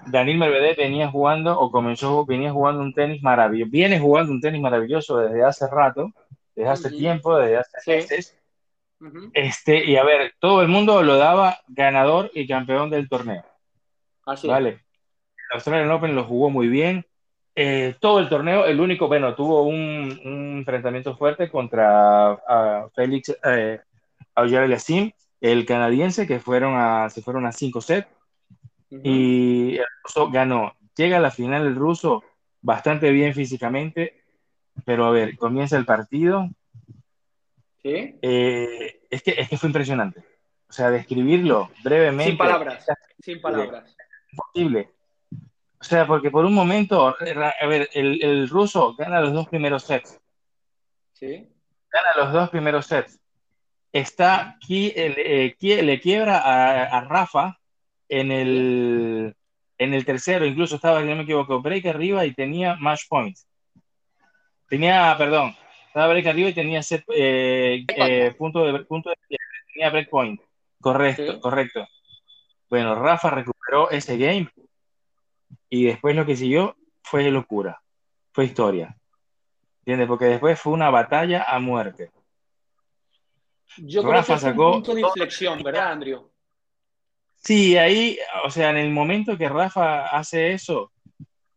Daniel 0.07 0.39
Medvedev 0.39 0.77
venía 0.77 1.11
jugando 1.11 1.59
o 1.59 1.71
comenzó, 1.71 2.25
venía 2.25 2.53
jugando 2.53 2.83
un 2.83 2.93
tenis 2.93 3.23
maravilloso, 3.23 3.71
viene 3.71 3.99
jugando 3.99 4.33
un 4.33 4.41
tenis 4.41 4.61
maravilloso 4.61 5.19
desde 5.19 5.45
hace 5.45 5.67
rato, 5.69 6.13
desde 6.61 6.71
hace 6.71 6.91
tiempo, 6.91 7.37
desde 7.39 7.57
hace 7.57 7.97
meses. 7.97 8.39
Este, 9.33 9.85
y 9.85 9.97
a 9.97 10.05
ver, 10.05 10.35
todo 10.39 10.61
el 10.61 10.69
mundo 10.69 11.03
lo 11.03 11.17
daba 11.17 11.59
ganador 11.69 12.31
y 12.35 12.47
campeón 12.47 12.91
del 12.91 13.09
torneo. 13.09 13.45
Así 14.27 14.47
Vale. 14.47 14.69
El 14.71 15.55
Australian 15.55 15.91
Open 15.91 16.15
lo 16.15 16.25
jugó 16.25 16.51
muy 16.51 16.69
bien. 16.69 17.07
Eh, 17.57 17.97
todo 17.99 18.21
el 18.21 18.29
torneo, 18.29 18.67
el 18.67 18.79
único, 18.79 19.09
bueno, 19.09 19.35
tuvo 19.35 19.63
un, 19.63 20.59
enfrentamiento 20.59 21.17
fuerte 21.17 21.49
contra 21.51 22.39
Félix 22.95 23.35
eh, 23.45 23.81
Auger-Aliassime, 24.35 25.15
el 25.41 25.65
canadiense, 25.65 26.27
que 26.27 26.39
fueron 26.39 26.75
a, 26.77 27.09
se 27.09 27.23
fueron 27.23 27.47
a 27.47 27.53
cinco 27.53 27.81
sets. 27.81 28.09
Y 28.91 29.77
el 29.77 29.87
ruso 30.05 30.31
ganó. 30.31 30.75
Llega 30.97 31.17
a 31.17 31.21
la 31.21 31.31
final 31.31 31.67
el 31.67 31.77
ruso 31.77 32.23
bastante 32.61 33.11
bien 33.11 33.35
físicamente, 33.35 34.20
pero 34.85 35.07
a 35.07 35.11
ver, 35.11 35.37
comienza 35.37 35.77
el 35.77 35.85
partido. 35.85 36.49
¿Sí? 37.83 38.19
Eh, 38.23 39.01
es, 39.11 39.23
que, 39.23 39.33
es 39.33 39.49
que 39.49 39.57
fue 39.57 39.69
impresionante. 39.69 40.21
O 40.69 40.73
sea, 40.73 40.91
describirlo 40.91 41.71
brevemente. 41.83 42.31
Sin 42.31 42.39
palabras. 42.39 42.87
Sin 43.21 43.41
palabras. 43.41 43.97
Imposible. 44.33 44.91
O 45.81 45.85
sea, 45.85 46.07
porque 46.07 46.31
por 46.31 46.45
un 46.45 46.55
momento, 46.55 47.09
a 47.09 47.67
ver, 47.67 47.89
el, 47.95 48.23
el 48.23 48.49
ruso 48.49 48.95
gana 48.97 49.21
los 49.21 49.33
dos 49.33 49.49
primeros 49.49 49.85
sets. 49.85 50.21
¿Sí? 51.13 51.49
Gana 51.91 52.09
los 52.17 52.33
dos 52.33 52.51
primeros 52.51 52.87
sets 52.87 53.21
está 53.93 54.59
eh, 54.69 55.57
le 55.61 56.01
quiebra 56.01 56.39
a, 56.85 57.01
Rafa 57.03 57.59
en 58.09 58.33
el, 58.33 59.35
en 59.79 59.95
el 59.95 60.05
tercero, 60.05 60.47
incluso 60.47 60.77
estaba, 60.77 61.01
si 61.01 61.07
no 61.07 61.17
me 61.17 61.23
equivoco, 61.23 61.61
break 61.61 61.87
arriba 61.87 62.25
y 62.25 62.35
tenía 62.35 62.77
match 62.77 63.03
point. 63.09 63.37
Tenía, 64.71 65.17
perdón, 65.19 65.57
estaba 65.89 66.07
break 66.07 66.29
arriba 66.29 66.49
y 66.49 66.55
tenía 66.55 66.81
set, 66.81 67.05
eh, 67.13 67.85
eh, 67.89 68.33
punto, 68.39 68.65
de, 68.65 68.85
punto 68.85 69.11
de 69.11 69.17
tenía 69.75 69.91
break 69.91 70.09
point. 70.09 70.41
Correcto, 70.81 71.41
correcto. 71.41 71.89
Bueno, 72.69 72.95
Rafa 72.95 73.31
recuperó 73.31 73.91
ese 73.91 74.17
game 74.17 74.49
y 75.69 75.87
después 75.87 76.15
lo 76.15 76.25
que 76.25 76.37
siguió 76.37 76.77
fue 77.03 77.29
locura, 77.33 77.83
fue 78.33 78.45
historia. 78.45 78.97
¿Entiendes? 79.81 80.07
Porque 80.07 80.27
después 80.27 80.61
fue 80.61 80.73
una 80.73 80.89
batalla 80.89 81.43
a 81.49 81.59
muerte. 81.59 82.13
Yo 83.79 84.03
creo 84.03 84.25
que 84.25 84.33
es 84.35 84.43
un 84.45 84.55
punto 84.55 84.95
de 84.95 85.01
inflexión, 85.01 85.63
¿verdad, 85.65 85.91
Andrew? 85.91 86.31
Sí, 87.35 87.77
ahí, 87.77 88.19
o 88.45 88.51
sea, 88.51 88.71
en 88.71 88.77
el 88.77 88.91
momento 88.91 89.37
que 89.37 89.49
Rafa 89.49 90.07
hace 90.17 90.53
eso, 90.53 90.93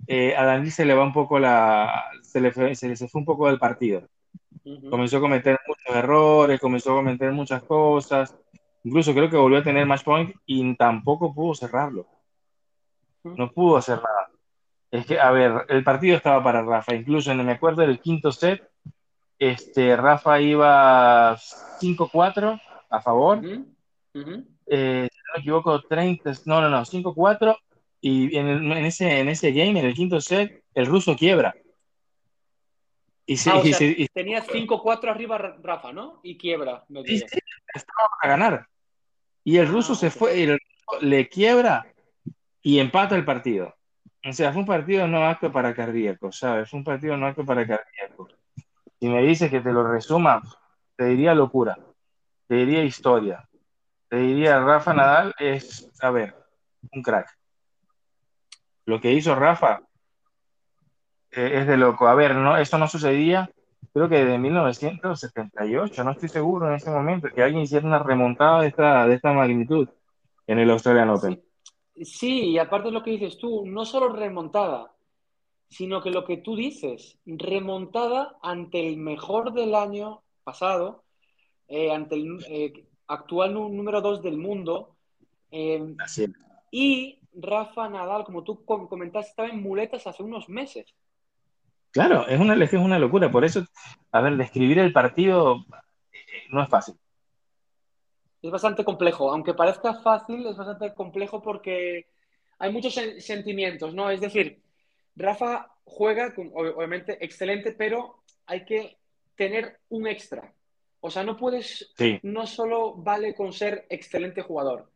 eh, 0.07 0.35
a 0.35 0.43
Daniel 0.43 0.71
se 0.71 0.85
le 0.85 0.93
va 0.93 1.03
un 1.03 1.13
poco 1.13 1.39
la. 1.39 2.03
Se 2.33 2.41
le, 2.41 2.51
fue, 2.51 2.73
se 2.73 2.87
le 2.87 2.95
fue 2.95 3.19
un 3.19 3.25
poco 3.25 3.45
del 3.45 3.59
partido. 3.59 4.07
Comenzó 4.89 5.17
a 5.17 5.21
cometer 5.21 5.59
muchos 5.67 5.95
errores, 5.95 6.59
comenzó 6.59 6.93
a 6.93 6.95
cometer 6.95 7.31
muchas 7.31 7.61
cosas. 7.61 8.35
Incluso 8.83 9.13
creo 9.13 9.29
que 9.29 9.37
volvió 9.37 9.59
a 9.59 9.63
tener 9.63 9.85
match 9.85 10.03
point 10.03 10.35
y 10.47 10.75
tampoco 10.75 11.31
pudo 11.31 11.53
cerrarlo. 11.53 12.07
No 13.23 13.51
pudo 13.51 13.77
hacer 13.77 13.97
nada. 13.97 14.31
Es 14.89 15.05
que, 15.05 15.19
a 15.19 15.29
ver, 15.29 15.65
el 15.69 15.83
partido 15.83 16.17
estaba 16.17 16.43
para 16.43 16.63
Rafa. 16.63 16.95
Incluso 16.95 17.35
me 17.35 17.51
acuerdo 17.51 17.83
del 17.83 17.99
quinto 17.99 18.31
set, 18.31 18.67
este, 19.37 19.95
Rafa 19.95 20.41
iba 20.41 21.37
5-4 21.37 22.59
a 22.89 23.01
favor. 23.01 23.41
Eh, 23.43 25.07
si 25.11 25.17
no 25.19 25.33
me 25.35 25.39
equivoco, 25.39 25.81
30, 25.83 26.31
no, 26.45 26.61
no, 26.61 26.69
no, 26.69 26.83
5-4. 26.83 27.55
Y 28.01 28.35
en, 28.35 28.71
ese, 28.71 29.19
en 29.19 29.29
ese 29.29 29.51
game, 29.51 29.79
en 29.79 29.85
el 29.85 29.93
quinto 29.93 30.19
set, 30.19 30.63
el 30.73 30.87
ruso 30.87 31.15
quiebra. 31.15 31.53
Y, 33.25 33.37
ah, 33.49 33.61
tenía 34.13 34.43
5-4 34.43 35.09
arriba 35.09 35.37
Rafa, 35.37 35.93
¿no? 35.93 36.19
Y 36.23 36.37
quiebra. 36.37 36.83
Sí, 37.05 37.19
sí, 37.19 37.39
estaba 37.73 38.09
a 38.21 38.27
ganar. 38.27 38.67
Y 39.45 39.57
el 39.57 39.67
ruso 39.67 39.93
ah, 39.93 39.95
se 39.95 40.09
fue, 40.09 40.37
y 40.39 40.43
el 40.43 40.59
le 41.01 41.29
quiebra 41.29 41.85
y 42.61 42.79
empata 42.79 43.15
el 43.15 43.25
partido. 43.25 43.75
O 44.25 44.31
sea, 44.31 44.51
fue 44.51 44.61
un 44.61 44.67
partido 44.67 45.07
no 45.07 45.25
acto 45.25 45.51
para 45.51 45.73
cardíacos, 45.73 46.39
¿sabes? 46.39 46.69
Fue 46.69 46.79
un 46.79 46.85
partido 46.85 47.17
no 47.17 47.27
acto 47.27 47.45
para 47.45 47.67
cardíacos. 47.67 48.35
Si 48.99 49.07
me 49.07 49.21
dices 49.21 49.51
que 49.51 49.59
te 49.59 49.73
lo 49.73 49.85
resuma, 49.89 50.41
te 50.95 51.05
diría 51.05 51.35
locura, 51.35 51.77
te 52.47 52.55
diría 52.55 52.83
historia, 52.83 53.49
te 54.07 54.17
diría 54.17 54.59
Rafa 54.61 54.93
Nadal 54.93 55.33
es, 55.39 55.91
a 56.01 56.09
ver, 56.11 56.35
un 56.91 57.01
crack. 57.01 57.37
Lo 58.85 59.01
que 59.01 59.11
hizo 59.11 59.35
Rafa 59.35 59.81
eh, 61.35 61.59
es 61.59 61.67
de 61.67 61.77
loco. 61.77 62.07
A 62.07 62.15
ver, 62.15 62.35
no, 62.35 62.57
esto 62.57 62.77
no 62.77 62.87
sucedía, 62.87 63.49
creo 63.93 64.09
que 64.09 64.23
desde 64.23 64.37
1978, 64.37 66.03
no 66.03 66.11
estoy 66.11 66.29
seguro 66.29 66.67
en 66.67 66.75
ese 66.75 66.89
momento, 66.89 67.29
que 67.29 67.43
alguien 67.43 67.63
hiciera 67.63 67.85
una 67.85 67.99
remontada 67.99 68.61
de 68.61 68.67
esta, 68.67 69.07
de 69.07 69.15
esta 69.15 69.33
magnitud 69.33 69.87
en 70.47 70.59
el 70.59 70.69
Australian 70.71 71.09
Open. 71.09 71.41
sí, 72.01 72.51
y 72.51 72.57
aparte 72.57 72.87
de 72.87 72.93
lo 72.93 73.03
que 73.03 73.11
dices 73.11 73.37
tú, 73.37 73.65
no 73.65 73.85
solo 73.85 74.09
remontada, 74.09 74.93
sino 75.69 76.01
que 76.01 76.11
lo 76.11 76.25
que 76.25 76.37
tú 76.37 76.55
dices, 76.55 77.17
remontada 77.25 78.37
ante 78.41 78.87
el 78.87 78.97
mejor 78.97 79.53
del 79.53 79.73
año 79.73 80.21
pasado, 80.43 81.03
eh, 81.67 81.91
ante 81.91 82.15
el 82.15 82.45
eh, 82.47 82.85
actual 83.07 83.53
número 83.53 84.01
dos 84.01 84.21
del 84.21 84.37
mundo, 84.37 84.95
eh, 85.51 85.95
y 86.71 87.19
Rafa 87.33 87.89
Nadal, 87.89 88.23
como 88.23 88.43
tú 88.43 88.63
comentaste, 88.65 89.29
estaba 89.29 89.49
en 89.49 89.61
muletas 89.61 90.05
hace 90.07 90.23
unos 90.23 90.49
meses. 90.49 90.93
Claro, 91.93 92.27
es 92.27 92.39
una, 92.39 92.61
es 92.61 92.73
una 92.73 92.99
locura. 92.99 93.31
Por 93.31 93.45
eso, 93.45 93.65
a 94.11 94.21
ver, 94.21 94.35
describir 94.35 94.79
el 94.79 94.91
partido 94.91 95.63
no 96.49 96.63
es 96.63 96.69
fácil. 96.69 96.95
Es 98.41 98.51
bastante 98.51 98.83
complejo. 98.83 99.31
Aunque 99.31 99.53
parezca 99.53 99.93
fácil, 100.01 100.45
es 100.45 100.57
bastante 100.57 100.93
complejo 100.93 101.41
porque 101.41 102.07
hay 102.59 102.71
muchos 102.71 102.99
sentimientos, 103.19 103.93
¿no? 103.93 104.09
Es 104.09 104.19
decir, 104.19 104.61
Rafa 105.15 105.71
juega, 105.85 106.33
obviamente, 106.35 107.23
excelente, 107.23 107.71
pero 107.71 108.23
hay 108.47 108.65
que 108.65 108.97
tener 109.35 109.79
un 109.89 110.07
extra. 110.07 110.53
O 110.99 111.09
sea, 111.09 111.23
no 111.23 111.37
puedes, 111.37 111.93
no 112.23 112.47
solo 112.47 112.93
vale 112.95 113.35
con 113.35 113.51
ser 113.51 113.85
excelente 113.89 114.41
jugador. 114.41 114.89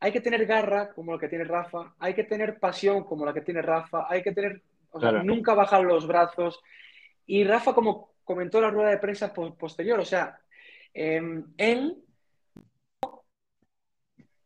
Hay 0.00 0.12
que 0.12 0.20
tener 0.20 0.46
garra 0.46 0.92
como 0.92 1.12
la 1.12 1.18
que 1.18 1.28
tiene 1.28 1.44
Rafa, 1.44 1.94
hay 1.98 2.14
que 2.14 2.24
tener 2.24 2.60
pasión 2.60 3.04
como 3.04 3.24
la 3.24 3.32
que 3.32 3.40
tiene 3.40 3.62
Rafa, 3.62 4.06
hay 4.08 4.22
que 4.22 4.32
tener, 4.32 4.62
o 4.90 5.00
sea, 5.00 5.22
nunca 5.22 5.54
bajar 5.54 5.82
los 5.82 6.06
brazos. 6.06 6.60
Y 7.26 7.44
Rafa, 7.44 7.74
como 7.74 8.14
comentó 8.24 8.58
en 8.58 8.64
la 8.64 8.70
rueda 8.70 8.90
de 8.90 8.98
prensa 8.98 9.32
posterior, 9.32 10.00
o 10.00 10.04
sea, 10.04 10.40
em, 10.92 11.44
él, 11.56 12.02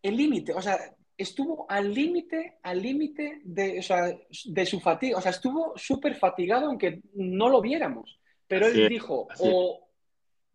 el 0.02 0.16
límite, 0.16 0.52
o 0.52 0.62
sea, 0.62 0.78
estuvo 1.16 1.66
al 1.68 1.92
límite, 1.92 2.58
al 2.62 2.82
límite 2.82 3.40
de, 3.44 3.78
o 3.78 3.82
sea, 3.82 4.16
de 4.46 4.66
su 4.66 4.80
fatiga, 4.80 5.18
o 5.18 5.20
sea, 5.20 5.30
estuvo 5.30 5.72
súper 5.76 6.14
fatigado 6.14 6.66
aunque 6.66 7.02
no 7.14 7.48
lo 7.48 7.60
viéramos. 7.60 8.18
Pero 8.46 8.66
él 8.66 8.88
dijo, 8.88 9.28
o, 9.38 9.88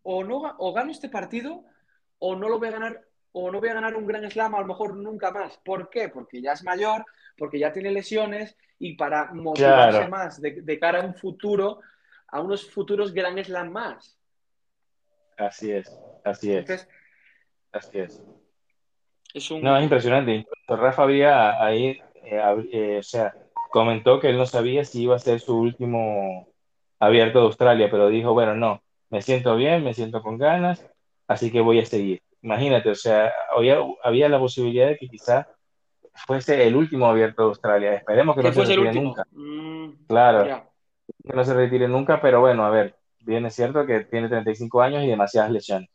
o, 0.04 0.24
no, 0.24 0.56
o 0.60 0.74
gano 0.74 0.92
este 0.92 1.10
partido 1.10 1.66
o 2.20 2.36
no 2.36 2.48
lo 2.48 2.60
voy 2.60 2.68
a 2.68 2.72
ganar 2.72 3.07
o 3.38 3.52
no 3.52 3.60
voy 3.60 3.70
a 3.70 3.76
ganar 3.76 3.96
un 3.96 4.08
gran 4.08 4.30
slam 4.30 4.56
a 4.56 4.62
lo 4.62 4.66
mejor 4.66 4.96
nunca 4.96 5.32
más. 5.32 5.58
¿Por 5.64 5.90
qué? 5.90 6.10
Porque 6.10 6.42
ya 6.42 6.54
es 6.54 6.64
mayor, 6.64 7.06
porque 7.38 7.60
ya 7.60 7.72
tiene 7.72 7.92
lesiones 7.92 8.58
y 8.80 8.96
para 8.96 9.32
motivarse 9.34 10.08
más 10.08 10.42
de, 10.42 10.80
cara 10.80 11.02
a 11.02 11.06
un 11.06 11.14
futuro, 11.14 11.82
a 12.30 12.42
unos 12.42 12.70
futuros 12.70 13.14
gran 13.14 13.44
slam 13.44 13.72
más. 13.72 14.18
Así 15.38 15.72
es, 15.72 15.96
así 16.24 16.52
es. 16.52 16.88
así 17.72 18.00
es. 18.00 18.24
No, 19.62 19.78
es 19.78 19.84
impresionante. 19.84 20.48
Rafa 20.68 21.04
había 21.04 21.64
ahí, 21.64 22.02
eh, 22.24 22.42
eh, 22.72 22.98
o 23.00 23.04
sea, 23.04 23.36
comentó 23.70 24.20
que 24.20 24.30
él 24.30 24.38
no 24.38 24.48
sabía 24.48 24.84
si 24.84 25.04
iba 25.04 25.16
a 25.16 25.20
ser 25.20 25.40
su 25.40 25.60
último 25.60 26.48
abierto 27.00 27.40
de 27.40 27.46
Australia, 27.46 27.90
pero 27.92 28.10
dijo, 28.10 28.34
bueno, 28.34 28.56
no, 28.56 28.82
me 29.12 29.22
siento 29.22 29.56
bien, 29.56 29.84
me 29.84 29.94
siento 29.94 30.24
con 30.24 30.40
ganas, 30.40 30.84
así 31.28 31.52
que 31.52 31.62
voy 31.62 31.80
a 31.80 31.86
seguir. 31.86 32.22
Imagínate, 32.42 32.90
o 32.90 32.96
sea, 32.96 33.34
había, 33.56 33.80
había 34.04 34.30
la 34.30 34.40
posibilidad 34.40 34.88
de 34.88 34.98
que 34.98 35.08
quizá 35.08 35.48
fuese 36.26 36.66
el 36.68 36.76
último 36.76 37.08
abierto 37.08 37.44
de 37.44 37.48
Australia. 37.50 37.94
Esperemos 37.96 38.36
que, 38.36 38.44
no 38.44 38.52
se 38.52 38.62
retire 38.62 38.94
nunca. 38.94 39.24
Mm, 39.32 40.06
claro, 40.08 40.64
que 41.24 41.34
no 41.34 41.44
se 41.44 41.54
retire 41.54 41.88
nunca, 41.88 42.22
pero 42.22 42.40
bueno, 42.40 42.66
a 42.66 42.70
ver, 42.70 42.96
bien 43.20 43.46
es 43.46 43.56
cierto 43.56 43.86
que 43.86 44.02
tiene 44.02 44.30
35 44.30 44.82
años 44.82 45.04
y 45.04 45.08
demasiadas 45.08 45.52
lesiones. 45.52 45.90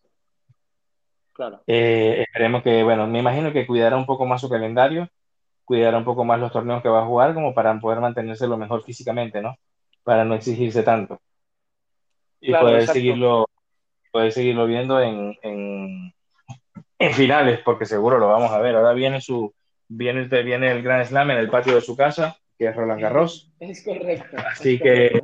Claro. 1.33 1.63
Eh, 1.67 2.25
esperemos 2.27 2.63
que, 2.63 2.83
bueno, 2.83 3.07
me 3.07 3.21
imagino 3.21 3.53
que 3.53 3.67
cuidará 3.67 3.97
un 3.97 4.07
poco 4.07 4.27
más 4.27 4.41
su 4.41 4.49
calendario, 4.49 5.09
cuidará 5.65 5.97
un 5.97 6.05
poco 6.05 6.25
más 6.25 6.39
los 6.39 6.53
torneos 6.53 6.83
que 6.83 6.89
va 6.89 7.03
a 7.03 7.07
jugar, 7.07 7.35
como 7.35 7.55
para 7.55 7.79
poder 7.81 8.01
mantenerse 8.01 8.47
lo 8.47 8.59
mejor 8.59 8.83
físicamente, 8.83 9.41
¿no? 9.41 9.57
Para 10.05 10.25
no 10.25 10.35
exigirse 10.35 10.83
tanto. 10.83 11.21
Y 12.41 12.53
poder 12.53 12.87
seguirlo, 12.87 13.49
poder 14.11 14.33
seguirlo 14.33 14.67
viendo 14.67 15.01
en, 15.01 15.35
en, 15.43 16.13
en, 17.07 17.13
finales, 17.13 17.61
porque 17.65 17.87
seguro 17.87 18.19
lo 18.19 18.29
vamos 18.29 18.51
a 18.51 18.61
ver. 18.61 18.77
Ahora 18.77 18.93
viene 18.93 19.21
su, 19.21 19.55
viene, 19.89 20.25
viene 20.43 20.71
el 20.71 20.83
Gran 20.83 21.05
Slam 21.05 21.31
en 21.31 21.39
el 21.39 21.51
patio 21.51 21.75
de 21.75 21.81
su 21.81 21.97
casa, 21.97 22.37
que 22.59 22.67
es 22.67 22.77
Roland 22.77 23.01
Garros. 23.01 23.53
Es 23.61 23.85
correcto. 23.85 24.37
Así 24.51 24.79
que 24.79 25.21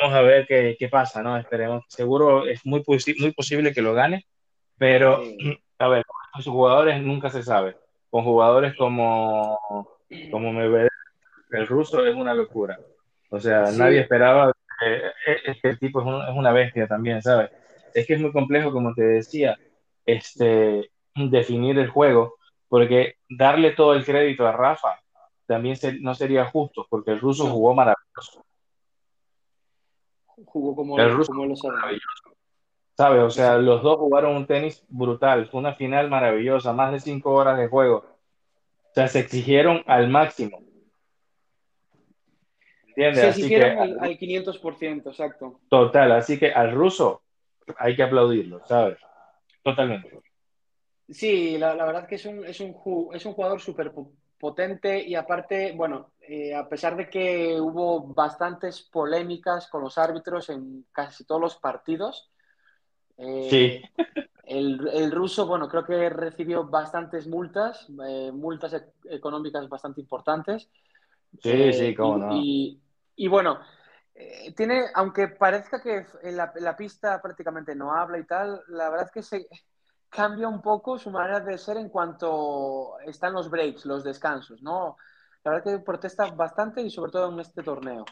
vamos 0.00 0.16
a 0.16 0.22
ver 0.22 0.46
qué, 0.46 0.76
qué, 0.78 0.88
pasa, 0.88 1.22
¿no? 1.22 1.36
Esperemos. 1.36 1.84
Seguro 1.88 2.46
es 2.46 2.64
muy, 2.64 2.82
muy 3.18 3.32
posible 3.32 3.72
que 3.72 3.82
lo 3.82 3.94
gane 3.94 4.26
pero, 4.78 5.20
a 5.78 5.88
ver, 5.88 6.04
con 6.32 6.42
sus 6.42 6.52
jugadores 6.52 7.02
nunca 7.02 7.28
se 7.30 7.42
sabe. 7.42 7.76
Con 8.10 8.24
jugadores 8.24 8.74
como, 8.76 9.58
como 10.30 10.62
el 10.62 11.66
ruso 11.66 12.06
es 12.06 12.14
una 12.14 12.32
locura. 12.32 12.78
O 13.28 13.40
sea, 13.40 13.70
nadie 13.72 14.00
esperaba. 14.00 14.52
este 15.44 15.76
tipo 15.76 16.00
es, 16.00 16.34
una 16.34 16.52
bestia 16.52 16.86
también, 16.86 17.20
¿sabes? 17.20 17.50
Es 17.92 18.06
que 18.06 18.14
es 18.14 18.20
muy 18.20 18.32
complejo, 18.32 18.72
como 18.72 18.94
te 18.94 19.02
decía, 19.02 19.58
este, 20.08 20.90
definir 21.14 21.78
el 21.78 21.88
juego, 21.88 22.36
porque 22.68 23.16
darle 23.28 23.72
todo 23.72 23.92
el 23.92 24.04
crédito 24.04 24.46
a 24.46 24.52
Rafa 24.52 24.98
también 25.46 25.76
no 26.00 26.14
sería 26.14 26.46
justo, 26.46 26.86
porque 26.88 27.12
el 27.12 27.20
ruso 27.20 27.46
jugó 27.46 27.74
maravilloso. 27.74 28.44
Jugó 30.44 30.74
como, 30.76 30.98
el 30.98 31.12
ruso 31.12 31.32
como 31.32 31.46
lo 31.46 31.54
maravilloso. 31.54 32.36
¿Sabes? 32.96 33.22
O 33.22 33.30
sea, 33.30 33.58
los 33.58 33.82
dos 33.82 33.96
jugaron 33.98 34.36
un 34.36 34.46
tenis 34.46 34.84
brutal. 34.88 35.48
Fue 35.48 35.60
una 35.60 35.74
final 35.74 36.08
maravillosa, 36.08 36.72
más 36.72 36.92
de 36.92 37.00
cinco 37.00 37.32
horas 37.32 37.58
de 37.58 37.68
juego. 37.68 37.98
O 37.98 38.94
sea, 38.94 39.08
se 39.08 39.20
exigieron 39.20 39.82
al 39.86 40.08
máximo. 40.08 40.62
¿Entiendes? 42.88 43.20
Se 43.20 43.28
exigieron 43.28 43.78
al, 43.78 44.18
500%, 44.18 45.06
exacto. 45.06 45.60
Total, 45.68 46.12
así 46.12 46.38
que 46.38 46.50
al 46.52 46.72
ruso 46.72 47.22
hay 47.76 47.94
que 47.94 48.02
aplaudirlo, 48.02 48.64
¿sabes? 48.66 48.98
Totalmente. 49.70 50.20
Sí, 51.08 51.56
la, 51.58 51.74
verdad 51.74 52.02
es 52.02 52.08
que 52.08 52.14
es 52.16 52.26
un, 52.26 52.44
es 52.44 52.60
un, 52.60 52.74
es 53.12 53.24
un 53.24 53.32
jugador 53.32 53.60
súper 53.60 53.92
potente 54.38 55.02
y 55.02 55.14
aparte, 55.14 55.72
bueno, 55.72 56.12
eh, 56.20 56.54
a 56.54 56.68
pesar 56.68 56.96
de 56.96 57.08
que 57.08 57.60
hubo 57.60 58.02
bastantes 58.14 58.82
polémicas 58.82 59.68
con 59.68 59.82
los 59.82 59.96
árbitros 59.98 60.50
en 60.50 60.86
casi 60.92 61.24
todos 61.24 61.40
los 61.40 61.56
partidos, 61.56 62.30
sí. 63.16 63.24
Eh, 63.26 63.82
el, 64.48 65.10
ruso, 65.10 65.46
bueno, 65.46 65.68
creo 65.68 65.84
que 65.84 66.08
recibió 66.08 66.64
bastantes 66.64 67.26
multas, 67.26 67.86
eh, 68.08 68.32
multas 68.32 68.72
e-, 68.72 69.14
económicas 69.14 69.68
bastante 69.68 70.00
importantes. 70.00 70.70
Sí, 71.42 71.72
sí, 71.72 71.86
eh, 71.86 71.94
cómo 71.94 72.16
no. 72.16 72.30
Y, 72.34 73.28
bueno, 73.28 73.60
tiene, 74.56 74.86
aunque 74.94 75.28
parezca 75.28 75.80
que 75.80 76.06
en 76.22 76.36
la, 76.36 76.76
pista 76.76 77.20
prácticamente 77.22 77.74
no 77.74 77.94
habla 77.94 78.18
y 78.18 78.24
tal, 78.24 78.62
la 78.68 78.90
verdad 78.90 79.06
es 79.06 79.12
que 79.12 79.22
se 79.22 79.46
cambia 80.08 80.48
un 80.48 80.62
poco 80.62 80.98
su 80.98 81.10
manera 81.10 81.40
de 81.40 81.58
ser 81.58 81.76
en 81.76 81.88
cuanto 81.88 82.98
están 83.00 83.32
los 83.32 83.50
breaks, 83.50 83.86
los 83.86 84.04
descansos, 84.04 84.62
¿no? 84.62 84.96
La 85.44 85.52
verdad 85.52 85.64
que 85.64 85.84
protesta 85.84 86.26
bastante 86.26 86.82
y 86.82 86.90
sobre 86.90 87.12
todo 87.12 87.32
en 87.32 87.40
este 87.40 87.62
torneo. 87.62 88.04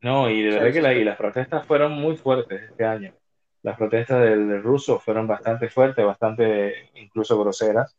No, 0.00 0.30
y 0.30 0.42
de 0.42 0.58
verdad 0.58 0.72
que 0.72 1.00
y 1.00 1.04
las 1.04 1.16
protestas 1.16 1.66
fueron 1.66 1.92
muy 1.92 2.16
fuertes 2.16 2.62
este 2.62 2.84
año 2.84 3.14
las 3.62 3.76
protestas 3.76 4.22
del, 4.22 4.62
ruso 4.62 4.98
fueron 4.98 5.26
bastante 5.26 5.68
fuertes, 5.68 6.04
bastante 6.04 6.90
incluso 6.94 7.38
groseras 7.38 7.96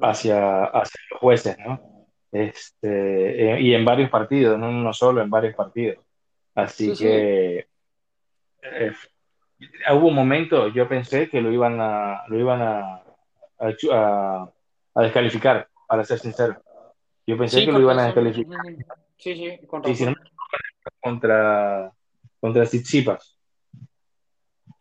hacia, 0.00 0.64
hacia 0.64 1.00
los 1.10 1.20
jueces, 1.20 1.56
¿no? 1.58 2.06
Este, 2.30 3.54
eh, 3.54 3.60
y 3.60 3.74
en 3.74 3.84
varios 3.84 4.10
partidos, 4.10 4.58
no 4.58 4.68
uno 4.68 4.92
solo, 4.92 5.22
en 5.22 5.30
varios 5.30 5.54
partidos. 5.54 6.04
Así 6.58 6.92
que 6.96 7.68
eh, 8.62 8.92
hubo 9.92 10.08
un 10.08 10.14
momento, 10.14 10.68
yo 10.68 10.88
pensé 10.88 11.28
que 11.28 11.40
lo 11.40 11.52
iban 11.52 11.80
a, 11.80 12.24
lo 12.26 12.38
iban 12.38 12.60
a, 12.60 13.02
a, 13.92 14.52
a 14.94 15.02
descalificar, 15.02 15.68
para 15.86 16.04
ser 16.04 16.18
sincero. 16.18 16.60
Yo 17.26 17.38
pensé 17.38 17.64
que 17.64 17.70
lo 17.70 17.80
iban 17.80 17.98
a 18.00 18.06
descalificar. 18.06 18.60
Sí, 19.16 19.54
sí, 19.94 20.06
contra, 21.00 21.92
contra 22.40 22.64
Tsitsipas. 22.64 23.38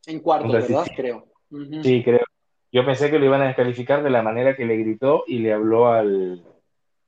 En 0.07 0.19
cuarto, 0.19 0.47
¿verdad? 0.47 0.87
Creo. 0.95 1.27
Sí, 1.83 2.03
creo. 2.03 2.25
Yo 2.71 2.85
pensé 2.85 3.11
que 3.11 3.19
lo 3.19 3.25
iban 3.25 3.41
a 3.41 3.47
descalificar 3.47 4.01
de 4.01 4.09
la 4.09 4.23
manera 4.23 4.55
que 4.55 4.65
le 4.65 4.77
gritó 4.77 5.25
y 5.27 5.39
le 5.39 5.53
habló 5.53 5.91
al, 5.91 6.43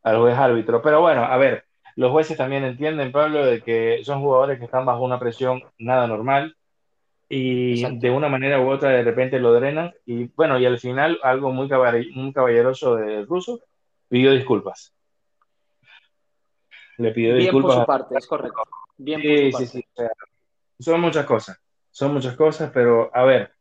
juez 0.04 0.38
árbitro. 0.38 0.82
Pero 0.82 1.02
bueno, 1.02 1.24
a 1.24 1.38
ver, 1.38 1.66
los 2.00 2.12
jueces 2.12 2.38
también 2.38 2.64
entienden, 2.64 3.12
Pablo, 3.12 3.46
de 3.46 3.62
que 3.62 4.02
son 4.04 4.22
jugadores 4.22 4.60
que 4.60 4.66
están 4.66 4.86
bajo 4.86 5.04
una 5.04 5.20
presión 5.20 5.62
nada 5.78 6.08
normal 6.08 6.56
y 7.28 8.00
de 8.00 8.10
una 8.10 8.30
manera 8.30 8.60
u 8.62 8.70
otra 8.70 8.90
de 8.90 9.04
repente 9.04 9.40
lo 9.40 9.54
drenan. 9.54 9.94
Y 10.06 10.26
bueno, 10.36 10.60
y 10.60 10.66
al 10.66 10.80
final, 10.80 11.20
algo 11.24 11.52
muy, 11.52 11.68
caballeroso 11.68 12.96
del 12.96 13.28
ruso, 13.28 13.62
pidió 14.08 14.32
disculpas. 14.32 14.94
Le 16.98 17.12
pidió 17.12 17.34
Bien 17.34 17.46
disculpas. 17.46 17.76
por 17.76 17.84
su 17.84 17.88
parte, 17.88 18.16
es 18.18 18.28
correcto. 18.28 18.64
Bien 18.98 19.22
sí, 19.22 19.52
sí, 19.52 19.66
sí. 19.68 19.86
son 20.80 21.00
muchas 21.00 21.26
cosas 21.26 21.60
son 21.92 22.14
muchas 22.14 22.36
cosas, 22.36 22.72
pero 22.74 23.12
a 23.14 23.24
ver, 23.24 23.54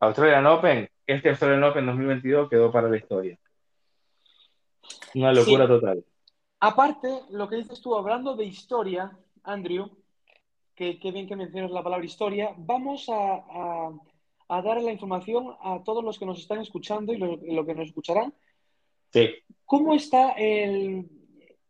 Australian 0.00 0.46
Open, 0.46 0.88
este 1.06 1.30
Australian 1.30 1.62
Open 1.62 1.86
2022 1.86 2.48
quedó 2.48 2.72
para 2.72 2.88
la 2.88 2.96
historia. 2.96 3.38
Una 5.14 5.32
locura 5.32 5.68
total. 5.68 6.04
Aparte, 6.60 7.22
lo 7.30 7.48
que 7.48 7.56
dices 7.56 7.80
tú, 7.80 7.96
hablando 7.96 8.36
de 8.36 8.44
historia, 8.44 9.16
Andrew, 9.44 9.90
que, 10.74 10.98
bien 11.12 11.26
que 11.26 11.36
mencionas 11.36 11.70
la 11.70 11.82
palabra 11.82 12.04
historia, 12.04 12.54
vamos 12.56 13.06
a, 13.08 13.90
dar 14.48 14.82
la 14.82 14.92
información 14.92 15.54
a 15.60 15.82
todos 15.82 16.04
los 16.04 16.18
que 16.18 16.26
nos 16.26 16.38
están 16.38 16.60
escuchando 16.60 17.12
y 17.12 17.18
lo, 17.18 17.66
que 17.66 17.74
nos 17.74 17.88
escucharán 17.88 18.34
Sí. 19.12 19.28
¿Cómo 19.64 19.94
está 19.94 20.30
el, 20.32 21.08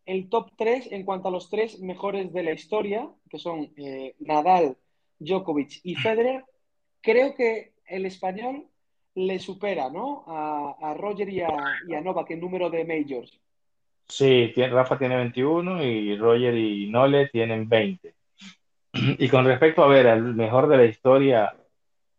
el 0.04 0.28
top 0.28 0.50
3 0.56 0.92
en 0.92 1.04
cuanto 1.04 1.28
a 1.28 1.30
los 1.30 1.48
tres 1.48 1.80
mejores 1.80 2.32
de 2.32 2.42
la 2.42 2.52
historia, 2.52 3.08
que 3.30 3.38
son 3.38 3.72
eh, 3.76 4.14
Nadal, 4.18 4.76
Djokovic 5.18 5.80
y 5.84 5.94
Federer? 5.94 6.44
Creo 7.00 7.34
que 7.34 7.72
el 7.86 8.04
español 8.04 8.66
le 9.14 9.38
supera, 9.38 9.88
¿no? 9.88 10.24
A, 10.26 10.76
a 10.80 10.94
Roger 10.94 11.30
y 11.30 11.40
a, 11.40 11.50
y 11.88 11.94
a 11.94 12.00
Novak 12.02 12.30
en 12.32 12.40
número 12.40 12.68
de 12.68 12.84
majors. 12.84 13.40
Sí, 14.10 14.52
Rafa 14.56 14.98
tiene 14.98 15.16
21 15.16 15.82
y 15.84 16.16
Roger 16.16 16.54
y 16.56 16.90
Nole 16.90 17.28
tienen 17.28 17.68
20. 17.68 18.14
Y 18.94 19.28
con 19.28 19.44
respecto 19.46 19.84
a 19.84 19.88
ver, 19.88 20.08
al 20.08 20.22
mejor 20.34 20.68
de 20.68 20.76
la 20.78 20.84
historia, 20.86 21.54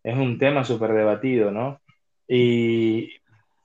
es 0.04 0.16
un 0.18 0.38
tema 0.40 0.64
súper 0.66 0.94
debatido, 0.94 1.52
¿no? 1.52 1.82
Y 2.28 3.12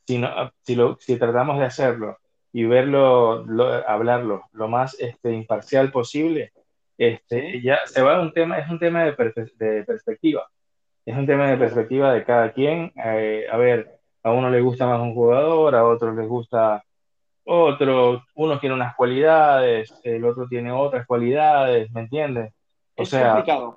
si, 0.07 0.19
no, 0.19 0.53
si, 0.63 0.77
lo, 0.77 0.97
si 1.01 1.19
tratamos 1.19 1.59
de 1.59 1.67
hacerlo 1.67 2.19
y 2.53 2.65
verlo, 2.65 3.45
lo- 3.47 3.89
hablarlo 3.89 4.45
lo 4.53 4.69
más 4.69 4.99
este, 5.01 5.33
imparcial 5.33 5.93
posible, 5.93 6.53
este, 6.99 7.63
ya 7.63 7.79
se 7.87 8.03
va 8.03 8.17
a 8.17 8.23
un 8.23 8.33
tema, 8.33 8.59
es 8.59 8.71
un 8.71 8.79
tema 8.81 9.05
de, 9.05 9.17
perfe- 9.17 9.53
de 9.57 9.85
perspectiva. 9.85 10.49
Es 11.07 11.17
un 11.17 11.27
tema 11.27 11.51
de 11.51 11.57
perspectiva 11.59 12.13
de 12.15 12.25
cada 12.25 12.53
quien. 12.53 12.93
Eh, 13.05 13.47
a 13.51 13.57
ver, 13.59 14.01
a 14.25 14.33
uno 14.33 14.51
le 14.51 14.61
gusta 14.63 14.87
más 14.87 15.01
un 15.01 15.15
jugador, 15.15 15.75
a 15.77 15.87
otros 15.87 16.17
les 16.17 16.29
gusta 16.29 16.85
otro, 17.47 18.25
uno 18.37 18.61
tiene 18.61 18.75
unas 18.77 18.97
cualidades, 18.97 19.95
el 20.05 20.25
otro 20.27 20.49
tiene 20.49 20.73
otras 20.73 21.07
cualidades, 21.07 21.91
¿me 21.93 22.03
entiendes? 22.03 22.53
O 22.97 23.05
Es 23.05 23.09
sea, 23.09 23.49
complicado. 23.55 23.75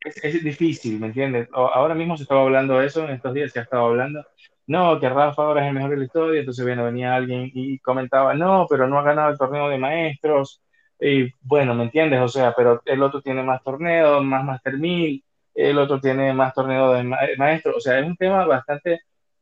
es, 0.00 0.16
es 0.24 0.44
difícil, 0.44 1.00
¿me 1.00 1.08
entiendes? 1.08 1.48
Ahora 1.52 1.94
mismo 1.94 2.16
se 2.16 2.22
estaba 2.24 2.42
hablando 2.42 2.78
de 2.78 2.86
eso, 2.86 3.04
en 3.04 3.10
estos 3.10 3.34
días 3.34 3.52
se 3.52 3.60
ha 3.60 3.62
estado 3.62 3.86
hablando, 3.86 4.24
no, 4.66 4.98
que 5.00 5.08
Rafa 5.08 5.42
ahora 5.42 5.62
es 5.62 5.68
el 5.68 5.74
mejor 5.74 5.90
de 5.90 5.96
la 5.98 6.04
historia, 6.04 6.40
entonces 6.40 6.64
viene, 6.64 6.82
venía 6.82 7.14
alguien 7.14 7.50
y 7.54 7.78
comentaba, 7.80 8.34
no, 8.34 8.66
pero 8.68 8.88
no 8.88 8.98
ha 8.98 9.02
ganado 9.02 9.30
el 9.30 9.38
torneo 9.38 9.68
de 9.68 9.78
maestros, 9.78 10.62
y 11.00 11.30
bueno, 11.42 11.74
¿me 11.74 11.84
entiendes? 11.84 12.20
O 12.20 12.28
sea, 12.28 12.52
pero 12.54 12.82
el 12.84 13.02
otro 13.02 13.20
tiene 13.22 13.42
más 13.42 13.62
torneos, 13.62 14.22
más 14.24 14.44
Master 14.44 14.78
1000, 14.78 15.24
el 15.54 15.78
otro 15.78 16.00
tiene 16.00 16.32
más 16.32 16.54
torneos 16.54 16.96
de 16.96 17.02
ma- 17.04 17.18
maestros, 17.38 17.76
o 17.76 17.80
sea, 17.80 17.98
es 17.98 18.06
un 18.06 18.16
tema 18.16 18.46
bastante, 18.46 19.00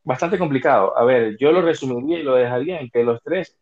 bastante 0.08 0.38
complicado. 0.38 0.96
A 0.96 1.04
ver, 1.04 1.36
yo 1.36 1.52
lo 1.52 1.60
resumiría 1.60 2.18
y 2.18 2.22
lo 2.22 2.34
dejaría 2.34 2.80
en 2.80 2.88
que 2.88 3.04
los 3.04 3.22
tres 3.22 3.56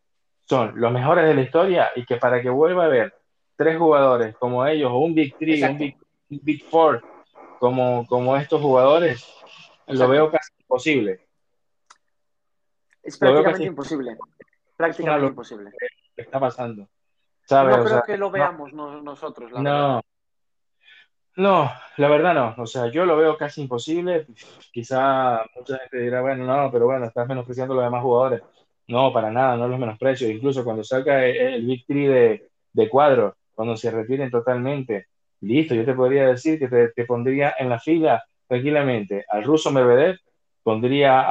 son 0.45 0.81
los 0.81 0.93
mejores 0.93 1.27
de 1.27 1.35
la 1.35 1.43
historia 1.43 1.91
y 1.97 2.07
que 2.07 2.17
para 2.17 2.41
que 2.41 2.49
vuelva 2.49 2.85
a 2.85 2.87
haber 2.87 3.13
tres 3.57 3.77
jugadores 3.77 4.37
como 4.37 4.65
ellos, 4.65 4.91
o 4.93 4.99
un 4.99 5.13
Big 5.13 5.37
Three, 5.37 5.55
un 5.55 5.59
Exacto, 5.59 5.79
Big, 5.79 5.97
un 6.31 6.41
Big 6.43 6.65
Four, 6.65 7.05
como, 7.59 8.07
como 8.07 8.37
estos 8.37 8.63
jugadores, 8.63 9.27
lo 9.89 10.09
veo 10.09 10.31
casi 10.31 10.53
imposible. 10.61 11.27
Es 13.03 13.17
casi 13.17 13.19
prácticamente 13.19 13.65
imposible. 13.65 14.17
Prácticamente 14.77 15.27
imposible. 15.27 15.71
está 16.17 16.39
pasando. 16.39 16.89
¿Sabes? 17.45 17.77
No 17.77 17.83
O 17.83 17.87
sea, 17.89 18.03
creo 18.03 18.03
que 18.05 18.19
lo 18.19 18.27
no, 18.27 18.33
veamos 18.33 18.73
no- 18.73 19.03
nosotros, 19.03 19.51
la 19.51 19.63
verdad. 19.63 20.03
No, 21.37 21.71
la 21.99 22.09
verdad 22.09 22.35
no. 22.35 22.63
O 22.63 22.67
sea, 22.67 22.91
yo 22.91 23.05
lo 23.05 23.17
veo 23.17 23.37
casi 23.37 23.63
imposible. 23.63 24.27
Quizá 24.73 25.45
mucha 25.55 25.79
gente 25.79 25.99
dirá, 25.99 26.23
bueno, 26.23 26.45
no, 26.47 26.71
pero 26.71 26.87
bueno, 26.87 27.07
estás 27.07 27.29
menospreciando 27.29 27.75
a 27.75 27.77
los 27.77 27.85
demás 27.85 28.03
jugadores. 28.03 28.43
No, 28.89 29.13
para 29.13 29.31
nada, 29.31 29.57
no 29.57 29.69
los 29.69 29.79
menosprecio. 29.79 30.31
Incluso 30.31 30.65
cuando 30.65 30.85
salga 30.85 31.25
el, 31.27 31.37
el 31.37 31.67
Big 31.67 31.85
Three 31.87 32.07
de, 32.07 32.49
de 32.73 32.89
cuadro, 32.89 33.37
cuando 33.55 33.77
se 33.77 33.91
retiren 33.91 34.31
totalmente, 34.31 35.09
listo, 35.41 35.75
yo 35.75 35.85
te 35.85 35.95
podría 35.95 36.29
decir 36.29 36.59
que 36.59 36.69
te, 36.69 36.89
te 36.91 37.05
pondría 37.05 37.55
en 37.59 37.69
la 37.71 37.79
fila 37.81 38.25
tranquilamente 38.47 39.25
al 39.29 39.45
ruso 39.45 39.71
Medvedev, 39.71 40.19
pondría 40.63 41.23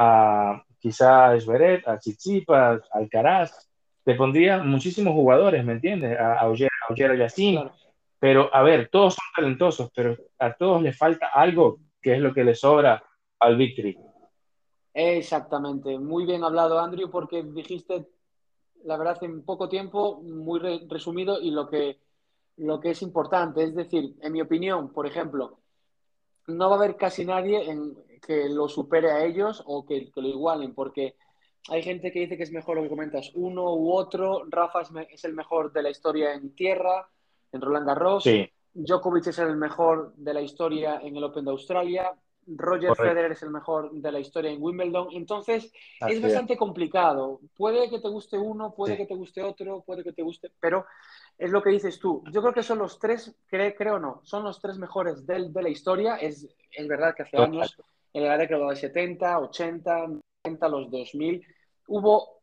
a 0.52 0.64
quizá 0.78 1.30
a 1.30 1.40
Zverev, 1.40 1.82
a 1.88 1.98
Tsitsipas, 1.98 2.82
a 2.92 2.98
Alcaraz, 2.98 3.68
te 4.04 4.14
pondría 4.14 4.58
muchísimos 4.58 5.14
jugadores, 5.14 5.64
¿me 5.64 5.72
entiendes? 5.72 6.18
A, 6.18 6.34
a 6.34 6.40
Auger, 6.42 6.70
a. 6.88 7.85
pero 8.18 8.54
a 8.54 8.62
ver, 8.62 8.88
todos 8.90 9.14
son 9.14 9.24
talentosos, 9.34 9.90
pero 9.94 10.16
a 10.38 10.54
todos 10.54 10.82
les 10.82 10.96
falta 10.96 11.28
algo 11.32 11.78
que 12.00 12.14
es 12.14 12.20
lo 12.20 12.32
que 12.32 12.44
les 12.44 12.60
sobra 12.60 13.02
al 13.40 13.56
Three. 13.56 13.98
Exactamente. 14.94 15.98
Muy 15.98 16.24
bien 16.24 16.42
hablado, 16.42 16.78
Andrew, 16.78 17.10
porque 17.10 17.42
dijiste, 17.42 18.06
la 18.84 18.96
verdad, 18.96 19.22
en 19.22 19.44
poco 19.44 19.68
tiempo, 19.68 20.22
muy 20.22 20.58
re- 20.58 20.80
resumido 20.88 21.38
y 21.40 21.50
lo 21.50 21.68
que, 21.68 21.98
lo 22.56 22.80
que 22.80 22.90
es 22.90 23.02
importante. 23.02 23.62
Es 23.62 23.74
decir, 23.74 24.14
en 24.22 24.32
mi 24.32 24.40
opinión, 24.40 24.92
por 24.92 25.06
ejemplo, 25.06 25.58
no 26.46 26.70
va 26.70 26.76
a 26.76 26.78
haber 26.78 26.96
casi 26.96 27.24
nadie 27.24 27.70
en, 27.70 27.94
que 28.26 28.48
lo 28.48 28.68
supere 28.68 29.10
a 29.10 29.24
ellos 29.24 29.62
o 29.66 29.84
que, 29.84 30.10
lo 30.14 30.28
igualen, 30.28 30.74
porque 30.74 31.16
hay 31.68 31.82
gente 31.82 32.12
que 32.12 32.20
dice 32.20 32.36
que 32.36 32.44
es 32.44 32.52
mejor 32.52 32.76
lo 32.76 32.82
que 32.84 32.88
comentas, 32.88 33.32
uno 33.34 33.74
u 33.74 33.92
otro. 33.92 34.44
Rafa 34.48 34.82
es 35.10 35.24
el 35.24 35.34
mejor 35.34 35.72
de 35.72 35.82
la 35.82 35.90
historia 35.90 36.32
en 36.32 36.54
tierra, 36.54 37.08
en 37.56 37.60
Roland 37.62 37.86
Garros. 37.86 38.22
Sí, 38.24 38.48
Djokovic 38.74 39.26
es 39.26 39.38
el 39.38 39.56
mejor 39.56 40.14
de 40.16 40.32
la 40.34 40.40
historia 40.40 41.00
en 41.02 41.16
el 41.16 41.24
Open 41.24 41.44
de 41.44 41.50
Australia. 41.50 42.12
Roger 42.48 42.90
correcto. 42.90 43.02
Federer 43.10 43.32
es 43.32 43.42
el 43.42 43.50
mejor 43.50 43.90
de 43.92 44.12
la 44.12 44.20
historia 44.20 44.52
en 44.52 44.62
Wimbledon. 44.62 45.08
Entonces, 45.12 45.64
es 45.64 45.72
Así 46.00 46.12
es. 46.14 46.22
bastante 46.22 46.56
complicado. 46.56 47.40
Puede 47.56 47.90
que 47.90 47.98
te 47.98 48.08
guste 48.08 48.38
uno, 48.38 48.72
puede 48.72 48.92
Sí. 48.92 48.98
que 48.98 49.06
te 49.06 49.14
guste 49.16 49.42
otro, 49.42 49.82
puede 49.84 50.04
que 50.04 50.12
te 50.12 50.22
guste, 50.22 50.52
pero 50.60 50.86
es 51.36 51.50
lo 51.50 51.60
que 51.60 51.70
dices 51.70 51.98
tú. 51.98 52.22
Yo 52.30 52.40
creo 52.42 52.54
que 52.54 52.62
son 52.62 52.78
los 52.78 53.00
tres, 53.00 53.34
cre- 53.50 53.74
creo 53.76 53.98
no, 53.98 54.20
son 54.22 54.44
los 54.44 54.60
tres 54.60 54.78
mejores 54.78 55.26
del- 55.26 55.52
de 55.52 55.62
la 55.62 55.68
historia. 55.70 56.16
Es, 56.18 56.46
es 56.70 56.86
verdad 56.86 57.16
que 57.16 57.24
hace 57.24 57.36
años, 57.36 57.76
en 58.12 58.24
la 58.28 58.38
década 58.38 58.68
de 58.70 58.76
70, 58.76 59.40
80, 59.40 60.06
90, 60.44 60.68
los 60.68 60.88
2000, 60.88 61.44
hubo 61.88 62.42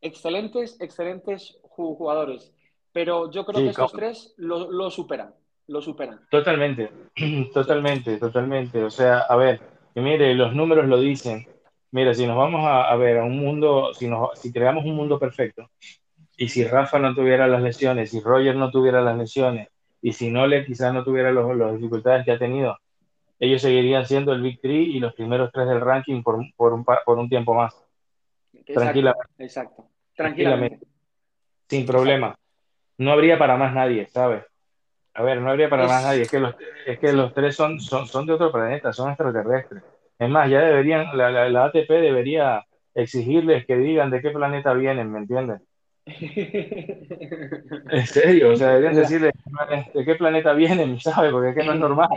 excelentes, 0.00 0.80
excelentes 0.80 1.58
ju- 1.62 1.96
jugadores. 1.96 2.52
Pero 2.92 3.30
yo 3.30 3.44
creo 3.46 3.58
Sí, 3.60 3.64
que 3.64 3.70
estos 3.70 3.92
como- 3.92 4.00
tres 4.00 4.34
lo, 4.36 4.70
lo 4.70 4.90
superan, 4.90 5.34
lo 5.68 5.80
superan. 5.80 6.20
Totalmente, 6.30 6.90
totalmente, 7.54 8.18
totalmente. 8.18 8.82
O 8.84 8.90
sea, 8.90 9.18
a 9.20 9.36
ver, 9.36 9.60
y 9.94 10.00
mire, 10.00 10.34
los 10.34 10.54
números 10.54 10.86
lo 10.86 10.98
dicen. 11.00 11.46
Mira, 11.92 12.14
si 12.14 12.26
nos 12.26 12.36
vamos 12.36 12.64
a, 12.64 12.88
a 12.90 12.96
ver 12.96 13.18
a 13.18 13.24
un 13.24 13.36
mundo, 13.38 13.92
si, 13.94 14.06
nos, 14.08 14.38
si 14.38 14.52
creamos 14.52 14.84
un 14.84 14.94
mundo 14.94 15.18
perfecto, 15.18 15.70
y 16.36 16.48
si 16.48 16.64
Rafa 16.64 16.98
no 17.00 17.14
tuviera 17.14 17.46
las 17.48 17.62
lesiones, 17.62 18.10
si 18.10 18.20
Roger 18.20 18.54
no 18.56 18.70
tuviera 18.70 19.00
las 19.00 19.18
lesiones, 19.18 19.68
y 20.00 20.12
si 20.12 20.30
Nole 20.30 20.64
quizás 20.64 20.94
no 20.94 21.02
tuviera 21.04 21.32
los, 21.32 21.56
las 21.56 21.74
dificultades 21.74 22.24
que 22.24 22.32
ha 22.32 22.38
tenido, 22.38 22.78
ellos 23.40 23.60
seguirían 23.62 24.06
siendo 24.06 24.32
el 24.32 24.40
Big 24.42 24.60
Three 24.60 24.96
y 24.96 25.00
los 25.00 25.14
primeros 25.14 25.50
tres 25.52 25.66
del 25.68 25.80
ranking 25.80 26.22
por, 26.22 26.38
por, 26.56 26.72
un, 26.72 26.84
por 26.84 27.18
un 27.18 27.28
tiempo 27.28 27.54
más, 27.54 27.74
Exacto, 28.52 28.74
tranquilamente, 28.80 29.28
exacto. 29.38 29.86
tranquilamente, 30.14 30.76
Tranquilamente. 30.76 30.86
sin 31.68 31.86
problema. 31.86 32.36
No 33.00 33.12
habría 33.12 33.38
para 33.38 33.56
más 33.56 33.72
nadie, 33.72 34.06
¿sabes? 34.08 34.44
A 35.14 35.22
ver, 35.22 35.40
no 35.40 35.50
habría 35.50 35.70
para 35.70 35.86
más 35.86 36.04
nadie. 36.04 36.20
Es, 36.22 36.30
que 36.30 36.38
los, 36.38 36.54
es 36.86 36.98
que 36.98 37.14
los 37.14 37.32
tres 37.32 37.56
son, 37.56 37.80
son, 37.80 38.06
son 38.06 38.26
de 38.26 38.34
otro 38.34 38.52
planeta, 38.52 38.92
son 38.92 39.08
extraterrestres. 39.08 39.82
Es 40.18 40.28
más, 40.28 40.50
ya 40.50 40.60
deberían, 40.60 41.16
la, 41.16 41.30
la, 41.30 41.48
la 41.48 41.64
ATP 41.64 41.88
debería 41.88 42.62
exigirles 42.94 43.64
que 43.64 43.76
digan 43.76 44.10
de 44.10 44.20
qué 44.20 44.30
planeta 44.30 44.74
vienen, 44.74 45.10
¿me 45.10 45.20
entiendes? 45.20 45.62
En 47.90 48.06
serio, 48.06 48.50
o 48.50 48.56
sea, 48.56 48.68
deberían 48.68 48.94
decirles 48.94 49.32
de 49.94 50.04
qué 50.04 50.14
planeta 50.16 50.52
vienen, 50.52 51.00
¿sabes? 51.00 51.32
Porque 51.32 51.48
es 51.50 51.56
que 51.56 51.64
no 51.64 51.72
es 51.72 51.80
normal. 51.80 52.08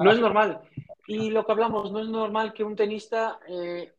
No 0.00 0.10
es 0.10 0.18
normal. 0.18 0.60
Y 1.06 1.30
lo 1.30 1.46
que 1.46 1.52
hablamos, 1.52 1.92
no 1.92 2.00
es 2.00 2.08
normal 2.08 2.52
que 2.52 2.64
un 2.64 2.74
tenista 2.74 3.38
eh, 3.48 3.92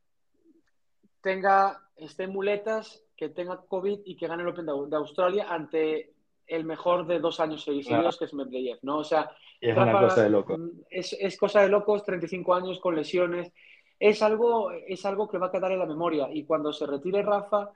tenga, 1.22 1.80
esté 1.96 2.24
en 2.26 2.34
muletas, 2.34 3.02
que 3.20 3.28
tenga 3.30 3.58
COVID 3.68 4.00
y 4.06 4.16
que 4.16 4.28
gane 4.28 4.44
el 4.44 4.50
Open 4.50 4.66
de, 4.66 4.96
Australia 4.96 5.48
ante 5.50 6.14
el 6.48 6.64
mejor 6.64 7.06
de 7.06 7.20
dos 7.20 7.42
años 7.42 7.66
Claro, 7.66 7.82
seguidos, 7.84 8.18
que 8.18 8.26
es 8.26 8.34
Medvedev, 8.34 8.80
¿no? 8.82 9.00
O 9.00 9.04
sea, 9.04 9.30
es 9.60 9.76
una 9.76 9.92
cosa 9.92 10.24
de 10.24 10.30
loco. 10.30 10.58
mm, 10.58 10.70
es, 10.90 11.12
es 11.20 11.38
cosa 11.38 11.62
de 11.62 11.68
locos, 11.70 12.06
35 12.06 12.54
años 12.56 12.80
con 12.80 12.96
lesiones. 12.96 13.52
Es 14.00 14.22
algo, 14.22 14.72
es 14.72 15.06
algo 15.06 15.28
que 15.28 15.38
va 15.38 15.48
a 15.48 15.52
quedar 15.52 15.74
en 15.74 15.80
la 15.80 15.86
memoria. 15.86 16.30
Y 16.32 16.46
cuando 16.46 16.72
se 16.72 16.88
retire 16.88 17.22
Rafa, 17.22 17.70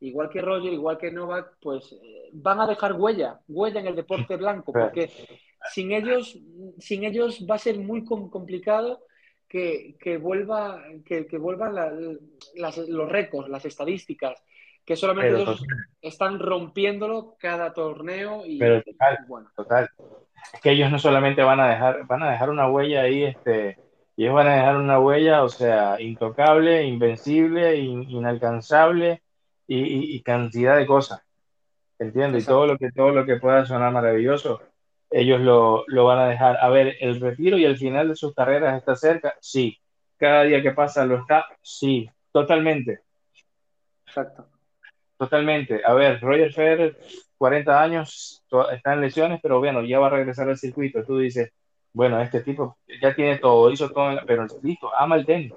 igual 0.00 0.30
que 0.30 0.40
Roger, 0.40 0.72
igual 0.72 0.96
que 0.96 1.12
Novak, 1.12 1.58
pues 1.60 1.92
eh, 1.92 2.30
van 2.32 2.60
a 2.60 2.66
dejar 2.66 2.94
huella, 2.94 3.40
huella 3.48 3.80
en 3.80 3.88
el 3.88 3.96
deporte 3.96 4.36
blanco, 4.36 4.72
Claro, 4.72 4.86
porque 4.88 5.10
sin 5.70 5.92
ellos, 5.92 6.38
sin 6.78 7.04
ellos 7.04 7.46
va 7.48 7.56
a 7.56 7.58
ser 7.58 7.78
muy 7.78 8.02
com- 8.04 8.30
complicado 8.30 9.02
que, 9.46 9.96
que 10.00 10.16
vuelva, 10.16 10.82
que, 11.04 11.26
que 11.26 11.38
vuelvan 11.38 11.74
la- 11.74 11.92
las- 12.56 12.78
los 12.88 13.08
récords, 13.08 13.48
las 13.50 13.64
estadísticas, 13.66 14.42
que 14.86 14.96
solamente 14.96 15.30
Pero 15.32 15.42
ellos 15.42 15.58
total, 15.58 15.76
están 16.00 16.38
rompiéndolo 16.38 17.36
cada 17.38 17.74
torneo 17.74 18.42
pero 18.58 18.78
y, 18.78 18.82
total, 18.82 19.18
y 19.22 19.28
bueno, 19.28 19.50
total. 19.56 19.90
Es 20.54 20.60
que 20.60 20.70
ellos 20.70 20.90
no 20.92 20.98
solamente 20.98 21.42
van 21.42 21.58
a 21.58 21.68
dejar, 21.68 22.06
van 22.06 22.22
a 22.22 22.30
dejar 22.30 22.50
una 22.50 22.70
huella 22.70 23.02
ahí, 23.02 23.24
este, 23.24 23.78
ellos 24.16 24.32
van 24.32 24.46
a 24.46 24.54
dejar 24.54 24.76
una 24.76 25.00
huella, 25.00 25.42
o 25.42 25.48
sea, 25.48 26.00
intocable, 26.00 26.84
invencible, 26.84 27.74
in- 27.76 28.08
inalcanzable 28.08 29.22
y, 29.66 29.78
y- 29.80 30.16
y 30.16 30.22
cantidad 30.22 30.76
de 30.76 30.86
cosas, 30.86 31.20
¿entiendes? 31.98 32.44
Y 32.44 32.46
todo 32.46 32.66
lo 32.68 32.78
que, 32.78 32.92
todo 32.92 33.10
lo 33.10 33.26
que 33.26 33.36
pueda 33.36 33.66
sonar 33.66 33.92
maravilloso, 33.92 34.62
ellos 35.10 35.40
lo, 35.40 35.82
lo 35.88 36.04
van 36.04 36.20
a 36.20 36.28
dejar. 36.28 36.58
A 36.60 36.68
ver, 36.68 36.96
el 37.00 37.20
retiro 37.20 37.58
y 37.58 37.64
el 37.64 37.76
final 37.76 38.08
de 38.08 38.14
sus 38.16 38.32
carreras 38.34 38.78
está 38.78 38.94
cerca, 38.94 39.34
sí. 39.40 39.76
Cada 40.16 40.44
día 40.44 40.62
que 40.62 40.70
pasa 40.70 41.04
lo 41.04 41.18
está, 41.18 41.44
sí, 41.60 42.08
totalmente. 42.32 43.00
Exacto. 44.06 44.48
Totalmente. 45.16 45.80
A 45.84 45.94
ver, 45.94 46.20
Roger 46.20 46.52
Federer, 46.52 46.98
40 47.38 47.82
años, 47.82 48.44
está 48.72 48.92
en 48.92 49.00
lesiones, 49.00 49.40
pero 49.42 49.58
bueno, 49.58 49.82
ya 49.82 49.98
va 49.98 50.08
a 50.08 50.10
regresar 50.10 50.48
al 50.48 50.58
circuito. 50.58 51.04
Tú 51.04 51.18
dices, 51.18 51.52
bueno, 51.92 52.20
este 52.20 52.40
tipo 52.42 52.76
ya 53.00 53.14
tiene 53.14 53.38
todo, 53.38 53.70
hizo 53.70 53.90
todo, 53.90 54.18
pero 54.26 54.46
listo, 54.62 54.90
ama 54.96 55.16
el 55.16 55.26
tenis. 55.26 55.54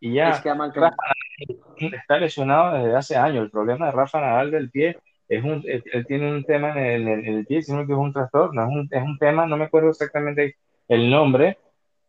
Y 0.00 0.14
ya, 0.14 0.30
es 0.30 0.40
que 0.40 0.50
ama 0.50 0.66
el 0.66 0.72
tenis. 0.72 1.94
está 1.94 2.18
lesionado 2.18 2.78
desde 2.78 2.96
hace 2.96 3.16
años. 3.16 3.44
El 3.44 3.50
problema 3.50 3.86
de 3.86 3.92
Rafa 3.92 4.20
Nadal 4.20 4.50
del 4.52 4.70
pie 4.70 4.98
es 5.28 5.42
un, 5.42 5.62
él, 5.66 6.06
tiene 6.06 6.30
un 6.30 6.44
tema 6.44 6.70
en 6.70 7.08
el, 7.08 7.08
en 7.08 7.34
el, 7.34 7.46
pie, 7.46 7.62
sino 7.62 7.86
que 7.86 7.92
es 7.92 7.98
un 7.98 8.12
trastorno, 8.12 8.62
es 8.62 8.68
un, 8.68 8.88
es 8.90 9.02
un 9.02 9.18
tema, 9.18 9.46
no 9.46 9.56
me 9.56 9.64
acuerdo 9.64 9.90
exactamente 9.90 10.56
el 10.88 11.10
nombre, 11.10 11.58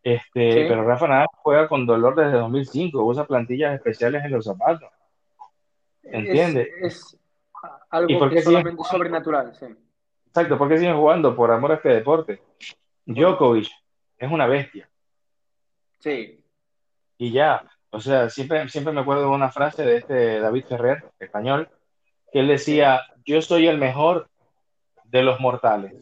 este, 0.03 0.67
pero 0.67 0.86
Rafa 0.86 1.07
Nadal 1.07 1.28
juega 1.34 1.67
con 1.67 1.86
dolor 1.86 2.15
desde 2.15 2.38
2005, 2.38 3.03
usa 3.03 3.26
plantillas 3.26 3.76
especiales 3.76 4.24
en 4.24 4.32
los 4.32 4.45
zapatos. 4.45 4.89
¿Entiendes? 6.12 6.68
Es, 6.82 7.20
algo 7.89 8.30
solamente 8.41 8.84
sobrenatural, 8.84 9.55
sí. 9.55 9.66
Exacto, 10.28 10.57
porque 10.57 10.78
siguen 10.78 10.97
jugando 10.97 11.36
por 11.36 11.51
amor 11.51 11.72
a 11.72 11.76
este 11.76 11.89
deporte. 11.89 12.41
Djokovic 13.05 13.70
es 14.18 14.32
una 14.32 14.45
bestia. 14.45 14.89
Sí. 15.99 16.43
Y 17.18 17.32
ya, 17.32 17.64
o 17.89 17.99
sea, 17.99 18.30
siempre, 18.30 18.70
siempre 18.70 18.93
me 18.93 19.01
acuerdo 19.01 19.24
de 19.24 19.30
una 19.30 19.51
frase 19.51 19.84
de 19.84 19.97
este 19.97 20.39
David 20.39 20.66
Ferrer, 20.66 21.03
español, 21.20 21.70
que 22.32 22.39
él 22.39 22.47
decía, 22.47 23.01
yo 23.26 23.41
soy 23.41 23.68
el 23.68 23.78
mejor 23.78 24.30
de 25.05 25.24
los 25.24 25.39
mortales. 25.39 25.93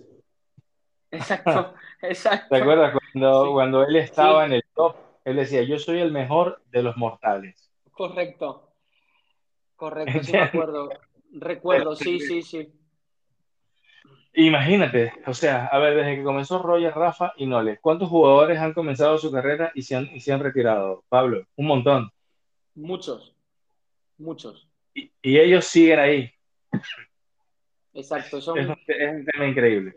Exacto, 1.10 1.74
exacto. 2.02 2.48
¿Te 2.50 2.62
acuerdas 2.62 2.94
cuando, 2.94 3.54
cuando 3.54 3.84
él 3.84 3.96
estaba 3.96 4.46
en 4.46 4.54
el 4.54 4.64
top? 4.76 4.96
Él 5.24 5.38
decía, 5.38 5.64
yo 5.64 5.80
soy 5.80 6.00
el 6.00 6.12
mejor 6.12 6.62
de 6.68 6.84
los 6.84 6.98
mortales. 6.98 7.72
Correcto, 7.92 8.67
correcto, 9.78 10.24
sí 10.24 10.34
me 10.34 10.42
acuerdo. 10.42 10.90
Recuerdo, 11.32 11.96
sí, 11.96 12.20
sí, 12.20 12.42
sí. 12.42 12.74
Imagínate, 14.34 15.14
o 15.26 15.34
sea, 15.34 15.66
a 15.66 15.80
ver, 15.80 15.96
desde 15.96 16.18
que 16.18 16.24
comenzó 16.24 16.62
Roger, 16.62 16.94
Rafa 16.94 17.34
y 17.38 17.48
Nole, 17.48 17.80
¿cuántos 17.80 18.08
jugadores 18.08 18.60
han 18.60 18.74
comenzado 18.74 19.18
su 19.18 19.32
carrera 19.32 19.72
y 19.74 19.82
se 19.82 19.96
han, 19.96 20.16
y 20.16 20.20
se 20.20 20.32
han 20.32 20.42
retirado? 20.42 21.04
Pablo, 21.10 21.48
un 21.56 21.66
montón. 21.66 22.12
Muchos, 22.76 23.36
muchos. 24.20 24.70
Y, 24.94 25.12
ellos 25.24 25.66
siguen 25.66 26.00
ahí. 26.00 26.32
Exacto, 27.96 28.38
es, 28.38 28.48
un, 28.48 28.78
tema 28.86 29.48
increíble. 29.48 29.96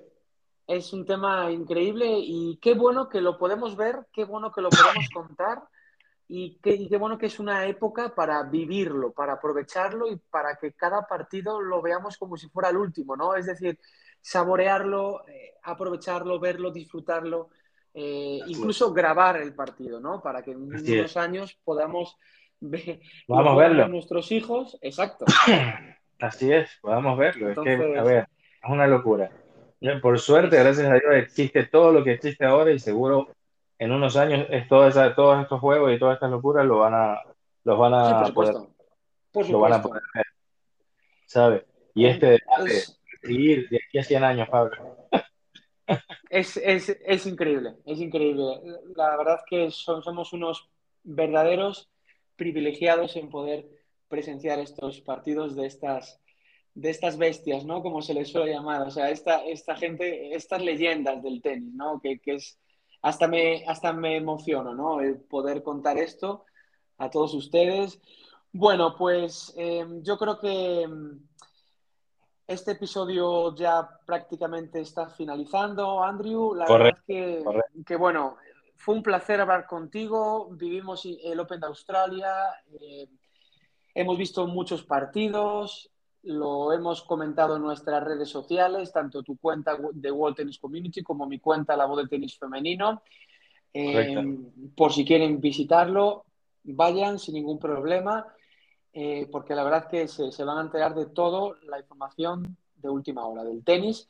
Es 0.67 0.95
un 0.95 1.05
tema 1.05 1.53
increíble 1.53 2.07
y 2.19 2.59
qué 2.63 2.73
bueno 2.73 3.11
que 3.11 3.21
lo 3.21 3.37
podemos 3.37 3.77
ver, 3.77 4.07
qué 4.11 4.25
bueno 4.25 4.53
que 4.53 4.63
lo 4.63 4.71
podemos 4.71 5.07
contar 5.13 5.59
y 6.33 6.61
qué, 6.63 6.71
y 6.71 6.89
qué 6.89 6.97
bueno 6.97 7.19
que 7.19 7.27
es 7.27 7.41
una 7.41 7.67
época 7.67 8.15
para 8.15 8.45
vivirlo, 8.45 9.13
para 9.13 9.33
aprovecharlo 9.33 10.07
y 10.09 10.17
para 10.31 10.55
que 10.55 10.75
cada 10.75 11.05
partido 11.05 11.61
lo 11.61 11.83
veamos 11.83 12.17
como 12.17 12.37
si 12.37 12.49
fuera 12.49 12.69
el 12.69 12.77
último, 12.77 13.17
¿no? 13.17 13.35
Es 13.35 13.47
decir, 13.47 13.81
saborearlo, 14.21 15.27
eh, 15.27 15.55
aprovecharlo, 15.65 16.39
verlo, 16.39 16.71
disfrutarlo, 16.71 17.51
eh, 17.93 18.39
incluso 18.47 18.93
grabar 18.93 19.39
el 19.39 19.57
partido, 19.57 19.99
¿no? 19.99 20.23
Para 20.23 20.41
que 20.45 20.53
en 20.53 20.63
unos 20.63 21.17
años 21.17 21.59
podamos 21.65 22.17
ver, 22.61 23.01
Vamos 23.27 23.59
verlo. 23.59 23.89
nuestros 23.89 24.31
hijos. 24.31 24.79
Exacto. 24.83 25.25
Así 26.21 26.53
es, 26.53 26.71
podamos 26.81 27.19
verlo. 27.19 27.51
es 27.51 27.59
que, 27.59 27.99
a 27.99 28.05
ver, 28.05 28.29
es 28.63 28.71
una 28.71 28.87
locura. 28.87 29.33
Por 30.01 30.21
suerte, 30.21 30.61
gracias 30.61 30.87
a 30.87 30.95
Dios, 30.95 31.13
existe 31.17 31.65
todo 31.65 31.91
lo 31.91 32.05
que 32.05 32.13
existe 32.13 32.45
ahora 32.45 32.71
y 32.71 32.79
seguro 32.79 33.27
en 33.81 33.93
unos 33.93 34.15
años 34.17 34.47
es 34.51 34.69
todos 34.69 34.95
estos 34.95 35.59
juegos 35.61 35.91
y 35.91 35.99
todas 35.99 36.15
estas 36.15 36.31
locuras 36.31 36.67
lo 36.67 36.81
van 36.81 36.93
a, 36.93 37.23
los 37.65 37.79
van 37.79 37.95
a 37.95 38.19
por 38.19 38.27
supuesto. 38.27 38.75
por 39.33 39.45
supuesto. 39.47 39.53
lo 39.53 39.59
van 39.59 39.73
a 39.73 39.83
poder 39.83 40.03
ver. 40.15 40.27
¿Sabes? 41.25 41.65
Y 41.95 42.05
este 42.05 42.27
debate, 42.27 42.83
seguir 43.23 43.69
de 43.71 43.79
aquí 43.79 43.99
a 43.99 44.05
100 44.05 44.25
años, 44.25 44.49
Pablo. 44.51 45.09
Es, 46.29 46.59
es, 46.59 46.91
es, 47.05 47.27
increíble, 47.27 47.75
es 47.87 48.01
increíble. 48.01 48.45
La 48.95 49.17
verdad 49.17 49.41
que 49.49 49.71
somos 49.71 50.33
unos 50.35 50.69
verdaderos 51.03 51.91
privilegiados 52.37 53.17
en 53.17 53.31
poder 53.31 53.67
presenciar 54.09 54.59
estos 54.59 55.01
partidos 55.01 55.57
de 55.57 55.67
estas, 55.67 56.21
de 56.75 56.91
estas 56.91 57.17
bestias, 57.17 57.65
¿no? 57.65 57.83
Como 57.83 58.03
se 58.03 58.15
les 58.15 58.31
suele 58.31 58.53
llamar. 58.53 58.83
O 58.83 58.91
sea, 58.91 59.11
esta, 59.11 59.45
esta 59.47 59.75
gente, 59.75 60.35
estas 60.35 60.63
leyendas 60.63 61.23
del 61.23 61.41
tenis, 61.43 61.75
¿no? 61.75 61.99
Que, 62.01 62.21
que 62.21 62.35
es, 62.35 62.61
hasta 63.03 63.27
me, 63.27 63.65
hasta 63.67 63.93
me 63.93 64.17
emociono, 64.17 64.75
¿no? 64.75 65.01
El 65.01 65.21
poder 65.21 65.63
contar 65.63 65.99
esto 65.99 66.45
a 66.99 67.11
todos 67.11 67.35
ustedes. 67.35 68.01
Bueno, 68.53 68.95
pues 68.97 69.55
eh, 69.57 69.87
yo 70.03 70.19
creo 70.19 70.39
que 70.39 70.89
este 72.47 72.73
episodio 72.73 73.55
ya 73.55 73.89
prácticamente 74.05 74.81
está 74.81 75.09
finalizando, 75.09 76.03
Andrew. 76.03 76.55
La 76.55 76.67
verdad 76.67 76.99
que, 77.07 77.45
que, 77.87 77.97
bueno, 77.97 78.37
fue 78.77 78.97
un 78.97 79.03
placer 79.03 79.41
hablar 79.41 79.67
contigo. 79.67 80.49
Vivimos 80.51 81.07
el 81.07 81.39
Open 81.39 81.61
de 81.61 81.67
Australia, 81.69 82.35
eh, 82.81 83.09
hemos 83.95 84.19
visto 84.19 84.47
muchos 84.47 84.83
partidos, 84.83 85.90
lo 86.23 86.73
hemos 86.73 87.03
comentado 87.03 87.57
en 87.57 87.63
nuestras 87.63 88.03
redes 88.03 88.29
sociales, 88.29 88.93
tanto 88.93 89.23
tu 89.23 89.37
cuenta 89.39 89.79
de 89.93 90.11
World 90.11 90.37
Tennis 90.37 90.59
Community 90.59 91.03
como 91.03 91.27
mi 91.27 91.39
cuenta 91.39 91.77
La 91.77 91.87
Voz 91.87 91.99
del 91.99 92.09
Tenis 92.09 92.39
Femenino. 92.39 93.03
Eh, 93.73 94.23
por 94.77 94.93
si 94.93 95.05
quieren 95.05 95.41
visitarlo, 95.41 96.25
vayan 96.65 97.19
sin 97.19 97.35
ningún 97.35 97.59
problema. 97.59 98.27
Eh, 98.93 99.29
porque 99.31 99.55
la 99.55 99.63
verdad 99.63 99.89
que 99.89 100.09
se, 100.09 100.33
se, 100.33 100.45
van 100.45 100.59
a 100.59 100.63
enterar 100.63 100.97
de 100.97 101.07
todo 101.07 101.55
la 101.63 101.79
información 101.79 102.57
de 102.75 102.89
última 102.89 103.25
hora 103.27 103.45
del 103.45 103.63
tenis. 103.63 104.09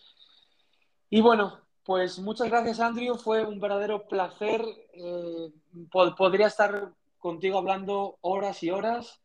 Y 1.10 1.20
bueno, 1.20 1.60
pues 1.84 2.18
muchas 2.18 2.48
gracias 2.48 2.80
Andrew, 2.80 3.16
fue 3.16 3.44
un 3.44 3.60
verdadero 3.60 4.06
placer. 4.06 4.64
Eh, 4.94 5.52
podría 5.90 6.46
estar 6.46 6.92
contigo 7.18 7.58
hablando 7.58 8.18
horas 8.20 8.62
y 8.62 8.70
horas, 8.70 9.19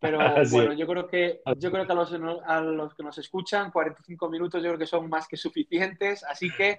pero 0.00 0.18
bueno, 0.50 0.72
yo 0.72 0.86
creo 0.86 1.06
que, 1.06 1.40
yo 1.56 1.70
creo 1.70 1.86
que 1.86 1.92
a 1.92 1.94
los, 1.94 2.12
a 2.12 2.60
los, 2.60 2.94
que 2.94 3.02
nos 3.02 3.18
escuchan, 3.18 3.70
45 3.70 4.28
minutos 4.28 4.62
yo 4.62 4.68
creo 4.70 4.78
que 4.78 4.86
son 4.86 5.08
más 5.08 5.26
que 5.26 5.36
suficientes, 5.36 6.24
así 6.24 6.50
que 6.50 6.78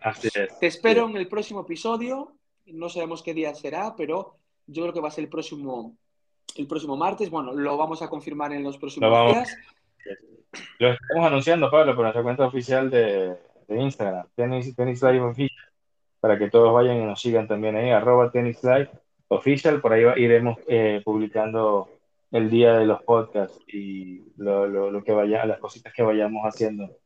te 0.60 0.68
espero 0.68 1.08
en 1.10 1.18
el 1.18 1.28
próximo 1.28 1.62
episodio. 1.62 2.34
No 2.66 2.88
sabemos 2.88 3.24
qué 3.24 3.34
día 3.34 3.54
será, 3.56 3.96
pero 3.96 4.36
yo 4.68 4.84
creo 4.84 4.94
que 4.94 5.02
va 5.02 5.08
a 5.08 5.12
ser 5.12 5.24
el 5.24 5.30
próximo 5.30 5.98
el 6.56 6.68
próximo 6.68 6.96
martes. 6.96 7.30
Bueno, 7.30 7.54
lo 7.54 7.78
vamos 7.78 8.02
a 8.02 8.10
confirmar 8.10 8.54
en 8.54 8.64
los 8.64 8.78
próximos 8.78 9.34
días. 9.34 9.56
Lo 10.80 10.94
estamos 10.94 11.28
anunciando, 11.28 11.70
Pablo, 11.70 11.96
por 11.96 12.04
nuestra 12.04 12.24
cuenta 12.24 12.46
oficial 12.46 12.90
de, 12.90 13.38
de 13.68 13.82
Instagram, 13.82 14.28
Tennis, 14.36 14.76
Tennis 14.76 15.02
Live 15.04 15.22
Official, 15.22 15.66
para 16.20 16.38
que 16.40 16.50
todos 16.50 16.74
vayan 16.74 16.98
y 16.98 17.06
nos 17.06 17.22
sigan 17.22 17.48
también 17.48 17.76
ahí, 17.76 17.92
arroba 17.92 18.32
Tennis 18.32 18.64
Live 18.64 18.90
Official, 19.28 19.80
por 19.80 19.94
ahí 19.94 20.04
iremos 20.18 20.58
eh, 20.68 21.02
publicando 21.06 21.88
el 22.32 22.50
día 22.50 22.74
de 22.78 22.86
los 22.86 23.02
podcasts 23.04 23.60
y 23.68 24.22
lo, 24.38 24.68
lo, 24.68 25.04
que 25.04 25.12
vaya, 25.12 25.46
las 25.46 25.60
cositas 25.60 25.94
que 25.94 26.04
vayamos 26.04 26.44
haciendo 26.44 26.98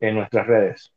en 0.00 0.14
nuestras 0.14 0.46
redes. 0.46 0.92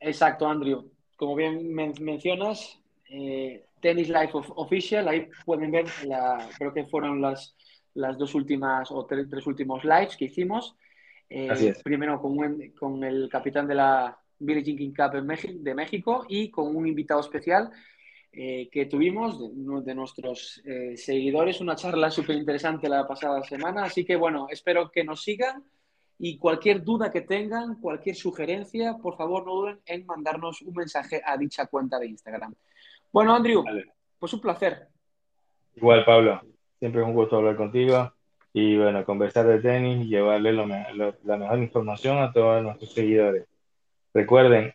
Exacto, 0.00 0.46
Andrew. 0.48 0.90
Como 1.16 1.36
bien 1.36 1.72
mencionas, 1.74 2.80
eh, 3.08 3.64
Tennis 3.80 4.08
Life 4.08 4.32
Official, 4.34 5.08
ahí 5.08 5.28
pueden 5.44 5.70
ver, 5.70 5.86
la, 6.04 6.48
creo 6.58 6.74
que 6.74 6.84
fueron 6.84 7.22
las, 7.22 7.56
las 7.94 8.18
dos 8.18 8.34
últimas 8.34 8.90
o 8.90 9.06
tres, 9.06 9.28
tres 9.30 9.46
últimos 9.46 9.84
lives 9.84 10.16
que 10.16 10.26
hicimos. 10.26 10.76
Eh, 11.28 11.74
primero 11.82 12.20
con, 12.20 12.36
con, 12.78 13.02
el 13.02 13.28
capitán 13.28 13.66
de 13.66 13.74
la 13.74 14.16
Billie 14.38 14.62
Jean 14.62 14.76
King 14.76 14.92
Cup 14.94 15.12
de 15.12 15.74
México 15.74 16.24
y 16.28 16.50
con 16.50 16.76
un 16.76 16.86
invitado 16.86 17.20
especial 17.20 17.70
eh, 18.38 18.68
que 18.70 18.84
tuvimos 18.84 19.40
de, 19.40 19.80
de 19.82 19.94
nuestros 19.94 20.62
eh, 20.66 20.94
seguidores, 20.94 21.62
una 21.62 21.74
charla 21.74 22.10
súper 22.10 22.36
interesante 22.36 22.86
la 22.86 23.08
pasada 23.08 23.42
semana. 23.42 23.84
Así 23.84 24.04
que 24.04 24.14
bueno, 24.14 24.46
espero 24.50 24.90
que 24.90 25.04
nos 25.04 25.22
sigan 25.22 25.64
y 26.18 26.36
cualquier 26.36 26.84
duda 26.84 27.10
que 27.10 27.22
tengan, 27.22 27.80
cualquier 27.80 28.14
sugerencia, 28.14 28.98
por 29.00 29.16
favor 29.16 29.46
no 29.46 29.54
duden 29.54 29.80
en 29.86 30.04
mandarnos 30.04 30.60
un 30.60 30.74
mensaje 30.74 31.22
a 31.24 31.38
dicha 31.38 31.64
cuenta 31.66 31.98
de 31.98 32.08
Instagram. 32.08 32.54
Bueno, 33.10 33.34
Andrew, 33.34 33.64
pues 34.18 34.32
un 34.34 34.40
placer. 34.42 34.86
Igual, 35.74 36.04
Pablo. 36.04 36.42
Siempre 36.78 37.00
es 37.00 37.06
un 37.06 37.14
gusto 37.14 37.36
hablar 37.36 37.56
contigo 37.56 38.12
y, 38.52 38.76
bueno, 38.76 39.02
conversar 39.06 39.46
de 39.46 39.60
tenis 39.60 40.06
llevarle 40.06 40.52
la 40.52 41.36
mejor 41.36 41.58
información 41.58 42.18
a 42.18 42.32
todos 42.32 42.62
nuestros 42.62 42.92
seguidores. 42.92 43.46
Recuerden, 44.12 44.74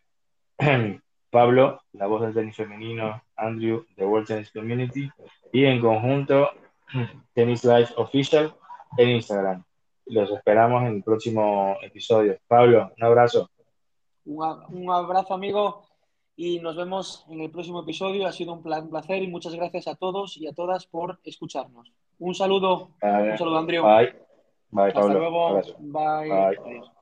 Pablo, 1.32 1.82
la 1.94 2.08
voz 2.08 2.22
del 2.22 2.34
tenis 2.34 2.56
femenino, 2.56 3.24
Andrew, 3.36 3.86
The 3.96 4.06
World 4.06 4.28
Tennis 4.28 4.52
Community, 4.52 5.10
y 5.52 5.66
en 5.66 5.82
conjunto, 5.82 6.50
Tennis 7.34 7.64
Live 7.64 7.90
Official 7.98 8.54
en 8.98 9.10
Instagram. 9.10 9.64
Los 10.06 10.30
esperamos 10.32 10.84
en 10.84 10.98
el 10.98 11.04
próximo 11.04 11.78
episodio. 11.82 12.38
Pablo, 12.48 12.92
un 12.98 13.04
abrazo. 13.04 13.50
Un 14.26 14.92
abrazo, 14.92 15.34
amigo 15.34 15.84
y 16.36 16.60
nos 16.60 16.76
vemos 16.76 17.26
en 17.30 17.42
el 17.42 17.52
próximo 17.52 17.82
episodio. 17.82 18.26
Ha 18.26 18.32
sido 18.32 18.54
un 18.54 18.64
placer 18.64 19.22
y 19.22 19.28
muchas 19.28 19.54
gracias 19.54 19.88
a 19.88 19.96
todos 19.96 20.38
y 20.38 20.48
a 20.48 20.54
todas 20.54 20.88
por 20.88 21.20
escucharnos. 21.24 21.94
Un 22.20 22.34
saludo. 22.34 22.92
un 23.02 23.38
saludo, 23.38 23.58
Andrew. 23.58 23.84
Bye. 23.84 24.16
Bye, 24.72 24.88
Hasta 24.88 25.02
Pablo. 25.02 25.20
luego. 25.20 25.48
Abrazo. 25.50 25.76
Bye. 25.80 26.30
Bye. 26.30 27.01